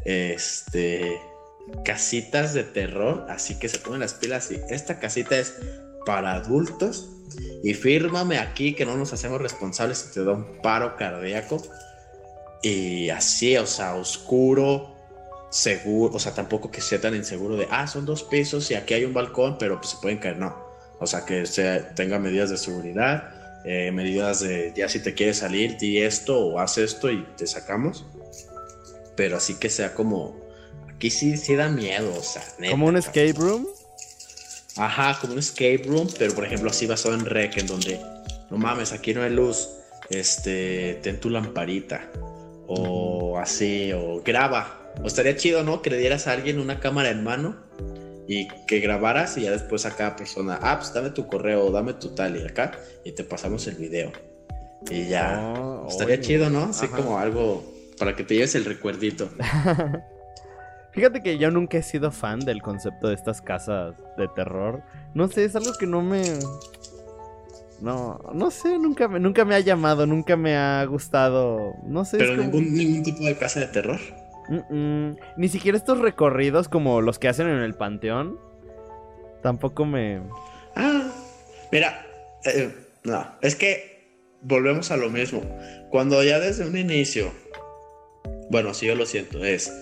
Este 0.04 1.20
casitas 1.84 2.54
de 2.54 2.64
terror, 2.64 3.26
así 3.28 3.58
que 3.58 3.68
se 3.68 3.78
ponen 3.78 4.00
las 4.00 4.14
pilas 4.14 4.50
y 4.50 4.60
esta 4.68 4.98
casita 4.98 5.38
es 5.38 5.54
para 6.04 6.34
adultos 6.34 7.08
y 7.62 7.74
fírmame 7.74 8.38
aquí 8.38 8.74
que 8.74 8.84
no 8.84 8.96
nos 8.96 9.12
hacemos 9.12 9.40
responsables 9.40 9.98
si 9.98 10.12
te 10.12 10.24
da 10.24 10.32
un 10.32 10.60
paro 10.60 10.96
cardíaco 10.96 11.62
y 12.62 13.10
así, 13.10 13.56
o 13.56 13.66
sea, 13.66 13.96
oscuro, 13.96 14.94
seguro, 15.50 16.14
o 16.14 16.18
sea, 16.18 16.32
tampoco 16.32 16.70
que 16.70 16.80
sea 16.80 17.00
tan 17.00 17.14
inseguro 17.14 17.56
de, 17.56 17.68
ah, 17.70 17.86
son 17.86 18.06
dos 18.06 18.22
pisos 18.22 18.70
y 18.70 18.74
aquí 18.74 18.94
hay 18.94 19.04
un 19.04 19.12
balcón, 19.12 19.58
pero 19.58 19.78
pues 19.78 19.90
se 19.90 19.96
pueden 20.00 20.18
caer, 20.18 20.38
no. 20.38 20.56
O 20.98 21.06
sea, 21.06 21.24
que 21.26 21.44
sea, 21.46 21.94
tenga 21.94 22.18
medidas 22.18 22.50
de 22.50 22.56
seguridad, 22.56 23.34
eh, 23.64 23.90
medidas 23.92 24.40
de, 24.40 24.72
ya 24.76 24.88
si 24.88 25.00
te 25.00 25.14
quieres 25.14 25.38
salir, 25.38 25.76
di 25.76 25.98
esto 25.98 26.38
o 26.38 26.58
haz 26.60 26.78
esto 26.78 27.10
y 27.10 27.26
te 27.36 27.46
sacamos. 27.46 28.06
Pero 29.16 29.36
así 29.36 29.56
que 29.56 29.68
sea 29.68 29.92
como, 29.94 30.40
aquí 30.88 31.10
sí, 31.10 31.36
sí 31.36 31.54
da 31.56 31.68
miedo, 31.68 32.14
o 32.16 32.22
sea. 32.22 32.42
¿Como 32.70 32.86
un 32.86 32.96
escape 32.96 33.34
room? 33.34 33.66
Ajá, 34.76 35.18
como 35.20 35.34
un 35.34 35.38
escape 35.40 35.82
room, 35.86 36.08
pero 36.18 36.34
por 36.34 36.46
ejemplo 36.46 36.70
así 36.70 36.86
basado 36.86 37.14
en 37.14 37.26
rec, 37.26 37.58
en 37.58 37.66
donde, 37.66 38.00
no 38.50 38.56
mames, 38.56 38.92
aquí 38.92 39.12
no 39.12 39.22
hay 39.22 39.30
luz, 39.30 39.68
este, 40.08 41.00
ten 41.02 41.20
tu 41.20 41.28
lamparita, 41.28 42.08
o 42.74 43.38
así, 43.38 43.92
o 43.92 44.22
graba. 44.22 44.78
O 45.02 45.06
estaría 45.06 45.36
chido, 45.36 45.62
¿no? 45.62 45.82
Que 45.82 45.90
le 45.90 45.98
dieras 45.98 46.26
a 46.26 46.32
alguien 46.32 46.58
una 46.58 46.80
cámara 46.80 47.10
en 47.10 47.24
mano 47.24 47.56
y 48.28 48.48
que 48.66 48.80
grabaras 48.80 49.36
y 49.36 49.42
ya 49.42 49.50
después 49.50 49.84
a 49.86 49.96
cada 49.96 50.16
persona, 50.16 50.58
ah, 50.62 50.78
pues 50.78 50.92
dame 50.92 51.10
tu 51.10 51.26
correo, 51.26 51.70
dame 51.70 51.94
tu 51.94 52.14
tal 52.14 52.36
y 52.36 52.46
acá, 52.46 52.72
y 53.04 53.12
te 53.12 53.24
pasamos 53.24 53.66
el 53.66 53.76
video. 53.76 54.12
Y 54.90 55.08
ya. 55.08 55.54
Oh, 55.56 55.86
estaría 55.88 56.20
chido, 56.20 56.50
¿no? 56.50 56.64
Así 56.64 56.88
como 56.88 57.18
algo 57.18 57.64
para 57.98 58.16
que 58.16 58.24
te 58.24 58.34
lleves 58.34 58.54
el 58.54 58.64
recuerdito. 58.64 59.28
Fíjate 60.92 61.22
que 61.22 61.38
yo 61.38 61.50
nunca 61.50 61.78
he 61.78 61.82
sido 61.82 62.10
fan 62.10 62.40
del 62.40 62.60
concepto 62.60 63.08
de 63.08 63.14
estas 63.14 63.40
casas 63.40 63.94
de 64.18 64.28
terror. 64.28 64.82
No 65.14 65.28
sé, 65.28 65.44
es 65.44 65.56
algo 65.56 65.72
que 65.78 65.86
no 65.86 66.02
me. 66.02 66.22
No, 67.82 68.20
no 68.32 68.52
sé, 68.52 68.78
nunca 68.78 69.08
me, 69.08 69.18
nunca 69.18 69.44
me 69.44 69.56
ha 69.56 69.60
llamado, 69.60 70.06
nunca 70.06 70.36
me 70.36 70.56
ha 70.56 70.84
gustado. 70.84 71.74
No 71.84 72.04
sé. 72.04 72.18
¿Pero 72.18 72.36
ningún, 72.36 72.72
ningún 72.72 73.02
tipo 73.02 73.24
de 73.24 73.36
casa 73.36 73.58
de 73.58 73.66
terror? 73.66 73.98
Ni 75.36 75.48
siquiera 75.48 75.76
estos 75.76 75.98
recorridos 75.98 76.68
como 76.68 77.00
los 77.00 77.18
que 77.18 77.26
hacen 77.26 77.48
en 77.48 77.58
el 77.58 77.74
panteón. 77.74 78.38
Tampoco 79.42 79.84
me. 79.84 80.22
Ah, 80.76 81.10
mira. 81.72 82.06
Eh, 82.44 82.72
no, 83.02 83.26
es 83.40 83.56
que 83.56 84.14
volvemos 84.42 84.92
a 84.92 84.96
lo 84.96 85.10
mismo. 85.10 85.42
Cuando 85.90 86.22
ya 86.22 86.38
desde 86.38 86.64
un 86.66 86.76
inicio. 86.78 87.32
Bueno, 88.48 88.74
si 88.74 88.86
yo 88.86 88.94
lo 88.94 89.06
siento, 89.06 89.44
es 89.44 89.72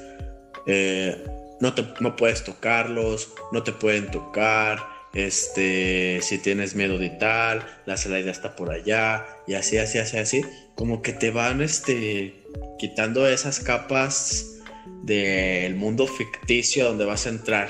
eh, 0.65 1.23
no, 1.61 1.75
te, 1.75 1.85
no 2.01 2.17
puedes 2.17 2.45
tocarlos, 2.45 3.33
no 3.53 3.63
te 3.63 3.73
pueden 3.73 4.11
tocar, 4.11 4.79
este, 5.13 6.21
si 6.23 6.39
tienes 6.39 6.75
miedo 6.75 6.99
de 6.99 7.11
tal, 7.11 7.67
la 7.87 7.97
salida 7.97 8.31
está 8.31 8.55
por 8.55 8.71
allá, 8.71 9.27
y 9.47 9.55
así, 9.55 9.79
así, 9.79 9.99
así, 9.99 10.19
así, 10.19 10.43
como 10.75 11.03
que 11.03 11.13
te 11.13 11.31
van, 11.31 11.63
este, 11.63 12.45
quitando 12.79 13.27
esas 13.29 13.61
capas 13.61 14.61
del 15.03 15.75
mundo 15.75 16.07
ficticio 16.07 16.85
donde 16.85 17.05
vas 17.05 17.27
a 17.27 17.31
entrar. 17.31 17.69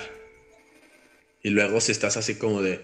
Y 1.42 1.50
luego 1.50 1.80
si 1.80 1.92
estás 1.92 2.16
así 2.16 2.34
como 2.34 2.60
de, 2.60 2.80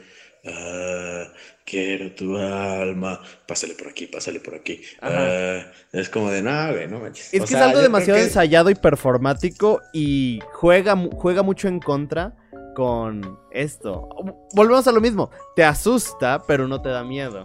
ah, 0.46 1.30
quiero 1.66 2.12
tu 2.12 2.36
alma, 2.38 3.20
pásale 3.46 3.74
por 3.74 3.88
aquí, 3.88 4.07
pásale 4.07 4.40
por 4.40 4.54
aquí. 4.54 4.80
Ah, 5.02 5.66
es 5.92 6.09
como 6.09 6.30
de 6.30 6.40
nada, 6.40 6.72
güey, 6.72 6.88
no 6.88 7.00
manches. 7.00 7.34
Es 7.34 7.42
que 7.42 7.54
es 7.54 7.61
algo 7.61 7.80
demasiado 7.80 8.18
ensayado 8.18 8.70
y 8.70 8.74
performático 8.74 9.82
y 9.92 10.40
juega, 10.52 10.96
juega 10.96 11.42
mucho 11.42 11.68
en 11.68 11.80
contra 11.80 12.34
con 12.77 13.41
esto. 13.51 14.07
Volvemos 14.53 14.87
a 14.87 14.93
lo 14.93 15.01
mismo, 15.01 15.31
te 15.57 15.64
asusta, 15.64 16.43
pero 16.47 16.68
no 16.68 16.83
te 16.83 16.91
da 16.91 17.03
miedo. 17.03 17.43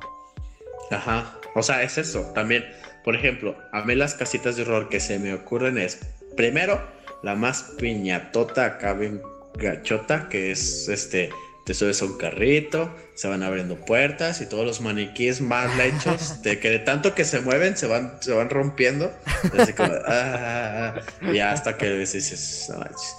Ajá, 0.91 1.37
o 1.55 1.63
sea, 1.63 1.81
es 1.83 1.97
eso. 1.97 2.19
También, 2.35 2.65
por 3.05 3.15
ejemplo, 3.15 3.55
a 3.71 3.81
mí 3.83 3.95
las 3.95 4.13
casitas 4.13 4.57
de 4.57 4.63
horror 4.63 4.89
que 4.89 4.99
se 4.99 5.19
me 5.19 5.33
ocurren 5.33 5.77
es, 5.77 6.01
primero, 6.35 6.81
la 7.23 7.35
más 7.35 7.75
piñatota 7.79 8.65
acá 8.65 8.91
bien 8.91 9.21
gachota, 9.53 10.27
que 10.27 10.51
es 10.51 10.89
este 10.89 11.29
te 11.65 11.73
subes 11.73 12.01
a 12.01 12.05
un 12.05 12.17
carrito, 12.17 12.95
se 13.13 13.27
van 13.27 13.43
abriendo 13.43 13.75
puertas 13.75 14.41
y 14.41 14.47
todos 14.47 14.65
los 14.65 14.81
maniquíes 14.81 15.41
mal 15.41 15.69
hechos, 15.79 16.41
de 16.41 16.59
que 16.59 16.69
de 16.69 16.79
tanto 16.79 17.13
que 17.13 17.25
se 17.25 17.41
mueven 17.41 17.77
se 17.77 17.87
van, 17.87 18.17
se 18.21 18.33
van 18.33 18.49
rompiendo. 18.49 19.11
Así 19.57 19.73
como, 19.73 19.93
ah, 20.05 20.95
y 21.31 21.39
hasta 21.39 21.77
que 21.77 21.91
dices, 21.91 22.71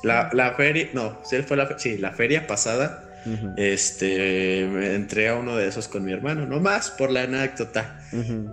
la, 0.03 0.31
la 0.33 0.55
feria, 0.55 0.89
no, 0.93 1.21
sí, 1.25 1.43
fue 1.43 1.57
la, 1.57 1.79
sí, 1.79 1.99
la 1.99 2.13
feria 2.13 2.47
pasada, 2.47 3.09
este, 3.57 4.95
entré 4.95 5.29
a 5.29 5.37
uno 5.37 5.57
de 5.57 5.69
esos 5.69 5.87
con 5.87 6.05
mi 6.05 6.13
hermano, 6.13 6.47
no 6.47 6.61
más 6.61 6.91
por 6.91 7.11
la 7.11 7.23
anécdota. 7.23 8.01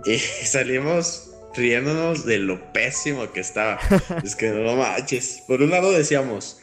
Y 0.04 0.18
salimos 0.44 1.30
riéndonos 1.54 2.24
de 2.24 2.38
lo 2.38 2.72
pésimo 2.72 3.32
que 3.32 3.40
estaba. 3.40 3.78
es 4.24 4.36
que 4.36 4.50
no 4.50 4.76
manches. 4.76 5.42
Por 5.46 5.62
un 5.62 5.70
lado 5.70 5.90
decíamos, 5.92 6.59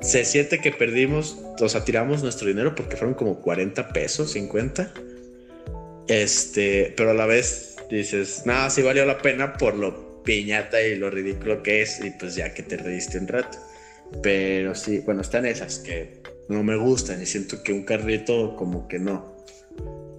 se 0.00 0.24
siente 0.24 0.60
que 0.60 0.72
perdimos, 0.72 1.38
o 1.60 1.68
sea, 1.68 1.84
tiramos 1.84 2.22
nuestro 2.22 2.48
dinero 2.48 2.74
porque 2.74 2.96
fueron 2.96 3.14
como 3.14 3.40
40 3.40 3.88
pesos, 3.88 4.32
50. 4.32 4.92
Este, 6.08 6.94
pero 6.96 7.10
a 7.10 7.14
la 7.14 7.26
vez 7.26 7.76
dices, 7.90 8.42
nada, 8.44 8.70
sí 8.70 8.82
valió 8.82 9.04
la 9.04 9.18
pena 9.18 9.54
por 9.54 9.74
lo 9.74 10.22
piñata 10.22 10.82
y 10.82 10.96
lo 10.96 11.10
ridículo 11.10 11.62
que 11.62 11.82
es, 11.82 12.04
y 12.04 12.10
pues 12.10 12.34
ya 12.34 12.52
que 12.52 12.62
te 12.62 12.76
reíste 12.76 13.18
un 13.18 13.28
rato. 13.28 13.58
Pero 14.22 14.74
sí, 14.74 15.00
bueno, 15.00 15.22
están 15.22 15.46
esas 15.46 15.78
que 15.78 16.20
no 16.48 16.62
me 16.62 16.76
gustan 16.76 17.20
y 17.22 17.26
siento 17.26 17.62
que 17.62 17.72
un 17.72 17.84
carrito 17.84 18.54
como 18.56 18.86
que 18.88 18.98
no. 18.98 19.36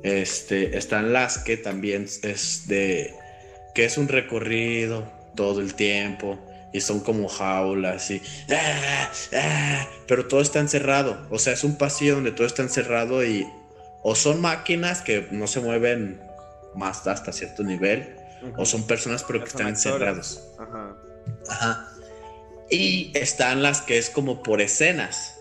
Este, 0.04 0.78
están 0.78 1.14
las 1.14 1.40
que 1.40 1.58
también 1.58 2.04
es 2.24 2.68
de 2.68 3.14
que 3.74 3.86
es 3.86 3.98
un 3.98 4.08
recorrido 4.08 5.12
todo 5.36 5.62
el 5.62 5.76
tiempo 5.76 6.40
y 6.74 6.82
son 6.82 7.00
como 7.00 7.28
jaulas 7.28 8.12
y 8.12 8.22
¡ah! 8.52 9.10
¡ah! 9.34 9.88
pero 10.08 10.28
todo 10.28 10.42
está 10.42 10.60
encerrado 10.60 11.26
o 11.30 11.40
sea 11.40 11.54
es 11.54 11.64
un 11.64 11.78
pasillo 11.78 12.16
donde 12.16 12.32
todo 12.32 12.46
está 12.48 12.62
encerrado 12.62 13.24
y 13.26 13.48
o 14.04 14.16
son 14.16 14.42
máquinas 14.42 15.02
que 15.02 15.28
no 15.32 15.48
se 15.48 15.60
mueven 15.60 16.22
más 16.76 17.08
hasta 17.08 17.32
cierto 17.32 17.64
nivel 17.64 18.16
o 18.58 18.66
son 18.66 18.86
personas 18.86 19.24
pero 19.24 19.40
que 19.40 19.48
están 19.48 19.70
encerrados 19.70 20.44
Ajá. 20.60 20.96
Ajá. 21.50 21.90
y 22.70 23.12
están 23.18 23.64
las 23.64 23.82
que 23.82 23.98
es 23.98 24.10
como 24.10 24.44
por 24.44 24.62
escenas 24.62 25.36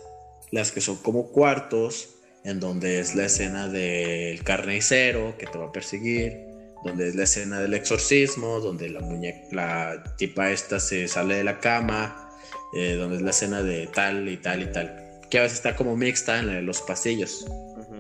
las 0.50 0.72
que 0.72 0.80
son 0.80 0.96
como 0.96 1.28
cuartos 1.32 2.10
en 2.44 2.60
donde 2.60 3.00
es 3.00 3.14
la 3.16 3.24
escena 3.24 3.68
del 3.68 4.42
carnicero 4.44 5.36
que 5.36 5.46
te 5.46 5.58
va 5.58 5.66
a 5.66 5.72
perseguir 5.72 6.55
donde 6.84 7.08
es 7.08 7.14
la 7.14 7.24
escena 7.24 7.60
del 7.60 7.74
exorcismo, 7.74 8.60
donde 8.60 8.88
la 8.88 9.00
muñeca, 9.00 9.48
la 9.52 10.16
tipa 10.16 10.50
esta 10.50 10.80
se 10.80 11.08
sale 11.08 11.36
de 11.36 11.44
la 11.44 11.60
cama, 11.60 12.30
eh, 12.74 12.94
donde 12.94 13.16
es 13.16 13.22
la 13.22 13.30
escena 13.30 13.62
de 13.62 13.86
tal 13.86 14.28
y 14.28 14.36
tal 14.36 14.62
y 14.62 14.66
tal, 14.72 15.20
que 15.30 15.38
a 15.38 15.42
veces 15.42 15.58
está 15.58 15.76
como 15.76 15.96
mixta 15.96 16.38
en 16.38 16.66
los 16.66 16.82
pasillos, 16.82 17.46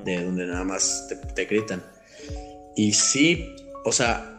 de 0.04 0.24
donde 0.24 0.46
nada 0.46 0.64
más 0.64 1.08
te, 1.34 1.44
gritan. 1.46 1.84
Y 2.76 2.92
sí, 2.92 3.54
o 3.84 3.92
sea, 3.92 4.38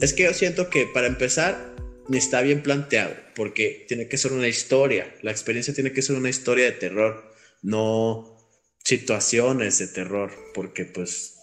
es 0.00 0.12
que 0.12 0.24
yo 0.24 0.34
siento 0.34 0.70
que 0.70 0.86
para 0.86 1.06
empezar 1.06 1.74
ni 2.08 2.18
está 2.18 2.40
bien 2.42 2.62
planteado, 2.62 3.14
porque 3.34 3.84
tiene 3.88 4.08
que 4.08 4.16
ser 4.16 4.32
una 4.32 4.48
historia, 4.48 5.12
la 5.22 5.32
experiencia 5.32 5.74
tiene 5.74 5.92
que 5.92 6.02
ser 6.02 6.16
una 6.16 6.30
historia 6.30 6.66
de 6.66 6.72
terror, 6.72 7.32
no 7.62 8.36
situaciones 8.84 9.78
de 9.78 9.88
terror, 9.88 10.30
porque 10.54 10.84
pues 10.84 11.35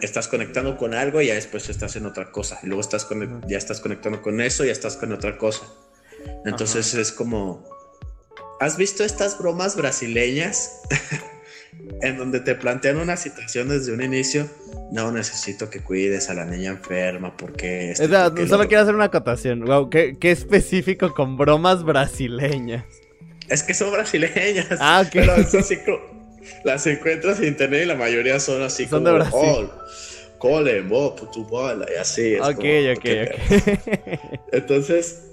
estás 0.00 0.28
conectando 0.28 0.76
con 0.76 0.94
algo 0.94 1.20
y 1.20 1.26
ya 1.26 1.34
después 1.34 1.68
estás 1.68 1.96
en 1.96 2.06
otra 2.06 2.30
cosa. 2.30 2.58
Y 2.62 2.66
luego 2.66 2.80
estás 2.80 3.06
ya 3.46 3.58
estás 3.58 3.80
conectando 3.80 4.22
con 4.22 4.40
eso 4.40 4.64
y 4.64 4.68
ya 4.68 4.72
estás 4.72 4.96
con 4.96 5.12
otra 5.12 5.36
cosa. 5.36 5.62
Entonces 6.44 6.94
es 6.94 7.12
como... 7.12 7.64
¿Has 8.60 8.76
visto 8.76 9.04
estas 9.04 9.38
bromas 9.38 9.74
brasileñas? 9.76 10.82
en 12.02 12.16
donde 12.16 12.40
te 12.40 12.54
plantean 12.54 12.96
una 12.96 13.16
situación 13.16 13.68
desde 13.68 13.92
un 13.92 14.02
inicio, 14.02 14.48
no 14.92 15.12
necesito 15.12 15.70
que 15.70 15.80
cuides 15.80 16.28
a 16.30 16.34
la 16.34 16.44
niña 16.44 16.70
enferma 16.70 17.36
porque... 17.36 17.94
solo 17.96 18.68
quiero 18.68 18.82
hacer 18.82 18.94
una 18.94 19.04
acotación. 19.04 19.64
Wow, 19.64 19.90
¿qué, 19.90 20.16
qué, 20.18 20.30
específico 20.30 21.14
con 21.14 21.36
bromas 21.36 21.84
brasileñas. 21.84 22.84
Es 23.48 23.62
que 23.62 23.74
son 23.74 23.92
brasileñas. 23.92 24.78
Ah, 24.78 25.02
ok. 25.04 25.12
Pero 25.12 25.34
es 25.36 25.54
así 25.54 25.76
como 25.78 26.19
las 26.64 26.86
encuentras 26.86 27.38
en 27.40 27.48
internet 27.48 27.82
y 27.84 27.86
la 27.86 27.94
mayoría 27.94 28.40
son 28.40 28.62
así 28.62 28.84
son 28.86 29.04
como, 29.04 29.08
de 29.08 29.14
Brasil. 29.14 29.68
Oh, 29.68 30.38
cole, 30.38 30.82
tu 31.32 31.44
bola, 31.44 31.86
y 31.94 31.98
así. 31.98 32.34
Es 32.34 32.40
ok, 32.40 32.64
ok, 32.96 33.06
ok. 33.06 34.40
Entonces, 34.52 35.30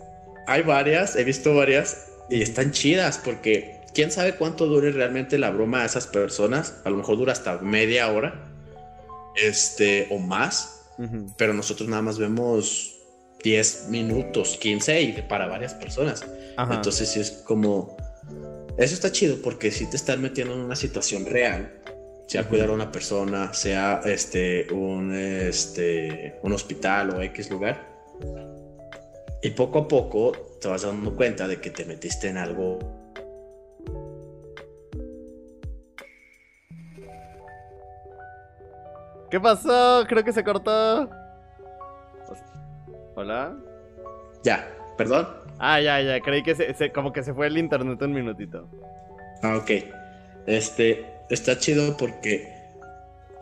hay 0.47 0.61
varias, 0.63 1.15
he 1.15 1.23
visto 1.23 1.55
varias 1.55 2.07
y 2.29 2.41
están 2.41 2.71
chidas 2.71 3.19
porque 3.23 3.77
quién 3.93 4.11
sabe 4.11 4.35
cuánto 4.35 4.67
dure 4.67 4.91
realmente 4.91 5.37
la 5.37 5.49
broma 5.49 5.81
a 5.81 5.85
esas 5.85 6.07
personas. 6.07 6.81
A 6.83 6.89
lo 6.89 6.97
mejor 6.97 7.17
dura 7.17 7.33
hasta 7.33 7.57
media 7.59 8.11
hora. 8.11 8.45
Este, 9.35 10.07
o 10.09 10.19
más. 10.19 10.73
Pero 11.37 11.53
nosotros 11.53 11.87
nada 11.87 12.01
más 12.01 12.17
vemos 12.17 12.95
10 13.43 13.89
minutos, 13.89 14.57
15 14.59 15.01
y 15.01 15.11
para 15.21 15.47
varias 15.47 15.73
personas. 15.73 16.25
Entonces 16.57 17.09
sí 17.09 17.19
es 17.19 17.31
como... 17.45 17.95
Eso 18.77 18.93
está 18.93 19.11
chido 19.11 19.37
porque 19.41 19.71
si 19.71 19.89
te 19.89 19.95
están 19.95 20.21
metiendo 20.21 20.53
en 20.53 20.61
una 20.61 20.75
situación 20.75 21.25
real, 21.25 21.81
sea 22.27 22.47
cuidar 22.47 22.69
a 22.69 22.73
una 22.73 22.91
persona, 22.91 23.53
sea 23.53 24.01
este 24.05 24.71
un 24.71 25.15
este 25.15 26.39
un 26.43 26.53
hospital 26.53 27.09
o 27.11 27.21
X 27.21 27.49
lugar. 27.49 27.97
Y 29.41 29.51
poco 29.51 29.79
a 29.79 29.87
poco 29.87 30.31
te 30.61 30.67
vas 30.67 30.83
dando 30.83 31.15
cuenta 31.15 31.47
de 31.47 31.59
que 31.59 31.71
te 31.71 31.85
metiste 31.85 32.27
en 32.27 32.37
algo 32.37 32.79
¿Qué 39.29 39.39
pasó? 39.39 40.05
Creo 40.07 40.23
que 40.23 40.31
se 40.31 40.43
cortó. 40.43 41.09
Hola. 43.15 43.57
Ya, 44.43 44.67
perdón. 44.97 45.46
Ah, 45.59 45.81
ya, 45.81 46.01
ya. 46.01 46.19
Creí 46.21 46.43
que 46.43 46.55
se, 46.55 46.91
como 46.91 47.11
que 47.11 47.23
se 47.23 47.33
fue 47.33 47.47
el 47.47 47.57
internet 47.57 48.01
un 48.01 48.13
minutito. 48.13 48.69
Ah, 49.41 49.57
ok. 49.57 49.71
Este, 50.45 51.05
está 51.29 51.57
chido 51.57 51.97
porque 51.97 52.53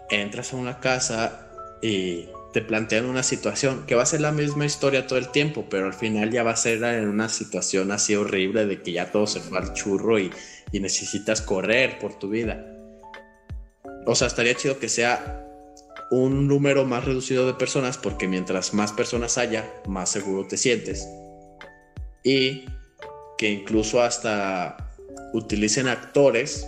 entras 0.10 0.54
a 0.54 0.58
una 0.58 0.80
casa 0.80 1.48
y 1.82 2.30
te 2.54 2.62
plantean 2.62 3.06
una 3.06 3.22
situación 3.22 3.86
que 3.86 3.96
va 3.96 4.04
a 4.04 4.06
ser 4.06 4.22
la 4.22 4.32
misma 4.32 4.66
historia 4.66 5.08
todo 5.08 5.20
el 5.20 5.30
tiempo, 5.30 5.66
pero 5.70 5.88
al 5.88 5.94
final 5.94 6.32
ya 6.32 6.44
va 6.44 6.52
a 6.52 6.56
ser 6.56 6.82
en 6.84 7.08
una 7.08 7.28
situación 7.28 7.92
así 7.92 8.16
horrible 8.16 8.66
de 8.66 8.82
que 8.82 8.94
ya 8.94 9.12
todo 9.12 9.28
se 9.28 9.42
fue 9.42 9.58
al 9.58 9.74
churro 9.74 10.18
y, 10.20 10.32
y 10.72 10.80
necesitas 10.80 11.42
correr 11.42 12.00
por 12.00 12.18
tu 12.18 12.30
vida. 12.30 12.66
O 14.06 14.16
sea, 14.16 14.28
estaría 14.28 14.56
chido 14.56 14.80
que 14.80 14.88
sea 14.88 15.42
un 16.12 16.48
número 16.48 16.86
más 16.86 17.04
reducido 17.04 17.46
de 17.48 17.56
personas 17.56 17.98
porque 17.98 18.28
mientras 18.28 18.74
más 18.74 18.94
personas 18.94 19.38
haya, 19.38 19.70
más 19.88 20.10
seguro 20.10 20.48
te 20.48 20.58
sientes. 20.58 21.08
Y 22.26 22.66
que 23.38 23.50
incluso 23.50 24.02
hasta 24.02 24.76
utilicen 25.34 25.88
actores 25.88 26.68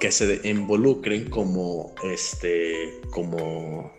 que 0.00 0.10
se 0.10 0.40
involucren 0.48 1.28
como 1.28 1.94
este 2.04 3.00
como 3.10 3.92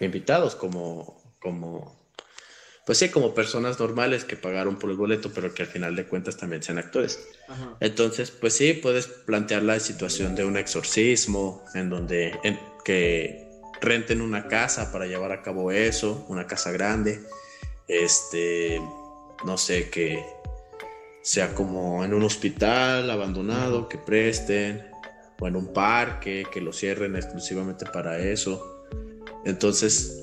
invitados, 0.00 0.56
como 0.56 1.20
como 1.40 2.00
pues 2.86 2.98
sí, 2.98 3.08
como 3.10 3.34
personas 3.34 3.78
normales 3.78 4.24
que 4.24 4.36
pagaron 4.36 4.76
por 4.76 4.90
el 4.90 4.96
boleto, 4.96 5.30
pero 5.32 5.54
que 5.54 5.62
al 5.62 5.68
final 5.68 5.94
de 5.94 6.06
cuentas 6.06 6.36
también 6.36 6.60
sean 6.60 6.78
actores. 6.78 7.20
Entonces, 7.78 8.32
pues 8.32 8.54
sí, 8.54 8.72
puedes 8.72 9.06
plantear 9.06 9.62
la 9.62 9.78
situación 9.78 10.34
de 10.34 10.44
un 10.44 10.56
exorcismo 10.56 11.62
en 11.74 11.88
donde 11.88 12.36
que 12.84 13.48
renten 13.80 14.20
una 14.20 14.48
casa 14.48 14.90
para 14.90 15.06
llevar 15.06 15.30
a 15.30 15.42
cabo 15.42 15.70
eso, 15.70 16.24
una 16.28 16.48
casa 16.48 16.72
grande, 16.72 17.20
este, 17.86 18.80
no 19.44 19.56
sé, 19.58 19.90
que 19.90 20.24
sea 21.22 21.54
como 21.54 22.04
en 22.04 22.14
un 22.14 22.22
hospital 22.22 23.10
abandonado, 23.10 23.88
que 23.88 23.98
presten, 23.98 24.90
o 25.40 25.48
en 25.48 25.56
un 25.56 25.72
parque, 25.72 26.44
que 26.52 26.60
lo 26.60 26.72
cierren 26.72 27.16
exclusivamente 27.16 27.86
para 27.86 28.18
eso. 28.18 28.86
Entonces, 29.44 30.22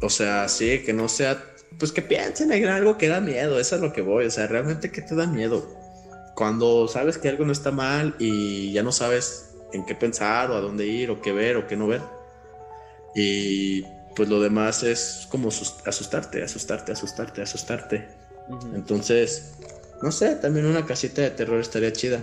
o 0.00 0.08
sea, 0.08 0.48
sí, 0.48 0.82
que 0.84 0.92
no 0.92 1.08
sea, 1.08 1.42
pues 1.78 1.92
que 1.92 2.02
piensen 2.02 2.52
en 2.52 2.68
algo 2.68 2.96
que 2.96 3.08
da 3.08 3.20
miedo, 3.20 3.58
eso 3.58 3.76
es 3.76 3.82
lo 3.82 3.92
que 3.92 4.02
voy, 4.02 4.26
o 4.26 4.30
sea, 4.30 4.46
realmente 4.46 4.90
que 4.90 5.02
te 5.02 5.14
da 5.14 5.26
miedo. 5.26 5.66
Cuando 6.34 6.88
sabes 6.88 7.18
que 7.18 7.28
algo 7.28 7.44
no 7.44 7.52
está 7.52 7.70
mal 7.70 8.14
y 8.18 8.72
ya 8.72 8.82
no 8.82 8.92
sabes 8.92 9.50
en 9.72 9.84
qué 9.84 9.94
pensar 9.94 10.50
o 10.50 10.56
a 10.56 10.60
dónde 10.60 10.86
ir 10.86 11.10
o 11.10 11.20
qué 11.20 11.32
ver 11.32 11.56
o 11.56 11.66
qué 11.66 11.76
no 11.76 11.86
ver. 11.86 12.00
Y 13.14 13.82
pues 14.16 14.28
lo 14.28 14.40
demás 14.40 14.82
es 14.82 15.26
como 15.30 15.48
asustarte, 15.48 16.42
asustarte, 16.42 16.92
asustarte, 16.92 17.42
asustarte. 17.42 18.19
Entonces, 18.74 19.54
no 20.02 20.10
sé, 20.12 20.36
también 20.36 20.66
una 20.66 20.86
casita 20.86 21.22
de 21.22 21.30
terror 21.30 21.60
estaría 21.60 21.92
chida. 21.92 22.20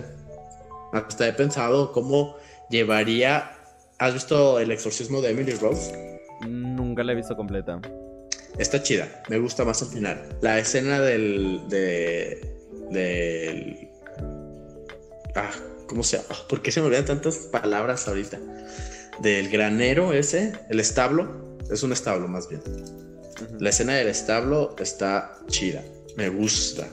Hasta 0.92 1.28
he 1.28 1.32
pensado 1.32 1.92
cómo 1.92 2.36
llevaría... 2.70 3.52
¿Has 3.98 4.14
visto 4.14 4.60
el 4.60 4.70
exorcismo 4.70 5.20
de 5.20 5.30
Emily 5.30 5.52
Rose? 5.54 6.20
Nunca 6.46 7.02
la 7.02 7.12
he 7.12 7.16
visto 7.16 7.36
completa. 7.36 7.80
Está 8.56 8.82
chida, 8.82 9.22
me 9.28 9.38
gusta 9.38 9.64
más 9.64 9.82
al 9.82 9.88
final. 9.88 10.38
La 10.40 10.58
escena 10.58 11.00
del... 11.00 11.62
De, 11.68 12.56
del... 12.90 13.88
Ah, 15.34 15.50
¿Cómo 15.88 16.02
se 16.02 16.18
llama? 16.18 16.28
¿Por 16.48 16.62
qué 16.62 16.70
se 16.70 16.80
me 16.80 16.86
olvidan 16.86 17.06
tantas 17.06 17.36
palabras 17.36 18.06
ahorita? 18.08 18.38
Del 19.20 19.48
granero 19.48 20.12
ese, 20.12 20.52
el 20.68 20.80
establo. 20.80 21.56
Es 21.70 21.82
un 21.82 21.92
establo 21.92 22.28
más 22.28 22.48
bien. 22.48 22.62
La 23.58 23.70
escena 23.70 23.94
del 23.94 24.08
establo 24.08 24.76
está 24.78 25.38
chida. 25.48 25.82
Me 26.18 26.28
gusta. 26.28 26.88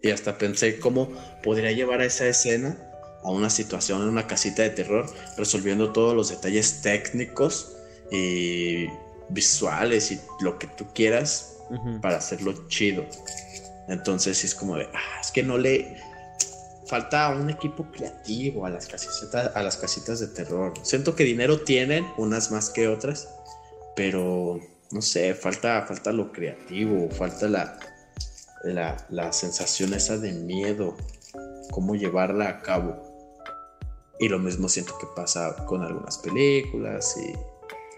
Y 0.00 0.10
hasta 0.10 0.38
pensé 0.38 0.78
cómo 0.78 1.12
podría 1.42 1.70
llevar 1.72 2.00
a 2.00 2.06
esa 2.06 2.26
escena 2.26 2.78
a 3.22 3.30
una 3.30 3.50
situación 3.50 4.00
en 4.00 4.08
una 4.08 4.26
casita 4.26 4.62
de 4.62 4.70
terror, 4.70 5.04
resolviendo 5.36 5.92
todos 5.92 6.16
los 6.16 6.30
detalles 6.30 6.80
técnicos 6.80 7.76
y 8.10 8.86
visuales 9.28 10.12
y 10.12 10.20
lo 10.40 10.58
que 10.58 10.66
tú 10.66 10.86
quieras 10.94 11.58
para 12.00 12.16
hacerlo 12.16 12.66
chido. 12.68 13.04
Entonces 13.88 14.42
es 14.44 14.54
como 14.54 14.78
de, 14.78 14.88
ah, 14.94 15.20
es 15.20 15.30
que 15.30 15.42
no 15.42 15.58
le, 15.58 15.98
falta 16.86 17.28
un 17.28 17.50
equipo 17.50 17.86
creativo 17.92 18.64
a 18.64 18.70
las 18.70 18.86
casitas, 18.86 19.54
a 19.54 19.62
las 19.62 19.76
casitas 19.76 20.20
de 20.20 20.28
terror. 20.28 20.72
Siento 20.82 21.14
que 21.14 21.24
dinero 21.24 21.60
tienen, 21.60 22.06
unas 22.16 22.50
más 22.50 22.70
que 22.70 22.88
otras, 22.88 23.28
pero 23.94 24.58
no 24.90 25.02
sé, 25.02 25.34
falta, 25.34 25.84
falta 25.86 26.12
lo 26.12 26.32
creativo, 26.32 27.10
falta 27.10 27.46
la, 27.46 27.78
la, 28.72 29.32
sensación 29.32 29.92
esa 29.94 30.18
de 30.18 30.32
miedo, 30.32 30.96
cómo 31.70 31.94
llevarla 31.94 32.48
a 32.48 32.62
cabo. 32.62 33.02
Y 34.20 34.28
lo 34.28 34.38
mismo 34.38 34.68
siento 34.68 34.96
que 34.98 35.06
pasa 35.14 35.54
con 35.66 35.82
algunas 35.82 36.18
películas 36.18 37.16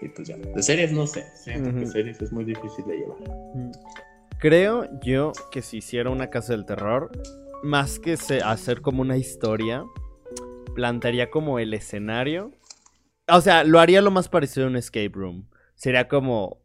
y, 0.01 0.07
pues 0.09 0.27
ya. 0.27 0.35
De 0.37 0.61
series 0.61 0.91
no 0.91 1.07
sé, 1.07 1.25
siento 1.35 1.73
que 1.73 1.85
series 1.85 2.21
es 2.21 2.31
muy 2.31 2.43
difícil 2.43 2.85
de 2.85 2.97
llevar. 2.97 3.17
Creo 4.39 4.87
yo 5.01 5.31
que 5.51 5.61
si 5.61 5.77
hiciera 5.77 6.09
una 6.09 6.29
casa 6.29 6.53
del 6.53 6.65
terror, 6.65 7.11
más 7.63 7.99
que 7.99 8.17
hacer 8.43 8.81
como 8.81 9.01
una 9.01 9.17
historia, 9.17 9.85
plantearía 10.75 11.29
como 11.29 11.59
el 11.59 11.73
escenario. 11.73 12.51
O 13.27 13.41
sea, 13.41 13.63
lo 13.63 13.79
haría 13.79 14.01
lo 14.01 14.11
más 14.11 14.29
parecido 14.29 14.65
a 14.65 14.69
un 14.69 14.75
escape 14.75 15.11
room. 15.13 15.47
Sería 15.75 16.07
como... 16.07 16.59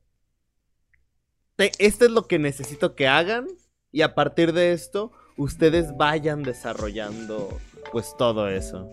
Este 1.57 2.07
es 2.07 2.11
lo 2.11 2.27
que 2.27 2.39
necesito 2.39 2.95
que 2.95 3.07
hagan 3.07 3.47
y 3.93 4.03
a 4.03 4.15
partir 4.15 4.53
de 4.53 4.73
esto 4.73 5.13
ustedes 5.37 5.97
vayan 5.97 6.43
desarrollando 6.43 7.49
pues 7.93 8.15
todo 8.17 8.49
eso. 8.49 8.89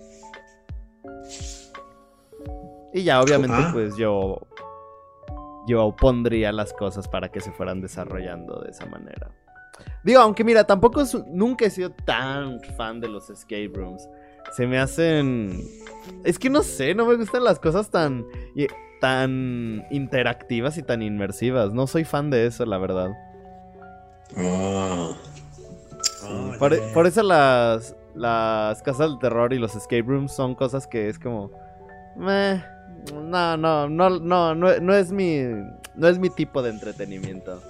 Y 2.93 3.03
ya 3.03 3.21
obviamente 3.21 3.57
ah. 3.57 3.69
pues 3.73 3.95
yo 3.95 4.47
yo 5.67 5.95
pondría 5.95 6.51
las 6.51 6.73
cosas 6.73 7.07
para 7.07 7.29
que 7.31 7.41
se 7.41 7.51
fueran 7.51 7.79
desarrollando 7.79 8.59
de 8.59 8.71
esa 8.71 8.85
manera. 8.87 9.31
Digo, 10.03 10.19
aunque 10.19 10.43
mira, 10.43 10.65
tampoco 10.65 11.03
nunca 11.27 11.65
he 11.65 11.69
sido 11.69 11.91
tan 11.91 12.59
fan 12.75 12.99
de 12.99 13.07
los 13.07 13.29
escape 13.29 13.71
rooms. 13.73 14.07
Se 14.51 14.65
me 14.65 14.79
hacen... 14.79 15.61
Es 16.23 16.39
que 16.39 16.49
no 16.49 16.63
sé, 16.63 16.95
no 16.95 17.05
me 17.05 17.15
gustan 17.15 17.43
las 17.43 17.59
cosas 17.59 17.91
tan... 17.91 18.25
tan 18.99 19.85
interactivas 19.91 20.77
y 20.77 20.83
tan 20.83 21.01
inmersivas. 21.01 21.71
No 21.71 21.85
soy 21.87 22.03
fan 22.03 22.29
de 22.29 22.47
eso, 22.47 22.65
la 22.65 22.77
verdad. 22.77 23.11
Ah. 24.37 25.15
por, 26.59 27.07
eso 27.07 27.23
las, 27.23 27.95
las 28.15 28.81
casas 28.83 29.09
del 29.09 29.19
terror 29.19 29.53
y 29.53 29.59
los 29.59 29.75
escape 29.75 30.03
rooms 30.03 30.33
son 30.33 30.55
cosas 30.55 30.87
que 30.87 31.09
es 31.09 31.19
como... 31.19 31.51
no, 32.15 33.57
no, 33.57 33.57
no, 33.57 33.87
no, 33.89 34.55
no, 34.55 34.55
no 34.55 34.95
es 34.95 35.11
mi... 35.11 35.41
No 35.95 36.07
es 36.07 36.17
mi 36.17 36.29
tipo 36.29 36.61
de 36.61 36.69
entretenimiento. 36.69 37.61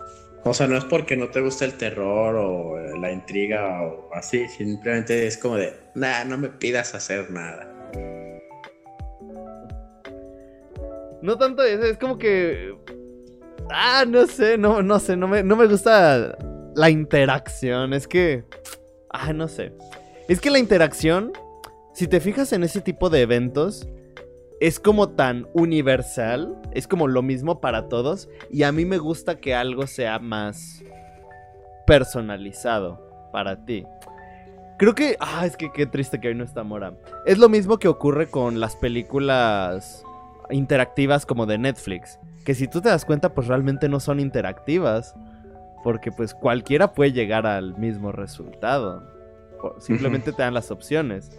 O 0.43 0.53
sea, 0.53 0.67
no 0.67 0.77
es 0.77 0.85
porque 0.85 1.17
no 1.17 1.29
te 1.29 1.41
gusta 1.41 1.65
el 1.65 1.73
terror 1.73 2.35
o 2.35 2.79
eh, 2.79 2.97
la 2.99 3.11
intriga 3.11 3.81
o 3.81 4.09
así, 4.13 4.47
simplemente 4.47 5.27
es 5.27 5.37
como 5.37 5.57
de, 5.57 5.73
nah, 5.95 6.23
no 6.23 6.37
me 6.37 6.49
pidas 6.49 6.95
hacer 6.95 7.29
nada. 7.29 7.67
No 11.21 11.37
tanto 11.37 11.63
eso, 11.63 11.83
es 11.83 11.97
como 11.97 12.17
que... 12.17 12.73
Ah, 13.69 14.05
no 14.07 14.25
sé, 14.27 14.57
no, 14.57 14.81
no 14.81 14.99
sé, 14.99 15.15
no 15.15 15.27
me, 15.27 15.43
no 15.43 15.55
me 15.55 15.67
gusta 15.67 16.37
la 16.75 16.89
interacción, 16.89 17.93
es 17.93 18.07
que... 18.07 18.43
Ah, 19.11 19.33
no 19.33 19.47
sé. 19.47 19.73
Es 20.27 20.39
que 20.39 20.49
la 20.49 20.59
interacción, 20.59 21.33
si 21.93 22.07
te 22.07 22.19
fijas 22.19 22.53
en 22.53 22.63
ese 22.63 22.81
tipo 22.81 23.09
de 23.09 23.21
eventos, 23.21 23.87
es 24.59 24.79
como 24.79 25.09
tan 25.09 25.47
universal, 25.53 26.55
es 26.73 26.87
como 26.87 27.07
lo 27.07 27.21
mismo 27.21 27.61
para 27.61 27.87
todos 27.87 28.29
y 28.51 28.63
a 28.63 28.71
mí 28.71 28.85
me 28.85 28.97
gusta 28.97 29.39
que 29.39 29.55
algo 29.55 29.87
sea 29.87 30.19
más 30.19 30.83
personalizado 31.87 33.29
para 33.31 33.65
ti. 33.65 33.85
Creo 34.77 34.95
que. 34.95 35.17
Ah, 35.19 35.45
es 35.45 35.57
que 35.57 35.71
qué 35.71 35.85
triste 35.85 36.19
que 36.19 36.29
hoy 36.29 36.35
no 36.35 36.45
está 36.45 36.63
Mora. 36.63 36.93
Es 37.25 37.37
lo 37.37 37.49
mismo 37.49 37.79
que 37.79 37.89
ocurre 37.89 38.27
con 38.27 38.59
las 38.59 38.77
películas 38.77 40.03
interactivas 40.49 41.25
como 41.25 41.45
de 41.45 41.57
Netflix. 41.57 42.17
Que 42.45 42.55
si 42.55 42.67
tú 42.67 42.81
te 42.81 42.89
das 42.89 43.05
cuenta, 43.05 43.33
pues 43.33 43.47
realmente 43.47 43.89
no 43.89 43.99
son 43.99 44.19
interactivas. 44.19 45.15
Porque 45.83 46.11
pues 46.11 46.33
cualquiera 46.33 46.93
puede 46.93 47.13
llegar 47.13 47.47
al 47.47 47.77
mismo 47.77 48.11
resultado. 48.11 49.03
Simplemente 49.79 50.31
te 50.31 50.41
dan 50.41 50.53
las 50.53 50.71
opciones. 50.71 51.31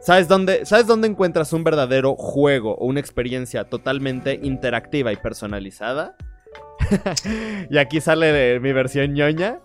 ¿Sabes 0.00 0.28
dónde, 0.28 0.64
¿Sabes 0.66 0.86
dónde 0.86 1.08
encuentras 1.08 1.52
un 1.52 1.64
verdadero 1.64 2.14
juego 2.14 2.76
o 2.76 2.86
una 2.86 3.00
experiencia 3.00 3.64
totalmente 3.64 4.38
interactiva 4.42 5.12
y 5.12 5.16
personalizada? 5.16 6.16
y 7.70 7.78
aquí 7.78 8.00
sale 8.00 8.32
de 8.32 8.60
mi 8.60 8.72
versión 8.72 9.14
ñoña. 9.14 9.60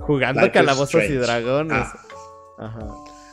Jugando 0.00 0.52
calabozos 0.52 1.04
y 1.04 1.14
dragones. 1.14 1.78
Ah. 1.78 1.96
Ajá. 2.58 2.86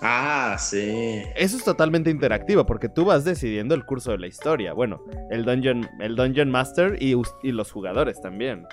Ah, 0.06 0.58
sí. 0.60 1.24
Eso 1.36 1.56
es 1.56 1.64
totalmente 1.64 2.10
interactivo 2.10 2.66
porque 2.66 2.90
tú 2.90 3.06
vas 3.06 3.24
decidiendo 3.24 3.74
el 3.74 3.86
curso 3.86 4.12
de 4.12 4.18
la 4.18 4.28
historia. 4.28 4.74
Bueno, 4.74 5.06
el 5.32 5.46
Dungeon, 5.46 5.90
el 6.02 6.18
dungeon 6.18 6.52
Master 6.52 7.02
y, 7.02 7.16
y 7.42 7.52
los 7.54 7.72
jugadores 7.72 8.22
también. 8.22 8.68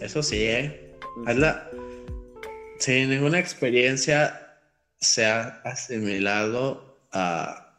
Eso 0.00 0.22
sí, 0.22 0.42
¿eh? 0.42 0.96
Hazla. 1.26 1.68
Sí, 2.78 3.06
ninguna 3.06 3.38
experiencia 3.38 4.56
se 4.98 5.26
ha 5.26 5.60
asimilado 5.64 6.98
a, 7.12 7.76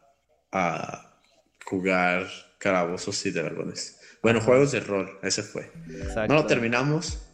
a 0.52 1.18
jugar 1.66 2.26
calabozos 2.58 3.26
y 3.26 3.32
dragones. 3.32 4.00
Bueno, 4.22 4.40
juegos 4.40 4.72
de 4.72 4.80
rol, 4.80 5.18
ese 5.22 5.42
fue. 5.42 5.70
No 6.28 6.34
lo 6.34 6.46
terminamos, 6.46 7.26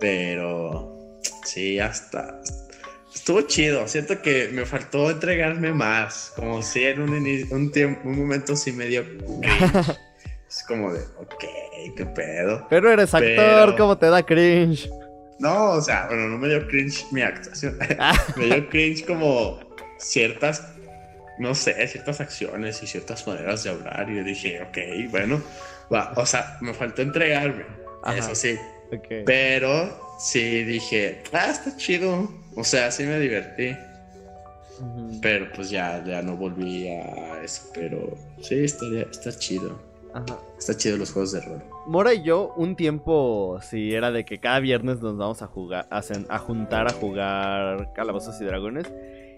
pero 0.00 1.20
sí, 1.44 1.78
hasta 1.78 2.40
estuvo 3.14 3.42
chido. 3.42 3.86
Siento 3.88 4.20
que 4.22 4.48
me 4.52 4.64
faltó 4.66 5.10
entregarme 5.10 5.72
más. 5.72 6.32
Como 6.36 6.62
si 6.62 6.84
en 6.84 7.02
un, 7.02 7.46
un, 7.50 7.72
tiempo, 7.72 8.08
un 8.08 8.18
momento 8.18 8.56
sí 8.56 8.72
medio 8.72 9.04
es 10.52 10.62
como 10.64 10.92
de, 10.92 11.00
ok, 11.16 11.44
qué 11.96 12.06
pedo. 12.06 12.66
Pero 12.68 12.92
eres 12.92 13.14
actor, 13.14 13.76
¿cómo 13.76 13.96
te 13.96 14.06
da 14.06 14.22
cringe? 14.22 14.88
No, 15.38 15.70
o 15.70 15.80
sea, 15.80 16.06
bueno, 16.08 16.28
no 16.28 16.38
me 16.38 16.48
dio 16.48 16.66
cringe 16.68 17.06
mi 17.10 17.22
actuación. 17.22 17.78
Ah. 17.98 18.12
me 18.36 18.46
dio 18.46 18.68
cringe 18.68 19.06
como 19.06 19.58
ciertas, 19.98 20.68
no 21.38 21.54
sé, 21.54 21.86
ciertas 21.88 22.20
acciones 22.20 22.82
y 22.82 22.86
ciertas 22.86 23.26
maneras 23.26 23.64
de 23.64 23.70
hablar. 23.70 24.10
Y 24.10 24.16
yo 24.16 24.24
dije, 24.24 24.62
ok, 24.62 25.10
bueno, 25.10 25.42
va. 25.92 26.12
O 26.16 26.26
sea, 26.26 26.58
me 26.60 26.74
faltó 26.74 27.00
entregarme. 27.00 27.64
Eso 28.14 28.34
sí. 28.34 28.58
Pero 29.24 30.16
sí 30.18 30.64
dije, 30.64 31.22
ah, 31.32 31.50
está 31.50 31.76
chido. 31.76 32.28
O 32.56 32.64
sea, 32.64 32.90
sí 32.90 33.04
me 33.04 33.18
divertí. 33.18 33.76
Pero 35.20 35.46
pues 35.54 35.70
ya, 35.70 36.02
ya 36.04 36.22
no 36.22 36.36
volví 36.36 36.88
a 36.88 37.42
eso. 37.42 37.62
Pero 37.74 38.16
sí, 38.40 38.64
está, 38.64 38.84
está 39.10 39.32
chido. 39.38 39.78
Ajá. 40.14 40.38
Está 40.58 40.76
chido 40.76 40.96
los 40.96 41.12
juegos 41.12 41.32
de 41.32 41.40
rol. 41.40 41.62
Mora 41.86 42.14
y 42.14 42.22
yo, 42.22 42.52
un 42.56 42.76
tiempo, 42.76 43.58
sí, 43.62 43.94
era 43.94 44.10
de 44.10 44.24
que 44.24 44.38
cada 44.38 44.60
viernes 44.60 45.00
nos 45.00 45.16
vamos 45.16 45.42
a 45.42 45.46
jugar, 45.46 45.86
a, 45.90 46.02
a 46.28 46.38
juntar 46.38 46.86
a 46.88 46.92
jugar 46.92 47.92
Calabozos 47.94 48.40
y 48.40 48.44
Dragones. 48.44 48.86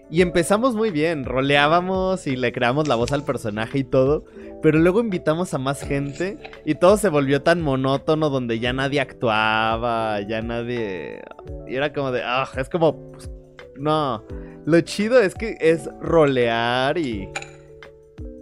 Y 0.09 0.21
empezamos 0.21 0.75
muy 0.75 0.91
bien, 0.91 1.25
roleábamos 1.25 2.27
y 2.27 2.35
le 2.35 2.51
creamos 2.51 2.87
la 2.87 2.95
voz 2.95 3.11
al 3.11 3.23
personaje 3.23 3.79
y 3.79 3.83
todo, 3.83 4.23
pero 4.61 4.77
luego 4.77 4.99
invitamos 4.99 5.53
a 5.55 5.57
más 5.57 5.81
gente 5.81 6.37
y 6.63 6.75
todo 6.75 6.97
se 6.97 7.09
volvió 7.09 7.41
tan 7.41 7.61
monótono 7.61 8.29
donde 8.29 8.59
ya 8.59 8.71
nadie 8.71 8.99
actuaba, 9.01 10.21
ya 10.21 10.41
nadie... 10.41 11.23
Y 11.67 11.75
era 11.75 11.91
como 11.91 12.11
de, 12.11 12.21
ah, 12.23 12.47
es 12.55 12.69
como... 12.69 13.11
Pues, 13.11 13.31
no, 13.77 14.23
lo 14.65 14.81
chido 14.81 15.19
es 15.19 15.33
que 15.33 15.57
es 15.59 15.89
rolear 15.99 16.97
y... 16.97 17.27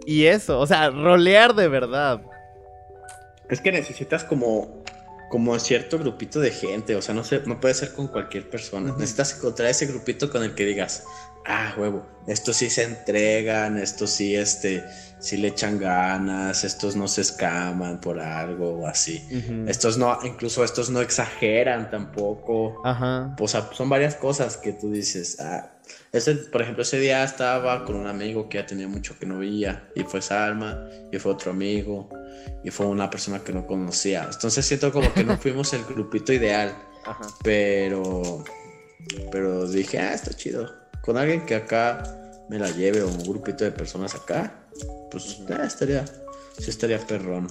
Y 0.06 0.26
eso, 0.26 0.60
o 0.60 0.66
sea, 0.66 0.90
rolear 0.90 1.54
de 1.54 1.68
verdad. 1.68 2.20
Es 3.48 3.62
que 3.62 3.72
necesitas 3.72 4.22
como 4.22 4.84
como 5.34 5.58
cierto 5.58 5.98
grupito 5.98 6.38
de 6.38 6.52
gente, 6.52 6.94
o 6.94 7.02
sea, 7.02 7.12
no, 7.12 7.24
sé, 7.24 7.42
no 7.44 7.58
puede 7.58 7.74
ser 7.74 7.92
con 7.92 8.06
cualquier 8.06 8.48
persona. 8.48 8.92
Necesitas 8.92 9.36
encontrar 9.36 9.68
ese 9.68 9.86
grupito 9.86 10.30
con 10.30 10.44
el 10.44 10.54
que 10.54 10.64
digas, 10.64 11.02
ah, 11.46 11.74
huevo, 11.76 12.06
estos 12.26 12.56
sí 12.56 12.70
se 12.70 12.84
entregan, 12.84 13.78
estos 13.78 14.10
sí, 14.10 14.34
este, 14.34 14.84
sí 15.18 15.36
le 15.36 15.48
echan 15.48 15.78
ganas, 15.78 16.64
estos 16.64 16.96
no 16.96 17.06
se 17.08 17.20
escaman 17.20 18.00
por 18.00 18.18
algo 18.20 18.80
o 18.80 18.86
así. 18.86 19.26
Estos 19.66 19.98
no, 19.98 20.18
incluso 20.24 20.64
estos 20.64 20.90
no 20.90 21.00
exageran 21.00 21.90
tampoco. 21.90 22.80
Ajá. 22.84 23.36
O 23.38 23.48
sea, 23.48 23.68
son 23.72 23.88
varias 23.88 24.14
cosas 24.14 24.56
que 24.56 24.72
tú 24.72 24.90
dices, 24.90 25.38
ah, 25.40 25.70
ese, 26.12 26.34
por 26.34 26.62
ejemplo, 26.62 26.82
ese 26.82 26.98
día 26.98 27.24
estaba 27.24 27.84
con 27.84 27.96
un 27.96 28.06
amigo 28.06 28.48
que 28.48 28.58
ya 28.58 28.66
tenía 28.66 28.88
mucho 28.88 29.18
que 29.18 29.26
no 29.26 29.38
veía, 29.38 29.88
y 29.94 30.02
fue 30.04 30.22
Salma, 30.22 30.88
y 31.12 31.18
fue 31.18 31.32
otro 31.32 31.50
amigo, 31.50 32.08
y 32.62 32.70
fue 32.70 32.86
una 32.86 33.10
persona 33.10 33.40
que 33.40 33.52
no 33.52 33.66
conocía. 33.66 34.28
Entonces 34.30 34.64
siento 34.64 34.92
como 34.92 35.12
que 35.12 35.24
no 35.24 35.36
fuimos 35.38 35.72
el 35.74 35.84
grupito 35.84 36.32
ideal, 36.32 36.74
Ajá. 37.04 37.26
pero, 37.42 38.44
pero 39.30 39.66
dije, 39.68 39.98
ah, 39.98 40.14
está 40.14 40.32
chido 40.32 40.83
con 41.04 41.18
alguien 41.18 41.44
que 41.44 41.54
acá 41.54 42.02
me 42.48 42.58
la 42.58 42.70
lleve 42.70 43.02
o 43.02 43.08
un 43.08 43.22
grupito 43.24 43.62
de 43.62 43.70
personas 43.70 44.14
acá, 44.14 44.54
pues 45.10 45.38
estaría, 45.62 46.06
sí 46.58 46.70
estaría 46.70 46.98
perrón. 46.98 47.46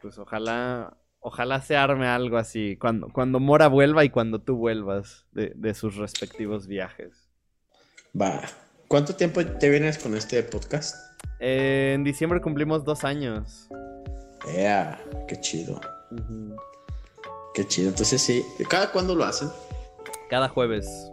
Pues 0.00 0.18
ojalá, 0.18 0.96
ojalá 1.20 1.60
se 1.60 1.76
arme 1.76 2.08
algo 2.08 2.36
así, 2.36 2.76
cuando, 2.76 3.08
cuando 3.12 3.38
Mora 3.38 3.68
vuelva 3.68 4.04
y 4.04 4.10
cuando 4.10 4.40
tú 4.40 4.56
vuelvas 4.56 5.26
de, 5.30 5.74
sus 5.74 5.94
respectivos 5.96 6.66
viajes. 6.66 7.30
Va. 8.20 8.42
¿Cuánto 8.88 9.14
tiempo 9.14 9.44
te 9.44 9.70
vienes 9.70 9.98
con 9.98 10.16
este 10.16 10.42
podcast? 10.42 10.96
en 11.40 12.02
diciembre 12.02 12.40
cumplimos 12.40 12.84
dos 12.84 13.04
años. 13.04 13.68
Yeah, 14.52 15.00
qué 15.28 15.40
chido. 15.40 15.80
Qué 17.58 17.66
chido. 17.66 17.88
Entonces 17.88 18.22
sí. 18.22 18.46
¿Cada 18.68 18.92
cuándo 18.92 19.16
lo 19.16 19.24
hacen? 19.24 19.48
Cada 20.30 20.48
jueves. 20.48 21.10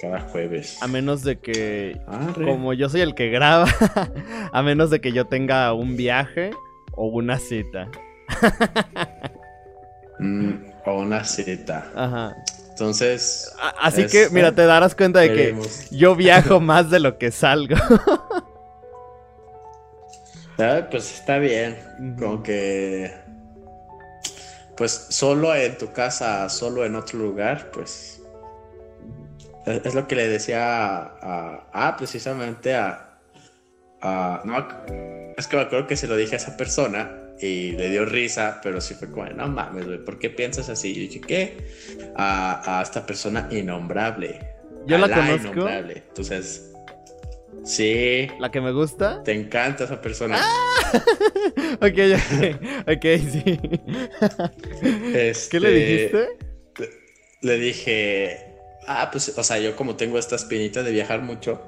Cada 0.00 0.20
jueves. 0.20 0.82
A 0.82 0.86
menos 0.86 1.22
de 1.22 1.38
que. 1.38 2.00
Como 2.34 2.72
yo 2.72 2.88
soy 2.88 3.02
el 3.02 3.14
que 3.14 3.28
graba. 3.28 3.66
a 4.52 4.62
menos 4.62 4.88
de 4.88 5.02
que 5.02 5.12
yo 5.12 5.26
tenga 5.26 5.70
un 5.74 5.98
viaje 5.98 6.52
o 6.92 7.08
una 7.08 7.38
cita. 7.38 7.90
Mm, 10.18 10.52
o 10.86 11.00
una 11.00 11.22
cita. 11.22 11.92
Ajá. 11.94 12.34
Entonces. 12.70 13.54
Así 13.78 14.06
que, 14.06 14.30
mira, 14.30 14.54
te 14.54 14.64
darás 14.64 14.94
cuenta 14.94 15.20
de 15.20 15.34
que 15.34 15.54
yo 15.90 16.16
viajo 16.16 16.58
más 16.60 16.88
de 16.88 17.00
lo 17.00 17.18
que 17.18 17.30
salgo. 17.30 17.76
Ah, 20.58 20.88
pues 20.90 21.12
está 21.12 21.36
bien. 21.36 21.76
Como 22.18 22.42
que 22.42 23.25
pues 24.76 25.06
solo 25.10 25.54
en 25.54 25.78
tu 25.78 25.92
casa, 25.92 26.48
solo 26.48 26.84
en 26.84 26.94
otro 26.96 27.18
lugar, 27.18 27.70
pues 27.72 28.22
es, 29.66 29.94
lo 29.94 30.06
que 30.06 30.14
le 30.14 30.28
decía 30.28 30.96
a, 31.02 31.68
a, 31.72 31.96
precisamente 31.96 32.74
a, 32.74 33.18
a, 34.02 34.42
no, 34.44 34.58
es 35.36 35.46
que 35.46 35.56
me 35.56 35.62
acuerdo 35.62 35.86
que 35.86 35.96
se 35.96 36.06
lo 36.06 36.16
dije 36.16 36.34
a 36.34 36.38
esa 36.38 36.56
persona 36.56 37.22
y 37.40 37.72
le 37.72 37.90
dio 37.90 38.04
risa, 38.04 38.60
pero 38.62 38.80
sí 38.80 38.94
fue 38.94 39.10
como, 39.10 39.26
no 39.26 39.48
mames, 39.48 39.86
güey, 39.86 40.04
¿por 40.04 40.18
qué 40.18 40.30
piensas 40.30 40.68
así? 40.68 40.92
Y 40.92 41.08
dije, 41.08 41.20
¿qué? 41.20 42.12
A, 42.16 42.78
a 42.78 42.82
esta 42.82 43.04
persona 43.04 43.48
innombrable. 43.50 44.56
Yo 44.86 44.98
la, 44.98 45.08
conozco. 45.08 45.48
Innombrable. 45.48 46.04
Entonces, 46.08 46.72
Sí. 47.66 48.28
¿La 48.38 48.50
que 48.50 48.60
me 48.60 48.72
gusta? 48.72 49.22
Te 49.24 49.32
encanta 49.32 49.84
esa 49.84 50.00
persona. 50.00 50.36
Ah. 50.38 50.76
ok, 51.80 51.98
ok, 52.14 52.88
ok, 52.88 53.04
sí. 53.30 53.42
¿Qué 55.50 55.60
le 55.60 55.70
dijiste? 55.72 56.28
Le 57.42 57.58
dije, 57.58 58.54
ah, 58.86 59.08
pues, 59.10 59.36
o 59.36 59.42
sea, 59.42 59.58
yo 59.58 59.74
como 59.74 59.96
tengo 59.96 60.18
esta 60.18 60.36
espinita 60.36 60.82
de 60.82 60.92
viajar 60.92 61.22
mucho, 61.22 61.60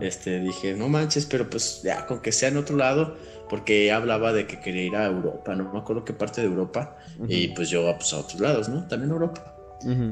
este, 0.00 0.40
dije, 0.40 0.74
no 0.74 0.88
manches, 0.88 1.26
pero 1.26 1.48
pues 1.48 1.80
ya, 1.82 2.06
con 2.06 2.20
que 2.20 2.32
sea 2.32 2.50
en 2.50 2.58
otro 2.58 2.76
lado, 2.76 3.16
porque 3.48 3.90
hablaba 3.92 4.32
de 4.32 4.46
que 4.46 4.60
quería 4.60 4.82
ir 4.82 4.96
a 4.96 5.06
Europa, 5.06 5.54
no 5.54 5.72
me 5.72 5.78
acuerdo 5.78 6.04
qué 6.04 6.12
parte 6.12 6.42
de 6.42 6.48
Europa, 6.48 6.98
y 7.28 7.48
pues 7.48 7.70
yo, 7.70 7.82
pues 7.96 8.12
a 8.12 8.18
otros 8.18 8.40
lados, 8.40 8.68
¿no? 8.68 8.86
También 8.86 9.10
Europa. 9.10 9.56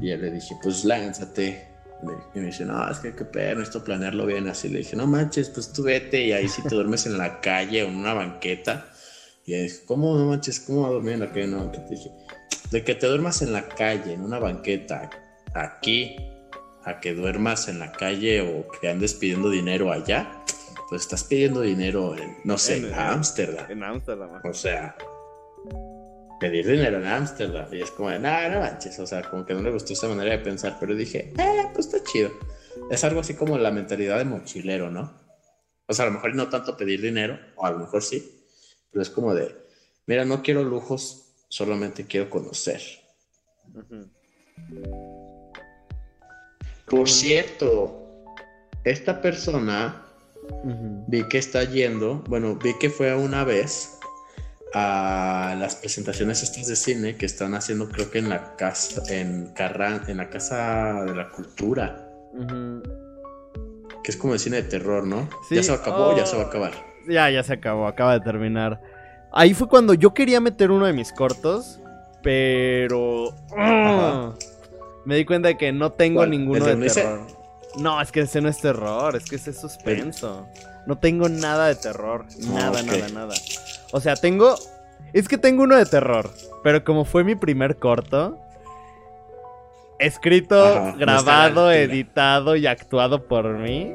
Y 0.00 0.08
yo 0.08 0.16
le 0.16 0.30
dije, 0.30 0.56
pues 0.62 0.84
lánzate. 0.84 1.73
Y 2.34 2.38
me 2.38 2.46
dice, 2.46 2.64
no, 2.64 2.90
es 2.90 2.98
que 2.98 3.14
qué 3.14 3.24
pedo, 3.24 3.62
esto 3.62 3.82
planearlo 3.82 4.26
bien 4.26 4.48
así. 4.48 4.68
Le 4.68 4.78
dije, 4.78 4.96
no 4.96 5.06
manches, 5.06 5.50
pues 5.50 5.72
tú 5.72 5.82
vete 5.82 6.24
y 6.24 6.32
ahí 6.32 6.48
si 6.48 6.62
te 6.62 6.74
duermes 6.74 7.06
en 7.06 7.18
la 7.18 7.40
calle 7.40 7.82
o 7.82 7.88
en 7.88 7.96
una 7.96 8.14
banqueta. 8.14 8.86
Y 9.46 9.54
dije, 9.54 9.80
¿cómo 9.86 10.16
no 10.16 10.26
manches? 10.26 10.60
¿Cómo 10.60 10.82
va 10.82 10.88
a 10.88 10.92
dormir 10.92 11.14
en 11.14 11.20
la 11.20 11.28
calle? 11.28 11.46
No, 11.46 11.70
que 11.70 11.78
te 11.78 11.90
dije, 11.90 12.10
de 12.70 12.84
que 12.84 12.94
te 12.94 13.06
duermas 13.06 13.42
en 13.42 13.52
la 13.52 13.68
calle, 13.68 14.14
en 14.14 14.22
una 14.22 14.38
banqueta, 14.38 15.10
aquí, 15.54 16.16
a 16.84 17.00
que 17.00 17.14
duermas 17.14 17.68
en 17.68 17.78
la 17.78 17.92
calle 17.92 18.40
o 18.42 18.68
que 18.80 18.88
andes 18.88 19.14
pidiendo 19.14 19.50
dinero 19.50 19.92
allá, 19.92 20.42
pues 20.88 21.02
estás 21.02 21.24
pidiendo 21.24 21.60
dinero 21.60 22.16
en, 22.16 22.36
no 22.44 22.58
sé, 22.58 22.76
en 22.78 22.94
Ámsterdam. 22.94 23.70
En 23.70 23.82
Ámsterdam. 23.82 24.30
O 24.44 24.52
sea, 24.52 24.96
pedir 26.40 26.66
dinero 26.66 26.98
en 26.98 27.06
Ámsterdam. 27.06 27.72
Y 27.72 27.82
es 27.82 27.90
como 27.90 28.10
de, 28.10 28.18
no, 28.18 28.48
no 28.50 28.60
manches. 28.60 28.98
O 28.98 29.06
sea, 29.06 29.22
como 29.22 29.44
que 29.44 29.54
no 29.54 29.62
le 29.62 29.70
gustó 29.70 29.92
esa 29.92 30.08
manera 30.08 30.30
de 30.30 30.38
pensar. 30.38 30.76
Pero 30.80 30.94
dije, 30.94 31.32
eh, 31.38 31.62
pues 31.72 31.86
está 31.86 32.02
chido. 32.02 32.30
Es 32.90 33.04
algo 33.04 33.20
así 33.20 33.34
como 33.34 33.56
la 33.58 33.70
mentalidad 33.70 34.18
de 34.18 34.24
mochilero, 34.24 34.90
¿no? 34.90 35.12
O 35.86 35.92
sea, 35.92 36.06
a 36.06 36.08
lo 36.08 36.14
mejor 36.14 36.34
no 36.34 36.48
tanto 36.48 36.76
pedir 36.76 37.00
dinero, 37.02 37.38
o 37.56 37.66
a 37.66 37.70
lo 37.70 37.78
mejor 37.78 38.02
sí. 38.02 38.46
Pero 38.90 39.02
es 39.02 39.10
como 39.10 39.34
de, 39.34 39.54
mira, 40.06 40.24
no 40.24 40.42
quiero 40.42 40.64
lujos, 40.64 41.34
solamente 41.48 42.06
quiero 42.06 42.30
conocer. 42.30 42.80
Por 46.86 47.08
cierto, 47.08 48.24
esta 48.84 49.20
persona 49.20 50.06
vi 51.08 51.26
que 51.28 51.38
está 51.38 51.64
yendo, 51.64 52.22
bueno, 52.28 52.56
vi 52.56 52.78
que 52.78 52.90
fue 52.90 53.14
una 53.14 53.44
vez 53.44 53.98
a 54.74 55.54
las 55.58 55.76
presentaciones 55.76 56.42
estas 56.42 56.66
de 56.66 56.74
cine 56.74 57.16
que 57.16 57.26
están 57.26 57.54
haciendo 57.54 57.88
creo 57.88 58.10
que 58.10 58.18
en 58.18 58.28
la 58.28 58.56
casa 58.56 59.02
en 59.08 59.52
Carran, 59.54 60.02
en 60.08 60.16
la 60.16 60.28
casa 60.28 61.04
de 61.04 61.14
la 61.14 61.30
cultura. 61.30 62.08
Que 64.02 64.10
es 64.10 64.16
como 64.16 64.34
el 64.34 64.40
cine 64.40 64.56
de 64.56 64.64
terror, 64.64 65.06
¿no? 65.06 65.28
Ya 65.50 65.62
se 65.62 65.72
acabó, 65.72 66.16
ya 66.16 66.26
se 66.26 66.36
va 66.36 66.42
a 66.42 66.46
oh. 66.46 66.48
acabar. 66.48 66.72
Ya, 67.08 67.30
ya 67.30 67.42
se 67.44 67.52
acabó, 67.52 67.86
acaba 67.86 68.14
de 68.14 68.20
terminar. 68.20 68.80
Ahí 69.32 69.54
fue 69.54 69.68
cuando 69.68 69.94
yo 69.94 70.12
quería 70.12 70.40
meter 70.40 70.70
uno 70.72 70.86
de 70.86 70.92
mis 70.92 71.12
cortos, 71.12 71.80
pero 72.22 73.32
me 75.04 75.16
di 75.16 75.24
cuenta 75.24 75.48
de 75.48 75.56
que 75.56 75.72
no 75.72 75.92
tengo 75.92 76.26
ninguno 76.26 76.64
de 76.64 76.76
terror. 76.88 77.26
No, 77.76 78.00
es 78.00 78.10
que 78.10 78.20
ese 78.20 78.40
no 78.40 78.48
es 78.48 78.58
terror, 78.58 79.14
es 79.14 79.24
que 79.24 79.36
ese 79.36 79.50
es 79.50 79.60
suspenso. 79.60 80.48
No 80.86 80.98
tengo 80.98 81.28
nada 81.28 81.68
de 81.68 81.76
terror, 81.76 82.26
nada, 82.40 82.82
nada, 82.82 83.08
nada. 83.08 83.34
O 83.92 84.00
sea, 84.00 84.16
tengo. 84.16 84.56
Es 85.12 85.28
que 85.28 85.38
tengo 85.38 85.62
uno 85.62 85.76
de 85.76 85.86
terror. 85.86 86.30
Pero 86.62 86.84
como 86.84 87.04
fue 87.04 87.24
mi 87.24 87.34
primer 87.34 87.76
corto. 87.76 88.38
Escrito, 89.98 90.94
grabado, 90.98 91.70
editado 91.72 92.56
y 92.56 92.66
actuado 92.66 93.26
por 93.26 93.58
mí. 93.58 93.92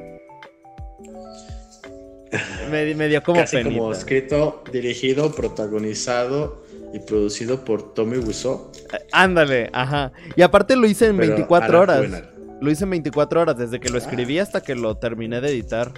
Me, 2.71 2.93
me 2.95 3.07
dio 3.07 3.21
como 3.23 3.41
Casi 3.41 3.63
como 3.63 3.91
escrito, 3.91 4.63
dirigido, 4.71 5.33
protagonizado 5.33 6.63
y 6.93 6.99
producido 6.99 7.65
por 7.65 7.93
Tommy 7.93 8.17
Wiseau. 8.17 8.71
Eh, 8.93 9.05
ándale, 9.11 9.69
ajá. 9.73 10.11
Y 10.35 10.41
aparte 10.41 10.75
lo 10.75 10.87
hice 10.87 11.07
en 11.07 11.17
24 11.17 11.79
horas. 11.79 12.23
Lo 12.61 12.71
hice 12.71 12.83
en 12.83 12.91
24 12.91 13.41
horas, 13.41 13.57
desde 13.57 13.79
que 13.79 13.89
lo 13.89 13.97
escribí 13.97 14.39
hasta 14.39 14.61
que 14.61 14.75
lo 14.75 14.95
terminé 14.95 15.41
de 15.41 15.49
editar 15.49 15.91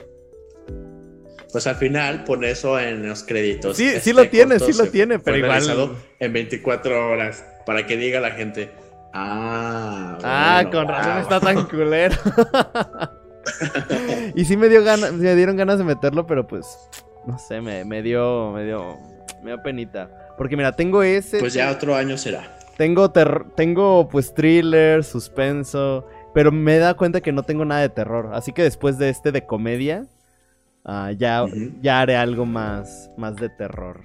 pues 1.51 1.67
al 1.67 1.75
final 1.75 2.23
pone 2.23 2.51
eso 2.51 2.79
en 2.79 3.07
los 3.07 3.23
créditos. 3.23 3.75
Sí, 3.77 3.99
sí 3.99 4.13
lo 4.13 4.27
tiene, 4.29 4.59
sí 4.59 4.73
lo 4.73 4.85
tiene, 4.87 5.19
pero 5.19 5.37
igual. 5.37 5.95
En 6.19 6.33
24 6.33 7.09
horas, 7.11 7.43
para 7.65 7.85
que 7.85 7.97
diga 7.97 8.19
la 8.19 8.31
gente, 8.31 8.71
ah. 9.13 10.17
ah, 10.23 10.63
con 10.71 10.87
razón 10.87 11.17
está 11.17 11.39
tan 11.39 11.65
culero. 11.69 12.15
y 14.35 14.45
sí 14.45 14.55
me 14.55 14.69
dio 14.69 14.83
ganas, 14.83 15.13
me 15.13 15.35
dieron 15.35 15.57
ganas 15.57 15.77
de 15.77 15.83
meterlo, 15.83 16.25
pero 16.25 16.47
pues, 16.47 16.65
no 17.25 17.37
sé, 17.37 17.61
me, 17.61 17.83
me 17.85 18.01
dio, 18.01 18.51
me 18.51 18.63
dio, 18.63 18.97
me 19.43 19.51
dio 19.51 19.61
penita. 19.61 20.09
Porque 20.37 20.55
mira, 20.55 20.71
tengo 20.71 21.03
ese. 21.03 21.39
Pues 21.39 21.53
ya 21.53 21.69
otro 21.69 21.95
año 21.95 22.17
será. 22.17 22.57
Tengo, 22.77 23.11
tengo 23.11 24.07
pues 24.09 24.33
thriller, 24.33 25.03
suspenso, 25.03 26.07
pero 26.33 26.51
me 26.51 26.77
da 26.79 26.93
cuenta 26.95 27.21
que 27.21 27.31
no 27.31 27.43
tengo 27.43 27.65
nada 27.65 27.81
de 27.81 27.89
terror. 27.89 28.31
Así 28.33 28.53
que 28.53 28.63
después 28.63 28.97
de 28.97 29.09
este 29.09 29.31
de 29.31 29.45
comedia, 29.45 30.07
Ah, 30.85 31.11
ya, 31.11 31.45
ya 31.81 32.01
haré 32.01 32.15
algo 32.15 32.45
más, 32.45 33.09
más 33.17 33.35
de 33.35 33.49
terror. 33.49 34.01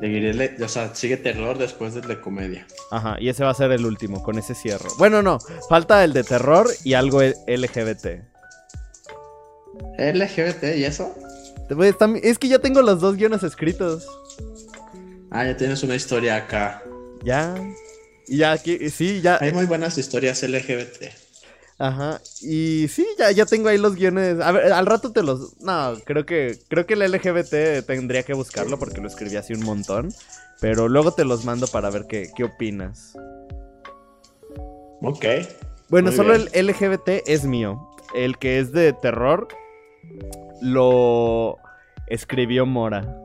Seguiré, 0.00 0.56
o 0.62 0.68
sea, 0.68 0.94
sigue 0.94 1.16
terror 1.16 1.58
después 1.58 1.94
del 1.94 2.06
de 2.08 2.20
comedia. 2.20 2.66
Ajá, 2.90 3.16
y 3.20 3.28
ese 3.28 3.44
va 3.44 3.50
a 3.50 3.54
ser 3.54 3.70
el 3.72 3.86
último, 3.86 4.22
con 4.22 4.38
ese 4.38 4.54
cierro. 4.54 4.88
Bueno, 4.98 5.22
no, 5.22 5.38
falta 5.68 6.02
el 6.02 6.12
de 6.12 6.24
terror 6.24 6.68
y 6.84 6.94
algo 6.94 7.22
LGBT. 7.22 8.22
¿LGBT 9.98 10.76
y 10.76 10.84
eso? 10.84 11.14
Es 12.22 12.38
que 12.38 12.48
ya 12.48 12.58
tengo 12.58 12.82
los 12.82 13.00
dos 13.00 13.16
guiones 13.16 13.42
escritos. 13.42 14.06
Ah, 15.30 15.44
ya 15.46 15.56
tienes 15.56 15.82
una 15.82 15.94
historia 15.94 16.36
acá. 16.36 16.82
Ya. 17.24 17.54
Y 18.26 18.38
ya 18.38 18.52
aquí, 18.52 18.90
sí, 18.90 19.20
ya. 19.22 19.38
Hay 19.40 19.52
muy 19.52 19.66
buenas 19.66 19.96
historias 19.98 20.42
LGBT. 20.42 21.04
Ajá. 21.78 22.20
Y 22.40 22.86
sí, 22.88 23.06
ya, 23.18 23.30
ya 23.32 23.46
tengo 23.46 23.68
ahí 23.68 23.78
los 23.78 23.96
guiones. 23.96 24.40
A 24.40 24.52
ver, 24.52 24.72
al 24.72 24.86
rato 24.86 25.12
te 25.12 25.22
los. 25.22 25.60
No, 25.60 25.94
creo 26.04 26.24
que. 26.26 26.58
Creo 26.68 26.86
que 26.86 26.94
el 26.94 27.10
LGBT 27.10 27.86
tendría 27.86 28.22
que 28.22 28.34
buscarlo 28.34 28.78
porque 28.78 29.00
lo 29.00 29.08
escribí 29.08 29.36
así 29.36 29.54
un 29.54 29.64
montón. 29.64 30.12
Pero 30.60 30.88
luego 30.88 31.12
te 31.12 31.24
los 31.24 31.44
mando 31.44 31.66
para 31.66 31.90
ver 31.90 32.06
qué, 32.06 32.30
qué 32.36 32.44
opinas. 32.44 33.14
Ok. 35.02 35.24
Bueno, 35.88 36.12
solo 36.12 36.34
el 36.34 36.44
LGBT 36.44 37.26
es 37.26 37.44
mío. 37.44 37.90
El 38.14 38.38
que 38.38 38.58
es 38.58 38.72
de 38.72 38.92
terror 38.92 39.48
lo 40.60 41.56
escribió 42.06 42.66
Mora. 42.66 43.24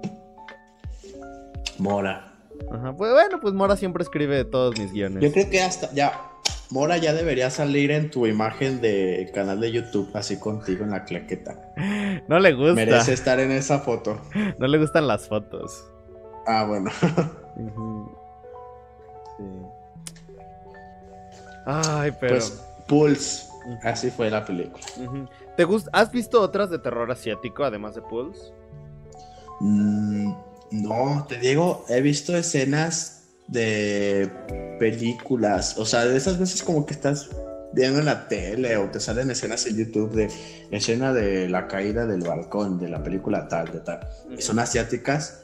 Mora. 1.78 2.34
Ajá. 2.72 2.96
Pues 2.96 3.12
bueno, 3.12 3.40
pues 3.40 3.54
Mora 3.54 3.78
siempre 3.78 4.04
escribe 4.04 4.44
todos 4.46 4.78
mis 4.80 4.92
guiones. 4.92 5.22
Yo 5.22 5.32
creo 5.32 5.50
que 5.50 5.62
hasta 5.62 5.94
ya 5.94 6.20
Mora 6.70 6.98
ya 6.98 7.14
debería 7.14 7.50
salir 7.50 7.92
en 7.92 8.12
tu 8.12 8.28
imagen 8.28 8.82
de 8.82 9.32
canal 9.34 9.62
de 9.62 9.72
YouTube, 9.72 10.10
así 10.14 10.38
contigo 10.38 10.84
en 10.84 10.92
la 10.92 11.06
claqueta. 11.06 11.72
No 12.28 12.40
le 12.40 12.54
gusta. 12.54 12.74
Merece 12.74 13.14
estar 13.14 13.40
en 13.40 13.52
esa 13.52 13.80
foto. 13.80 14.20
No 14.60 14.68
le 14.68 14.78
gustan 14.78 15.08
las 15.08 15.28
fotos. 15.28 15.86
Ah, 16.46 16.66
bueno. 16.66 16.92
sí. 19.38 19.44
Ay, 21.66 22.12
pero. 22.20 22.36
Pues, 22.36 22.64
Pulse. 22.88 23.48
Así 23.84 24.10
fue 24.10 24.30
la 24.30 24.46
película. 24.46 24.84
¿Te 25.58 25.64
gusta? 25.66 25.90
¿Has 25.94 26.12
visto 26.12 26.42
otras 26.42 26.70
de 26.70 26.80
terror 26.80 27.12
asiático 27.12 27.66
además 27.66 27.96
de 27.96 28.02
Pulse? 28.02 28.54
Mm, 29.60 30.32
no, 30.72 31.26
te 31.28 31.38
digo, 31.38 31.86
he 31.90 32.02
visto 32.02 32.36
escenas 32.36 33.17
de 33.48 34.30
películas, 34.80 35.78
o 35.78 35.86
sea, 35.86 36.06
de 36.06 36.18
esas 36.18 36.38
veces 36.38 36.64
como 36.64 36.86
que 36.86 36.94
estás 36.94 37.30
viendo 37.74 38.00
en 38.00 38.06
la 38.06 38.28
tele 38.28 38.78
o 38.78 38.90
te 38.90 39.00
salen 39.00 39.30
escenas 39.32 39.66
en 39.66 39.78
YouTube 39.78 40.14
de 40.14 40.30
escena 40.72 41.14
de 41.14 41.50
la 41.50 41.68
caída 41.68 42.06
del 42.06 42.22
balcón 42.22 42.80
de 42.80 42.90
la 42.90 43.04
película 43.04 43.48
tal, 43.48 43.72
de 43.72 43.80
tal, 43.80 44.08
y 44.38 44.42
son 44.42 44.60
asiáticas, 44.60 45.42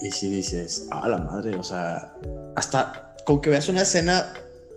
y 0.00 0.10
si 0.12 0.30
dices, 0.30 0.86
ah, 0.90 1.08
la 1.08 1.18
madre, 1.18 1.56
o 1.56 1.62
sea, 1.62 2.14
hasta 2.56 3.14
con 3.24 3.40
que 3.40 3.50
veas 3.50 3.68
una 3.68 3.82
escena, 3.82 4.32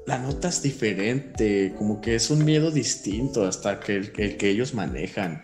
la 0.06 0.18
notas 0.18 0.62
diferente, 0.62 1.74
como 1.78 2.02
que 2.02 2.16
es 2.16 2.30
un 2.30 2.44
miedo 2.44 2.72
distinto 2.72 3.46
hasta 3.46 3.80
que 3.80 3.96
el, 3.96 4.12
que 4.12 4.50
ellos 4.50 4.74
manejan. 4.74 5.42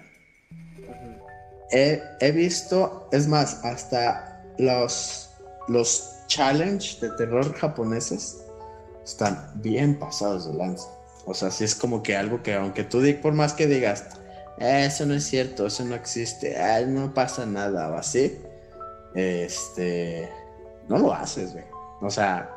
He, 1.72 2.02
he 2.20 2.32
visto, 2.32 3.08
es 3.12 3.28
más, 3.28 3.64
hasta 3.64 4.44
los, 4.58 5.30
los 5.70 6.19
challenge 6.30 7.02
de 7.02 7.10
terror 7.18 7.54
japoneses 7.56 8.46
están 9.04 9.52
bien 9.56 10.00
pasados 10.00 10.48
de 10.50 10.54
lanza. 10.54 10.88
O 11.26 11.34
sea, 11.34 11.52
si 11.52 11.66
es 11.66 11.76
como 11.76 12.02
que 12.02 12.16
algo 12.16 12.42
que 12.42 12.54
aunque 12.54 12.86
tú 12.86 13.02
por 13.22 13.34
más 13.34 13.54
que 13.54 13.68
digas, 13.68 14.06
eso 14.58 15.06
no 15.06 15.14
es 15.16 15.26
cierto, 15.26 15.68
eso 15.68 15.84
no 15.84 15.96
existe, 15.96 16.56
no 16.88 17.14
pasa 17.14 17.46
nada 17.46 17.90
o 17.90 17.96
así, 17.96 18.40
este, 19.14 20.30
no 20.88 20.98
lo 20.98 21.14
haces, 21.14 21.54
güey. 21.54 21.66
O 22.02 22.10
sea, 22.10 22.50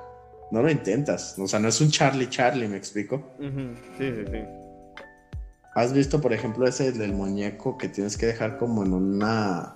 no 0.52 0.62
lo 0.62 0.70
intentas. 0.70 1.36
O 1.38 1.48
sea, 1.48 1.58
no 1.58 1.68
es 1.68 1.80
un 1.80 1.90
Charlie 1.90 2.28
Charlie, 2.28 2.68
¿me 2.68 2.76
explico? 2.76 3.34
Sí, 3.40 4.12
sí, 4.12 4.24
sí. 4.30 4.38
¿Has 5.74 5.92
visto, 5.92 6.20
por 6.20 6.34
ejemplo, 6.34 6.66
ese 6.66 6.92
del 6.92 7.14
muñeco 7.14 7.78
que 7.78 7.88
tienes 7.88 8.18
que 8.18 8.26
dejar 8.26 8.58
como 8.58 8.84
en 8.84 8.92
una 8.92 9.74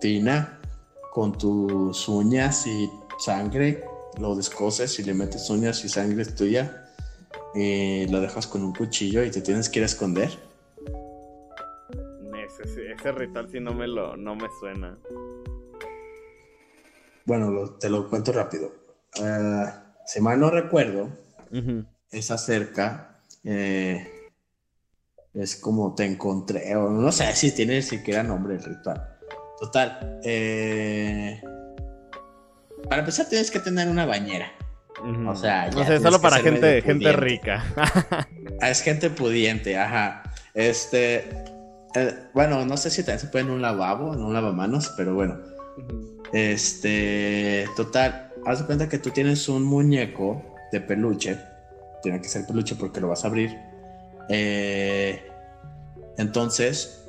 tina 0.00 0.58
con 1.12 1.38
tus 1.38 2.08
uñas 2.08 2.66
y 2.66 2.90
sangre, 3.18 3.84
lo 4.18 4.34
descoses 4.34 4.98
y 4.98 5.04
le 5.04 5.14
metes 5.14 5.50
uñas 5.50 5.84
y 5.84 5.88
sangre 5.88 6.24
tuya, 6.24 6.86
y 7.54 8.06
lo 8.08 8.20
dejas 8.20 8.46
con 8.46 8.62
un 8.62 8.72
cuchillo 8.72 9.24
y 9.24 9.30
te 9.30 9.40
tienes 9.40 9.68
que 9.68 9.80
ir 9.80 9.82
a 9.82 9.86
esconder. 9.86 10.30
Ese, 12.60 13.12
ritual 13.12 13.48
sí 13.50 13.60
no 13.60 13.72
me 13.72 13.86
lo 13.86 14.16
no 14.16 14.34
me 14.34 14.48
suena. 14.58 14.98
Bueno, 17.24 17.70
te 17.78 17.90
lo 17.90 18.08
cuento 18.08 18.32
rápido. 18.32 18.72
Uh, 19.20 19.68
si 20.06 20.20
mal 20.20 20.40
no 20.40 20.50
recuerdo, 20.50 21.10
es 22.10 22.30
acerca. 22.30 23.20
Eh, 23.44 24.30
es 25.34 25.56
como 25.56 25.94
te 25.94 26.04
encontré, 26.04 26.74
o 26.74 26.90
no 26.90 27.12
sé 27.12 27.32
si 27.34 27.54
tiene 27.54 27.82
siquiera 27.82 28.22
nombre 28.22 28.54
el 28.54 28.64
ritual. 28.64 29.18
Total. 29.60 30.20
Eh, 30.24 31.40
para 32.88 33.00
empezar 33.00 33.26
tienes 33.28 33.50
que 33.50 33.60
tener 33.60 33.88
una 33.88 34.06
bañera. 34.06 34.52
O 35.26 35.36
sea, 35.36 35.70
ya 35.70 35.88
no 35.88 36.00
solo 36.00 36.20
para 36.20 36.38
gente, 36.38 36.82
gente 36.82 37.12
rica. 37.12 37.64
Es 38.60 38.82
gente 38.82 39.10
pudiente, 39.10 39.78
ajá. 39.78 40.24
Este, 40.54 41.28
eh, 41.94 42.14
bueno, 42.34 42.64
no 42.66 42.76
sé 42.76 42.90
si 42.90 43.02
también 43.02 43.20
se 43.20 43.28
puede 43.28 43.44
en 43.44 43.50
un 43.52 43.62
lavabo, 43.62 44.14
en 44.14 44.20
un 44.20 44.34
lavamanos, 44.34 44.92
pero 44.96 45.14
bueno. 45.14 45.38
Este, 46.32 47.66
total, 47.76 48.32
haz 48.44 48.60
de 48.60 48.66
cuenta 48.66 48.88
que 48.88 48.98
tú 48.98 49.10
tienes 49.10 49.48
un 49.48 49.62
muñeco 49.62 50.42
de 50.72 50.80
peluche. 50.80 51.38
Tiene 52.02 52.20
que 52.20 52.28
ser 52.28 52.46
peluche 52.46 52.74
porque 52.74 53.00
lo 53.00 53.08
vas 53.08 53.24
a 53.24 53.28
abrir. 53.28 53.56
Eh, 54.28 55.22
entonces, 56.16 57.04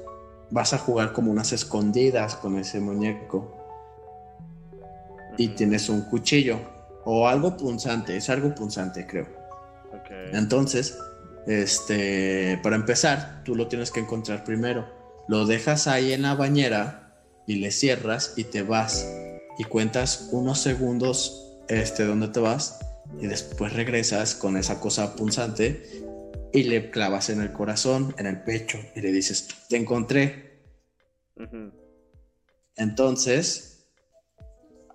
vas 0.51 0.73
a 0.73 0.77
jugar 0.77 1.13
como 1.13 1.31
unas 1.31 1.51
escondidas 1.51 2.35
con 2.35 2.57
ese 2.57 2.79
muñeco. 2.79 3.58
Y 5.39 5.47
tienes 5.47 5.87
un 5.87 6.01
cuchillo 6.01 6.59
o 7.05 7.27
algo 7.27 7.55
punzante, 7.55 8.17
es 8.17 8.29
algo 8.29 8.53
punzante, 8.53 9.07
creo. 9.07 9.25
Entonces, 10.33 10.97
este, 11.47 12.59
para 12.61 12.75
empezar, 12.75 13.41
tú 13.45 13.55
lo 13.55 13.69
tienes 13.69 13.89
que 13.89 14.01
encontrar 14.01 14.43
primero. 14.43 14.85
Lo 15.29 15.45
dejas 15.45 15.87
ahí 15.87 16.11
en 16.11 16.23
la 16.23 16.35
bañera 16.35 17.23
y 17.47 17.55
le 17.55 17.71
cierras 17.71 18.33
y 18.35 18.43
te 18.43 18.63
vas 18.63 19.07
y 19.57 19.63
cuentas 19.63 20.27
unos 20.31 20.59
segundos 20.59 21.57
este 21.69 22.03
donde 22.03 22.27
te 22.27 22.39
vas 22.39 22.79
y 23.21 23.27
después 23.27 23.73
regresas 23.73 24.35
con 24.35 24.57
esa 24.57 24.79
cosa 24.79 25.15
punzante 25.15 26.03
y 26.51 26.63
le 26.63 26.91
clavas 26.91 27.29
en 27.29 27.41
el 27.41 27.53
corazón, 27.53 28.13
en 28.17 28.25
el 28.25 28.41
pecho 28.41 28.77
y 28.95 29.01
le 29.01 29.11
dices, 29.11 29.47
"Te 29.69 29.77
encontré." 29.77 30.59
Entonces, 32.75 33.68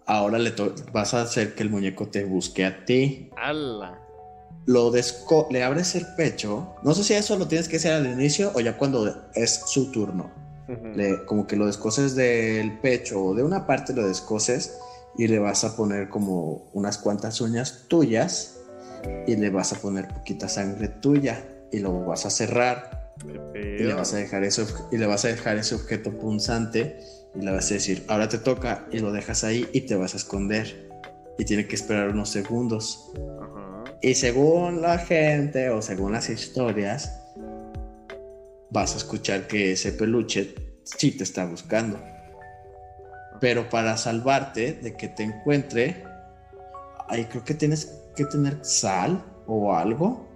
ahora 0.06 0.38
le 0.38 0.52
vas 0.92 1.14
a 1.14 1.22
hacer 1.22 1.54
que 1.54 1.62
el 1.62 1.70
muñeco 1.70 2.08
te 2.08 2.24
busque 2.24 2.64
a 2.64 2.84
ti. 2.84 3.30
¡Hala! 3.36 4.00
Lo 4.66 4.90
le 5.50 5.62
abres 5.62 5.94
el 5.94 6.06
pecho. 6.16 6.74
No 6.82 6.94
sé 6.94 7.04
si 7.04 7.14
eso 7.14 7.36
lo 7.36 7.46
tienes 7.46 7.68
que 7.68 7.76
hacer 7.76 7.92
al 7.92 8.06
inicio 8.06 8.50
o 8.54 8.60
ya 8.60 8.76
cuando 8.76 9.28
es 9.34 9.62
su 9.66 9.90
turno. 9.90 10.30
le, 10.94 11.24
como 11.26 11.46
que 11.46 11.56
lo 11.56 11.66
descoses 11.66 12.14
del 12.14 12.78
pecho 12.78 13.22
o 13.22 13.34
de 13.34 13.42
una 13.42 13.66
parte 13.66 13.92
lo 13.92 14.06
descoses 14.08 14.78
y 15.18 15.28
le 15.28 15.38
vas 15.38 15.64
a 15.64 15.76
poner 15.76 16.08
como 16.08 16.70
unas 16.72 16.96
cuantas 16.96 17.40
uñas 17.42 17.84
tuyas 17.88 18.60
y 19.26 19.36
le 19.36 19.50
vas 19.50 19.74
a 19.74 19.76
poner 19.76 20.08
poquita 20.08 20.48
sangre 20.48 20.88
tuya 20.88 21.44
y 21.70 21.80
lo 21.80 22.06
vas 22.06 22.24
a 22.24 22.30
cerrar 22.30 23.12
y 23.54 23.82
le 23.82 23.94
vas 23.94 24.14
a 24.14 24.16
dejar 24.16 24.44
eso 24.44 24.66
y 24.90 24.96
le 24.96 25.06
vas 25.06 25.24
a 25.26 25.28
dejar 25.28 25.58
ese 25.58 25.74
objeto 25.74 26.10
punzante 26.12 26.98
y 27.34 27.42
le 27.44 27.50
vas 27.50 27.70
a 27.70 27.74
decir, 27.74 28.04
ahora 28.08 28.28
te 28.28 28.38
toca 28.38 28.86
y 28.92 28.98
lo 28.98 29.12
dejas 29.12 29.44
ahí 29.44 29.68
y 29.72 29.82
te 29.82 29.96
vas 29.96 30.14
a 30.14 30.18
esconder. 30.18 30.90
Y 31.38 31.44
tiene 31.44 31.66
que 31.66 31.74
esperar 31.74 32.10
unos 32.10 32.28
segundos. 32.28 33.10
Y 34.00 34.14
según 34.14 34.82
la 34.82 34.98
gente 34.98 35.70
o 35.70 35.82
según 35.82 36.12
las 36.12 36.30
historias, 36.30 37.20
vas 38.70 38.94
a 38.94 38.98
escuchar 38.98 39.48
que 39.48 39.72
ese 39.72 39.92
peluche 39.92 40.54
sí 40.84 41.10
te 41.12 41.24
está 41.24 41.44
buscando. 41.44 41.98
Pero 43.40 43.68
para 43.68 43.96
salvarte 43.96 44.74
de 44.74 44.96
que 44.96 45.08
te 45.08 45.24
encuentre, 45.24 46.04
ahí 47.08 47.24
creo 47.24 47.44
que 47.44 47.54
tienes 47.54 48.00
que 48.14 48.24
tener 48.26 48.64
sal 48.64 49.24
o 49.46 49.74
algo 49.74 50.28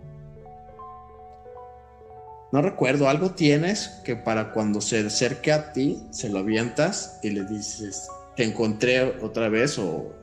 no 2.51 2.63
recuerdo, 2.63 3.09
algo 3.09 3.31
tienes 3.31 4.01
que 4.05 4.17
para 4.17 4.53
cuando 4.53 4.81
se 4.81 5.07
acerque 5.07 5.53
a 5.53 5.73
ti, 5.73 6.03
se 6.11 6.31
lo 6.31 6.39
avientas 6.39 7.21
y 7.23 7.31
le 7.31 7.45
dices, 7.45 8.09
te 8.37 8.45
encontré 8.45 9.19
otra 9.21 9.49
vez 9.49 9.79
o, 9.79 10.15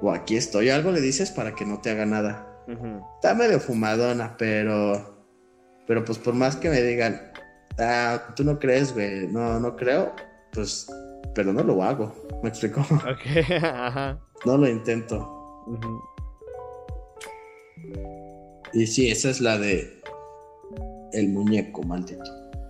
o 0.00 0.10
aquí 0.12 0.36
estoy. 0.36 0.70
Algo 0.70 0.92
le 0.92 1.00
dices 1.00 1.30
para 1.30 1.54
que 1.54 1.66
no 1.66 1.80
te 1.80 1.90
haga 1.90 2.06
nada. 2.06 2.48
Está 3.16 3.34
medio 3.34 3.60
fumadona, 3.60 4.36
pero, 4.38 5.26
pero 5.86 6.04
pues 6.04 6.18
por 6.18 6.32
más 6.32 6.56
que 6.56 6.70
me 6.70 6.80
digan, 6.80 7.32
ah, 7.78 8.32
tú 8.34 8.44
no 8.44 8.58
crees, 8.58 8.94
güey, 8.94 9.26
no, 9.26 9.60
no 9.60 9.76
creo, 9.76 10.14
pues, 10.52 10.86
pero 11.34 11.52
no 11.52 11.62
lo 11.62 11.82
hago. 11.82 12.14
¿Me 12.42 12.48
explico? 12.48 12.80
Ok, 12.92 13.52
ajá. 13.62 14.18
No 14.46 14.56
lo 14.56 14.68
intento. 14.68 15.38
Y 18.72 18.86
sí, 18.86 19.10
esa 19.10 19.28
es 19.28 19.40
la 19.40 19.58
de 19.58 20.02
el 21.12 21.28
muñeco, 21.28 21.82
maldito. 21.82 22.24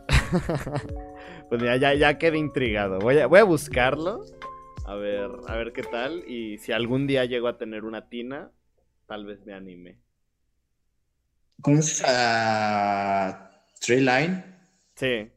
pues 1.49 1.62
ya, 1.62 1.76
ya, 1.76 1.95
ya 1.95 2.18
quedé 2.18 2.38
intrigado. 2.38 2.99
Voy 2.99 3.18
a, 3.18 3.26
voy 3.26 3.40
a 3.40 3.45
buscarlo. 3.45 4.24
A 4.84 4.95
ver, 4.95 5.30
a 5.47 5.57
ver 5.57 5.72
qué 5.72 5.82
tal. 5.82 6.24
Y 6.28 6.59
si 6.59 6.72
algún 6.72 7.07
día 7.07 7.24
llego 7.24 7.49
a 7.49 7.59
tener 7.59 7.84
una 7.84 8.09
tina, 8.09 8.51
tal 9.07 9.26
vez 9.26 9.45
me 9.45 9.55
anime. 9.55 9.99
¿Conoces 11.61 12.03
a 12.07 13.64
Tree 13.80 14.01
Line? 14.01 14.45
Sí. 14.97 15.30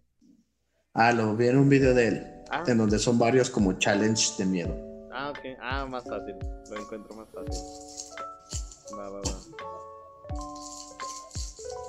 Ah, 0.93 1.11
lo 1.11 1.35
vi 1.35 1.47
en 1.47 1.57
un 1.57 1.69
video 1.69 1.93
de 1.93 2.07
él. 2.07 2.27
Ah. 2.49 2.63
En 2.65 2.77
donde 2.77 2.97
son 2.97 3.19
varios 3.19 3.49
como 3.49 3.73
challenge 3.73 4.33
de 4.37 4.45
miedo. 4.45 5.09
Ah, 5.13 5.29
ok. 5.29 5.39
Ah, 5.61 5.85
más 5.85 6.03
fácil. 6.03 6.35
Lo 6.69 6.81
encuentro 6.81 7.15
más 7.15 7.27
fácil. 7.31 8.97
Va, 8.97 9.09
va, 9.09 9.19
va. 9.19 9.74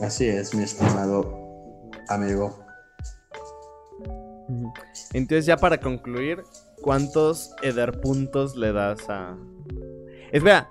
Así 0.00 0.26
es, 0.26 0.54
mi 0.54 0.64
estimado 0.64 1.46
amigo. 2.08 2.58
Entonces, 5.12 5.46
ya 5.46 5.56
para 5.56 5.78
concluir, 5.80 6.42
¿cuántos 6.82 7.54
Eder 7.62 8.00
puntos 8.00 8.56
le 8.56 8.72
das 8.72 9.08
a. 9.08 9.36
Espera, 10.30 10.70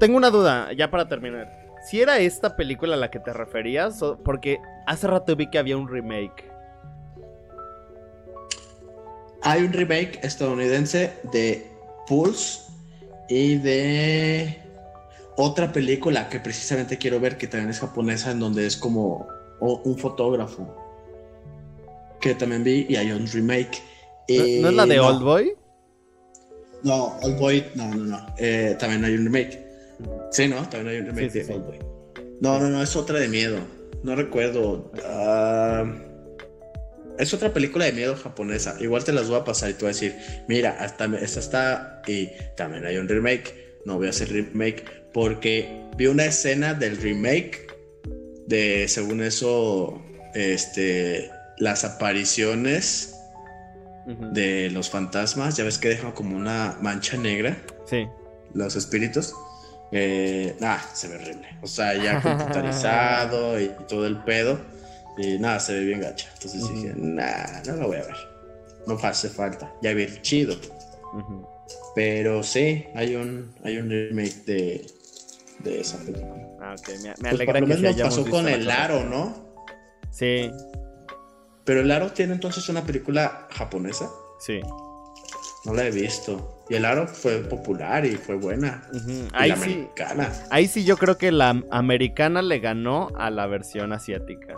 tengo 0.00 0.16
una 0.16 0.30
duda, 0.30 0.72
ya 0.72 0.90
para 0.90 1.08
terminar. 1.08 1.50
Si 1.88 2.00
era 2.00 2.18
esta 2.18 2.56
película 2.56 2.94
a 2.94 2.98
la 2.98 3.10
que 3.10 3.18
te 3.18 3.32
referías, 3.32 4.00
porque 4.24 4.58
hace 4.86 5.06
rato 5.06 5.34
vi 5.36 5.50
que 5.50 5.58
había 5.58 5.76
un 5.76 5.88
remake. 5.88 6.50
Hay 9.42 9.64
un 9.64 9.72
remake 9.72 10.20
estadounidense 10.22 11.12
de 11.32 11.66
Pulse 12.06 12.70
y 13.28 13.56
de 13.56 14.61
otra 15.36 15.72
película 15.72 16.28
que 16.28 16.40
precisamente 16.40 16.98
quiero 16.98 17.20
ver, 17.20 17.38
que 17.38 17.46
también 17.46 17.70
es 17.70 17.80
japonesa, 17.80 18.30
en 18.30 18.40
donde 18.40 18.66
es 18.66 18.76
como 18.76 19.26
un 19.60 19.98
fotógrafo. 19.98 20.76
Que 22.20 22.34
también 22.34 22.62
vi 22.62 22.86
y 22.88 22.96
hay 22.96 23.12
un 23.12 23.26
remake. 23.26 23.82
¿No, 24.28 24.68
es 24.68 24.74
la 24.74 24.86
de 24.86 25.00
Old 25.00 25.22
Boy? 25.22 25.54
No, 26.82 27.16
Old 27.22 27.38
Boy, 27.38 27.64
no, 27.74 27.88
no, 27.88 28.04
no. 28.04 28.26
Eh, 28.38 28.76
también 28.78 29.04
hay 29.04 29.14
un 29.14 29.24
remake. 29.24 29.58
Sí, 30.30 30.48
¿no? 30.48 30.68
También 30.68 30.88
hay 30.88 31.00
un 31.00 31.06
remake 31.06 31.32
de 31.32 31.54
Old 31.54 31.66
Boy. 31.66 31.78
No, 32.40 32.58
no, 32.58 32.68
no, 32.68 32.82
es 32.82 32.94
otra 32.96 33.18
de 33.18 33.28
miedo. 33.28 33.58
No 34.02 34.16
recuerdo. 34.16 34.90
Ah, 35.04 35.84
es 37.18 37.32
otra 37.34 37.52
película 37.52 37.84
de 37.84 37.92
miedo 37.92 38.16
japonesa. 38.16 38.76
Igual 38.80 39.04
te 39.04 39.12
las 39.12 39.28
voy 39.28 39.38
a 39.38 39.44
pasar 39.44 39.70
y 39.70 39.74
te 39.74 39.80
voy 39.80 39.90
a 39.90 39.92
decir, 39.92 40.16
mira, 40.48 40.76
hasta 40.80 41.04
esta 41.16 41.40
está 41.40 42.02
y 42.06 42.28
también 42.56 42.84
hay 42.84 42.96
un 42.96 43.08
remake. 43.08 43.80
No 43.84 43.96
voy 43.96 44.08
a 44.08 44.10
hacer 44.10 44.28
remake 44.30 45.01
porque 45.12 45.82
vi 45.96 46.06
una 46.06 46.24
escena 46.24 46.74
del 46.74 46.96
remake 46.96 47.66
de, 48.46 48.88
según 48.88 49.22
eso, 49.22 50.02
este, 50.34 51.30
las 51.58 51.84
apariciones 51.84 53.14
de 54.06 54.70
los 54.70 54.90
fantasmas. 54.90 55.56
Ya 55.56 55.64
ves 55.64 55.78
que 55.78 55.88
dejan 55.88 56.12
como 56.12 56.36
una 56.36 56.76
mancha 56.80 57.16
negra. 57.16 57.56
Sí. 57.86 58.08
Los 58.54 58.76
espíritus. 58.76 59.34
Eh, 59.92 60.56
se 60.94 61.08
ve 61.08 61.16
horrible. 61.16 61.48
O 61.60 61.66
sea, 61.66 61.94
ya 61.94 62.20
computarizado 62.22 63.60
y 63.60 63.70
todo 63.88 64.06
el 64.06 64.18
pedo. 64.24 64.58
Y 65.18 65.38
nada, 65.38 65.60
se 65.60 65.74
ve 65.74 65.84
bien 65.84 66.00
gacha. 66.00 66.28
Entonces 66.34 66.68
dije, 66.74 66.94
nah, 66.96 67.62
no 67.66 67.76
lo 67.76 67.88
voy 67.88 67.98
a 67.98 68.04
ver. 68.04 68.16
No 68.86 68.98
hace 69.02 69.28
falta. 69.28 69.72
Ya 69.82 69.92
vi 69.92 70.06
chido. 70.22 70.56
Pero 71.94 72.42
sí, 72.42 72.86
hay 72.94 73.14
un, 73.14 73.54
hay 73.62 73.76
un 73.76 73.90
remake 73.90 74.44
de, 74.46 74.86
de 75.62 75.80
esa 75.80 75.98
película. 75.98 76.48
Ah, 76.60 76.74
ok, 76.78 76.88
me, 77.02 77.12
pues 77.14 77.32
alegra 77.32 77.60
por 77.60 77.68
lo 77.68 77.76
menos 77.76 77.96
pasó 77.96 78.24
con 78.28 78.48
El 78.48 78.70
Aro, 78.70 79.04
¿no? 79.04 79.54
Sí. 80.10 80.50
Pero 81.64 81.80
El 81.80 81.90
Aro 81.90 82.12
tiene 82.12 82.34
entonces 82.34 82.68
una 82.68 82.84
película 82.84 83.48
japonesa. 83.50 84.10
Sí. 84.40 84.60
No 85.64 85.74
la 85.74 85.86
he 85.86 85.90
visto. 85.90 86.64
Y 86.68 86.74
El 86.74 86.84
Aro 86.84 87.06
fue 87.06 87.38
popular 87.38 88.04
y 88.04 88.16
fue 88.16 88.34
buena. 88.36 88.88
ahí 89.32 89.50
la 89.50 89.54
americana. 89.54 90.32
Ahí 90.50 90.66
sí 90.66 90.84
yo 90.84 90.96
creo 90.96 91.18
que 91.18 91.30
la 91.30 91.62
americana 91.70 92.42
le 92.42 92.58
ganó 92.58 93.10
a 93.16 93.30
la 93.30 93.46
versión 93.46 93.92
asiática. 93.92 94.56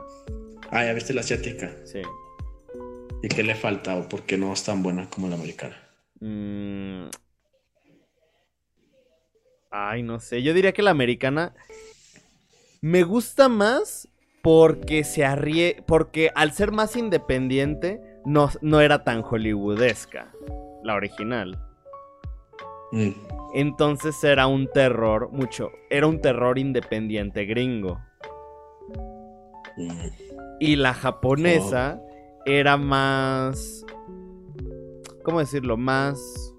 Ah, 0.70 0.84
ya 0.84 0.92
viste 0.92 1.12
la 1.12 1.20
asiática. 1.20 1.70
Sí. 1.84 2.02
¿Y 3.22 3.28
qué 3.28 3.42
le 3.42 3.54
falta 3.54 3.96
o 3.96 4.08
por 4.08 4.22
qué 4.22 4.36
no 4.36 4.52
es 4.52 4.64
tan 4.64 4.82
buena 4.82 5.08
como 5.08 5.28
la 5.28 5.36
americana? 5.36 5.76
Mmm... 6.20 7.08
Ay, 9.76 10.04
no 10.04 10.20
sé. 10.20 10.40
Yo 10.44 10.54
diría 10.54 10.72
que 10.72 10.82
la 10.82 10.92
americana 10.92 11.52
me 12.80 13.02
gusta 13.02 13.48
más 13.48 14.08
porque 14.40 15.02
se 15.02 15.24
arrie... 15.24 15.82
Porque 15.84 16.30
al 16.36 16.52
ser 16.52 16.70
más 16.70 16.94
independiente, 16.94 18.00
no, 18.24 18.50
no 18.62 18.80
era 18.80 19.02
tan 19.02 19.22
hollywoodesca. 19.22 20.32
La 20.84 20.94
original. 20.94 21.58
Mm. 22.92 23.10
Entonces 23.54 24.22
era 24.22 24.46
un 24.46 24.68
terror 24.68 25.30
mucho. 25.32 25.72
Era 25.90 26.06
un 26.06 26.20
terror 26.20 26.56
independiente 26.56 27.44
gringo. 27.44 28.00
Mm. 29.76 30.06
Y 30.60 30.76
la 30.76 30.94
japonesa 30.94 31.98
oh. 32.00 32.42
era 32.46 32.76
más. 32.76 33.84
¿Cómo 35.24 35.40
decirlo? 35.40 35.76
Más 35.76 36.53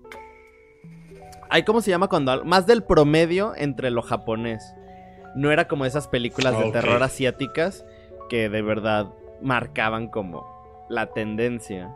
hay 1.50 1.64
cómo 1.64 1.82
se 1.82 1.92
llama 1.92 2.08
cuando 2.08 2.44
más 2.46 2.66
del 2.68 2.84
promedio 2.84 3.54
entre 3.56 3.92
lo 3.92 4.02
japonés. 4.02 4.74
No 5.36 5.52
era 5.52 5.68
como 5.68 5.86
esas 5.86 6.08
películas 6.08 6.58
de 6.58 6.66
Ok. 6.66 6.74
terror 6.74 7.04
asiáticas 7.04 7.86
que 8.30 8.50
de 8.50 8.62
verdad 8.62 9.08
marcaban 9.42 10.08
como 10.08 10.46
la 10.90 11.08
tendencia. 11.08 11.94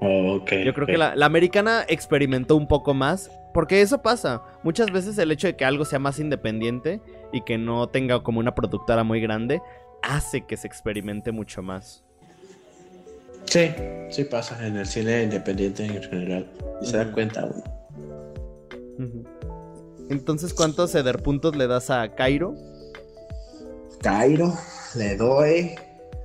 Ok. 0.00 0.52
Yo 0.64 0.74
creo 0.74 0.86
que 0.86 0.98
la, 0.98 1.16
la 1.16 1.26
americana 1.26 1.84
experimentó 1.88 2.54
un 2.56 2.68
poco 2.68 2.94
más, 2.94 3.30
porque 3.54 3.80
eso 3.80 4.02
pasa. 4.02 4.42
Muchas 4.62 4.90
veces 4.92 5.16
el 5.18 5.32
hecho 5.32 5.46
de 5.46 5.56
que 5.56 5.64
algo 5.64 5.84
sea 5.84 5.98
más 5.98 6.18
independiente 6.20 7.00
y 7.32 7.40
que 7.42 7.58
no 7.58 7.88
tenga 7.88 8.22
como 8.22 8.38
una 8.40 8.54
productora 8.54 9.04
muy 9.04 9.20
grande, 9.20 9.60
hace 10.02 10.42
que 10.46 10.56
se 10.56 10.66
experimente 10.66 11.32
mucho 11.32 11.62
más. 11.62 12.04
Sí, 13.46 13.70
sí 14.10 14.24
pasa 14.24 14.64
en 14.66 14.76
el 14.76 14.86
cine 14.86 15.22
independiente 15.22 15.84
en 15.86 16.02
general. 16.02 16.46
Y 16.82 16.86
se 16.86 16.96
da 16.98 17.10
cuenta 17.10 17.44
uno. 17.46 17.62
Entonces, 20.08 20.54
¿cuántos 20.54 20.92
ceder 20.92 21.22
puntos 21.22 21.56
le 21.56 21.66
das 21.66 21.90
a 21.90 22.14
Cairo? 22.14 22.54
Cairo, 24.00 24.54
le 24.94 25.16
doy. 25.16 25.74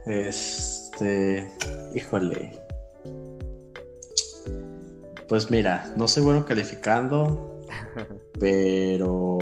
Este. 0.06 1.50
Híjole. 1.94 2.52
Pues 5.28 5.50
mira, 5.50 5.92
no 5.96 6.08
soy 6.08 6.24
bueno 6.24 6.46
calificando, 6.46 7.62
pero. 8.40 9.38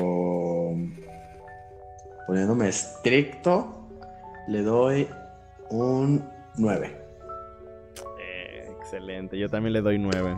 Poniéndome 2.27 2.69
estricto, 2.69 3.87
le 4.47 4.61
doy 4.61 5.07
un 5.71 6.23
9. 6.57 6.95
Eh, 8.19 8.71
excelente, 8.79 9.37
yo 9.39 9.49
también 9.49 9.73
le 9.73 9.81
doy 9.81 9.97
9. 9.97 10.37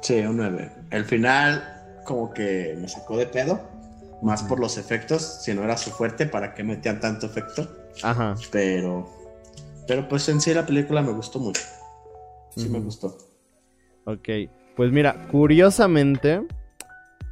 Sí, 0.00 0.20
un 0.20 0.36
9. 0.36 0.72
El 0.90 1.04
final, 1.04 2.00
como 2.04 2.32
que 2.32 2.76
me 2.80 2.88
sacó 2.88 3.16
de 3.16 3.26
pedo. 3.26 3.60
Más 4.22 4.42
por 4.42 4.60
los 4.60 4.76
efectos. 4.76 5.42
Si 5.42 5.54
no 5.54 5.64
era 5.64 5.76
su 5.76 5.90
fuerte, 5.90 6.26
¿para 6.26 6.54
qué 6.54 6.62
metían 6.62 7.00
tanto 7.00 7.26
efecto? 7.26 7.68
Ajá. 8.02 8.34
Pero. 8.52 9.08
Pero 9.86 10.08
pues 10.08 10.28
en 10.28 10.40
sí 10.40 10.52
la 10.52 10.66
película 10.66 11.02
me 11.02 11.12
gustó 11.12 11.38
mucho. 11.38 11.62
Sí 12.56 12.68
me 12.68 12.80
gustó. 12.80 13.16
Ok, 14.04 14.28
pues 14.76 14.92
mira, 14.92 15.28
curiosamente, 15.30 16.42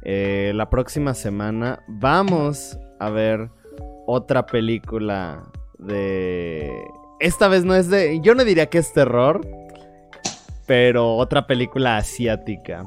eh, 0.03 0.51
la 0.55 0.69
próxima 0.69 1.13
semana 1.13 1.83
vamos 1.87 2.77
a 2.99 3.09
ver 3.09 3.49
otra 4.05 4.45
película 4.45 5.43
de... 5.77 6.71
Esta 7.19 7.47
vez 7.47 7.65
no 7.65 7.75
es 7.75 7.89
de... 7.89 8.19
Yo 8.21 8.33
no 8.33 8.45
diría 8.45 8.67
que 8.67 8.77
es 8.77 8.93
terror, 8.93 9.41
pero 10.69 11.15
otra 11.15 11.47
película 11.47 11.97
asiática. 11.97 12.85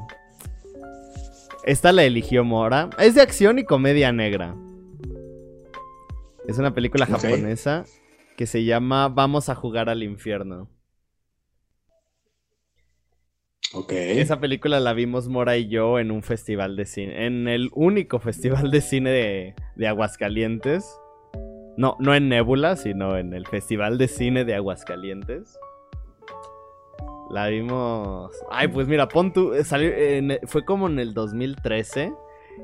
Esta 1.65 1.91
la 1.91 2.05
eligió 2.05 2.45
Mora. 2.45 2.89
Es 2.97 3.13
de 3.13 3.21
acción 3.21 3.59
y 3.59 3.65
comedia 3.65 4.13
negra. 4.13 4.55
Es 6.47 6.57
una 6.57 6.73
película 6.73 7.05
japonesa 7.05 7.83
que 8.37 8.47
se 8.47 8.63
llama 8.63 9.09
Vamos 9.09 9.49
a 9.49 9.55
jugar 9.55 9.89
al 9.89 10.01
infierno. 10.01 10.69
Ok. 13.73 13.91
Esa 13.91 14.39
película 14.39 14.79
la 14.79 14.93
vimos 14.93 15.27
Mora 15.27 15.57
y 15.57 15.67
yo 15.67 15.99
en 15.99 16.11
un 16.11 16.23
festival 16.23 16.77
de 16.77 16.85
cine, 16.85 17.25
en 17.25 17.49
el 17.49 17.69
único 17.73 18.19
festival 18.19 18.71
de 18.71 18.79
cine 18.79 19.09
de, 19.09 19.55
de 19.75 19.87
Aguascalientes. 19.89 20.85
No, 21.75 21.97
no 21.99 22.15
en 22.15 22.29
Nebula, 22.29 22.77
sino 22.77 23.17
en 23.17 23.33
el 23.33 23.45
Festival 23.45 23.97
de 23.97 24.07
Cine 24.07 24.45
de 24.45 24.55
Aguascalientes. 24.55 25.59
La 27.33 27.47
vimos... 27.47 28.31
Ay, 28.51 28.67
pues 28.67 28.87
mira, 28.87 29.07
pon 29.07 29.33
tú... 29.33 29.53
eh, 29.53 29.63
salió 29.63 29.89
en- 29.91 30.39
fue 30.45 30.63
como 30.63 30.87
en 30.87 30.99
el 30.99 31.13
2013. 31.15 32.13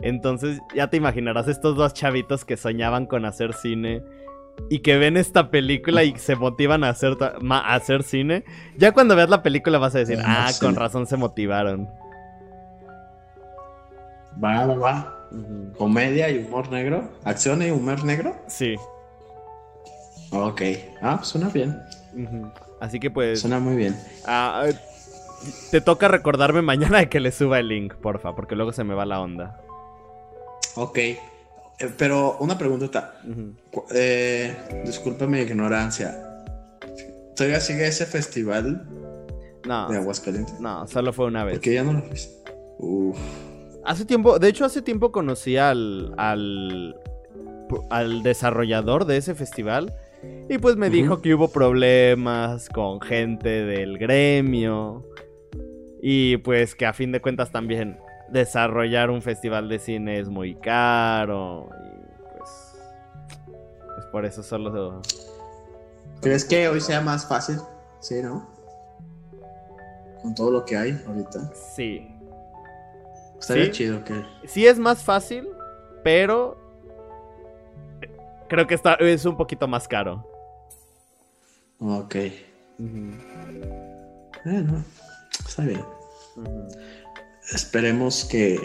Entonces 0.01 0.59
ya 0.76 0.89
te 0.89 0.97
imaginarás 0.97 1.47
estos 1.47 1.76
dos 1.76 1.93
chavitos 1.95 2.45
que 2.45 2.55
soñaban 2.57 3.07
con 3.07 3.26
hacer 3.26 3.53
cine 3.53 4.03
y 4.70 4.80
que 4.80 4.97
ven 4.99 5.17
esta 5.17 5.49
película 5.49 6.03
y 6.03 6.15
se 6.20 6.36
motivan 6.36 6.84
a 6.84 6.89
hacer, 6.89 7.13
a 7.22 7.74
hacer 7.74 8.03
cine. 8.03 8.43
Ya 8.78 8.91
cuando 8.91 9.15
veas 9.15 9.30
la 9.30 9.41
película 9.41 9.80
vas 9.80 9.95
a 9.95 9.99
decir, 9.99 10.20
Ah, 10.24 10.45
ah, 10.47 10.51
sí. 10.51 10.63
con 10.63 10.76
razón 10.76 11.07
se 11.07 11.17
motivaron. 11.17 11.89
Va, 14.43 14.65
va, 14.67 14.76
va. 14.76 15.15
Comedia 15.78 16.30
y 16.30 16.39
humor 16.39 16.70
negro. 16.72 17.09
Acción 17.24 17.61
y 17.63 17.72
humor 17.72 18.03
negro. 18.03 18.36
Sí. 18.47 18.76
Ok. 20.32 20.61
Ah, 21.01 21.20
suena 21.24 21.49
bien. 21.49 21.76
Ujú. 22.13 22.51
Así 22.80 22.99
que 22.99 23.11
pues... 23.11 23.41
Suena 23.41 23.59
muy 23.59 23.75
bien. 23.75 23.95
ah, 24.25 24.65
te 25.71 25.82
toca 25.82 26.07
recordarme 26.07 26.61
mañana 26.61 26.99
de 26.99 27.09
que 27.09 27.19
le 27.19 27.32
suba 27.32 27.59
el 27.59 27.67
link, 27.69 27.93
porfa, 27.95 28.36
porque 28.36 28.55
luego 28.55 28.71
se 28.73 28.84
me 28.84 28.93
va 28.93 29.05
la 29.05 29.21
onda. 29.21 29.61
Ok. 30.75 30.97
Eh, 30.97 31.17
pero 31.97 32.38
una 32.39 32.57
preguntita. 32.57 33.15
Ujú. 33.30 33.53
Cu- 33.71 33.86
Eh, 33.93 34.84
disculpe 34.86 35.27
mi 35.27 35.39
ignorancia. 35.39 36.25
¿Todavía 37.36 37.59
sigue 37.61 37.88
ese 37.88 38.05
festival 38.05 38.86
No, 39.65 39.88
de 39.89 39.97
Aguascalientes? 39.97 40.59
no, 40.59 40.86
solo 40.88 41.13
fue 41.13 41.25
una 41.27 41.43
vez. 41.45 41.55
Porque 41.55 41.73
ya 41.73 41.84
no 41.84 41.93
lo 41.93 42.01
viste. 42.01 42.34
Uf. 42.80 43.17
Hace 43.86 44.03
tiempo, 44.05 44.39
de 44.39 44.49
hecho 44.49 44.65
hace 44.65 44.82
tiempo 44.82 45.11
conocí 45.13 45.55
al, 45.55 46.13
al, 46.17 46.97
al 47.89 48.23
desarrollador 48.23 49.05
de 49.05 49.15
ese 49.17 49.36
festival 49.36 49.93
y 50.49 50.57
pues 50.57 50.76
me 50.76 50.89
dijo 50.89 51.22
que 51.22 51.34
hubo 51.36 51.51
problemas 51.51 52.70
con 52.70 52.99
gente 53.01 53.49
del 53.65 53.97
gremio 53.97 55.05
y 56.01 56.38
pues 56.38 56.76
que 56.76 56.86
a 56.86 56.93
fin 56.93 57.11
de 57.11 57.22
cuentas 57.22 57.51
también 57.51 57.97
desarrollar 58.30 59.09
un 59.09 59.22
festival 59.22 59.70
de 59.70 59.80
cine 59.80 60.20
es 60.20 60.30
muy 60.30 60.55
caro 60.55 61.70
y 61.86 62.38
pues, 62.38 62.49
pues 63.95 64.05
por 64.11 64.26
eso 64.26 64.43
solo... 64.43 65.01
¿Crees 66.22 66.43
que 66.45 66.67
hoy 66.67 66.82
sea 66.82 66.99
más 67.01 67.28
fácil? 67.28 67.57
Sí, 68.01 68.22
¿no? 68.22 68.49
Con 70.22 70.36
todo 70.36 70.51
lo 70.51 70.65
que 70.65 70.76
hay 70.76 71.01
ahorita. 71.07 71.51
Sí, 71.76 72.07
Estaría 73.39 73.65
Sí. 73.67 73.72
chido 73.72 74.03
que. 74.03 74.22
sí 74.45 74.67
es 74.67 74.78
más 74.78 75.01
fácil, 75.01 75.47
pero 76.03 76.57
creo 78.49 78.67
que 78.67 78.75
está, 78.75 78.95
es 78.95 79.23
un 79.25 79.37
poquito 79.37 79.67
más 79.67 79.87
caro. 79.87 80.27
Ok. 81.79 82.15
Bueno, 84.45 84.83
está 85.47 85.63
bien. 85.63 85.83
Esperemos 87.53 88.25
que. 88.25 88.59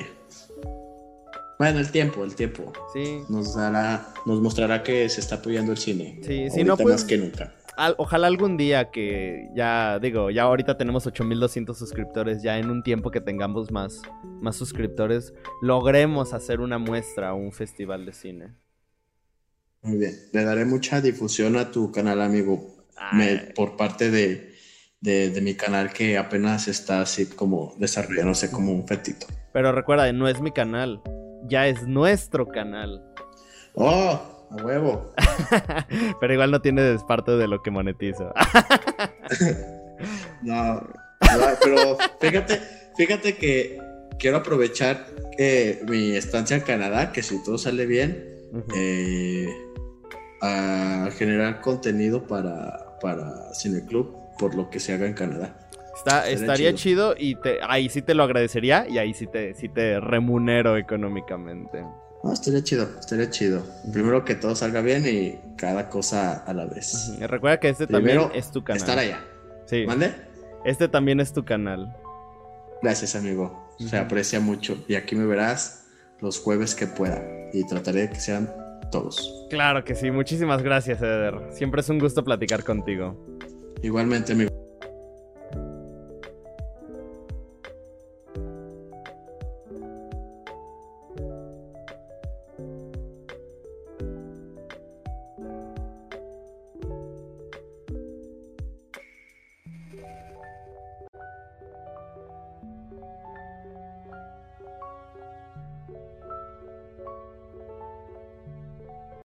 Bueno, 1.59 1.79
el 1.79 1.91
tiempo, 1.91 2.25
el 2.25 2.35
tiempo. 2.35 2.73
Sí, 2.93 3.21
Nos 3.29 3.55
dará, 3.55 4.09
nos 4.27 4.41
mostrará 4.41 4.83
que 4.83 5.09
se 5.09 5.21
está 5.21 5.37
apoyando 5.37 5.73
el 5.73 5.79
cine. 5.79 6.19
Sí, 6.23 6.51
si 6.51 6.65
no, 6.65 6.77
pues- 6.77 6.89
más 6.97 7.05
que 7.05 7.17
nunca. 7.17 7.55
al- 7.77 7.95
ojalá 7.99 8.27
algún 8.27 8.57
día 8.57 8.91
que 8.91 9.49
ya 9.55 9.99
digo, 10.01 10.31
ya 10.31 10.43
ahorita 10.43 10.77
tenemos 10.77 11.07
8200 11.07 11.77
suscriptores, 11.79 12.43
ya 12.43 12.59
en 12.59 12.71
un 12.71 12.83
tiempo 12.83 13.11
que 13.11 13.21
tengamos 13.21 13.71
más, 13.71 14.03
más 14.41 14.57
suscriptores, 14.57 15.33
logremos 15.63 16.35
hacer 16.35 16.61
una 16.61 16.79
muestra 16.79 17.33
o 17.35 17.37
un 17.37 17.53
festival 17.53 18.05
de 18.07 18.13
cine. 18.13 18.55
Muy 19.85 19.99
bien. 19.99 20.15
Le 20.33 20.45
daré 20.45 20.65
mucha 20.65 21.01
difusión 21.01 21.57
a 21.57 21.71
tu 21.71 21.93
canal, 21.93 22.21
amigo. 22.23 22.75
Me- 23.13 23.53
por 23.55 23.77
parte 23.77 24.11
de, 24.11 24.55
de, 25.01 25.31
de 25.31 25.41
mi 25.41 25.55
canal 25.55 25.93
que 25.93 26.17
apenas 26.19 26.69
está 26.69 27.01
así 27.03 27.27
como 27.27 27.75
desarrollándose 27.79 28.51
como 28.51 28.73
un 28.73 28.87
fetito. 28.89 29.27
pero 29.53 29.73
recuerda, 29.73 30.11
no 30.13 30.27
es 30.29 30.41
mi 30.41 30.51
canal, 30.53 31.03
ya 31.47 31.67
es 31.69 31.87
nuestro 31.87 32.49
canal. 32.49 33.03
¡Oh! 33.75 34.47
¡A 34.51 34.57
huevo! 34.65 35.13
pero 36.21 36.33
igual 36.33 36.51
no 36.51 36.61
tienes 36.63 37.03
parte 37.05 37.33
de 37.33 37.47
lo 37.49 37.63
que 37.63 37.71
monetizo. 37.71 38.33
No, 40.43 40.87
pero 41.63 41.97
fíjate, 42.21 42.61
fíjate 42.97 43.37
que 43.37 43.79
quiero 44.19 44.39
aprovechar 44.39 45.07
eh, 45.39 45.81
mi 45.89 46.15
estancia 46.17 46.57
en 46.57 46.63
Canadá, 46.63 47.13
que 47.13 47.23
si 47.23 47.43
todo 47.43 47.57
sale 47.59 47.87
bien, 47.87 48.29
eh, 48.75 49.49
a 50.47 51.11
generar 51.13 51.61
contenido 51.61 52.27
para, 52.27 52.99
para 53.01 53.53
Cineclub 53.55 54.15
por 54.39 54.55
lo 54.55 54.69
que 54.71 54.81
se 54.81 54.93
haga 54.93 55.07
en 55.07 55.15
Canadá. 55.15 55.57
Está- 55.97 56.29
estaría 56.29 56.75
chido. 56.75 57.15
y 57.17 57.37
te, 57.37 57.59
ahí 57.63 57.89
sí 57.89 58.03
te 58.03 58.15
lo 58.15 58.25
agradecería 58.25 58.87
y 58.89 58.99
ahí 58.99 59.15
sí 59.15 59.27
te, 59.27 59.55
sí 59.55 59.69
te 59.69 60.01
remunero 60.01 60.77
económicamente. 60.77 61.83
No, 62.23 62.33
estaría 62.33 62.63
chido, 62.65 62.89
estaría 62.99 63.31
chido. 63.31 63.63
Primero 63.93 64.25
que 64.25 64.35
todo 64.35 64.55
salga 64.57 64.81
bien 64.81 65.05
y 65.07 65.39
cada 65.57 65.89
cosa 65.89 66.43
a 66.45 66.53
la 66.55 66.67
vez. 66.67 67.13
Recuerda 67.21 67.61
que 67.61 67.69
este 67.69 67.87
Primero, 67.87 68.23
también 68.23 68.39
es 68.41 68.51
tu 68.51 68.65
canal. 68.65 68.81
Estar 68.81 68.99
allá. 68.99 69.21
Sí. 69.67 69.85
¿Mande? 69.87 70.13
Este 70.65 70.89
también 70.89 71.21
es 71.21 71.33
tu 71.33 71.45
canal. 71.45 71.95
Gracias, 72.83 73.15
amigo. 73.15 73.75
Se 73.79 73.87
Ujú. 73.87 73.97
aprecia 73.97 74.41
mucho. 74.41 74.83
Y 74.89 74.95
aquí 74.95 75.15
me 75.17 75.27
verás 75.27 75.85
los 76.21 76.41
jueves 76.41 76.75
que 76.75 76.87
pueda. 76.87 77.23
Y 77.53 77.67
trataré 77.67 78.03
de 78.03 78.11
que 78.11 78.21
sean 78.21 78.51
todos. 78.95 79.47
Claro 79.51 79.85
que 79.85 79.97
sí. 79.97 80.11
Muchísimas 80.13 80.63
gracias, 80.63 81.03
Eder. 81.03 81.35
Siempre 81.51 81.81
es 81.81 81.89
un 81.89 81.99
gusto 81.99 82.23
platicar 82.23 82.63
contigo. 82.63 83.17
Igualmente, 83.83 84.33
amigo. 84.33 84.54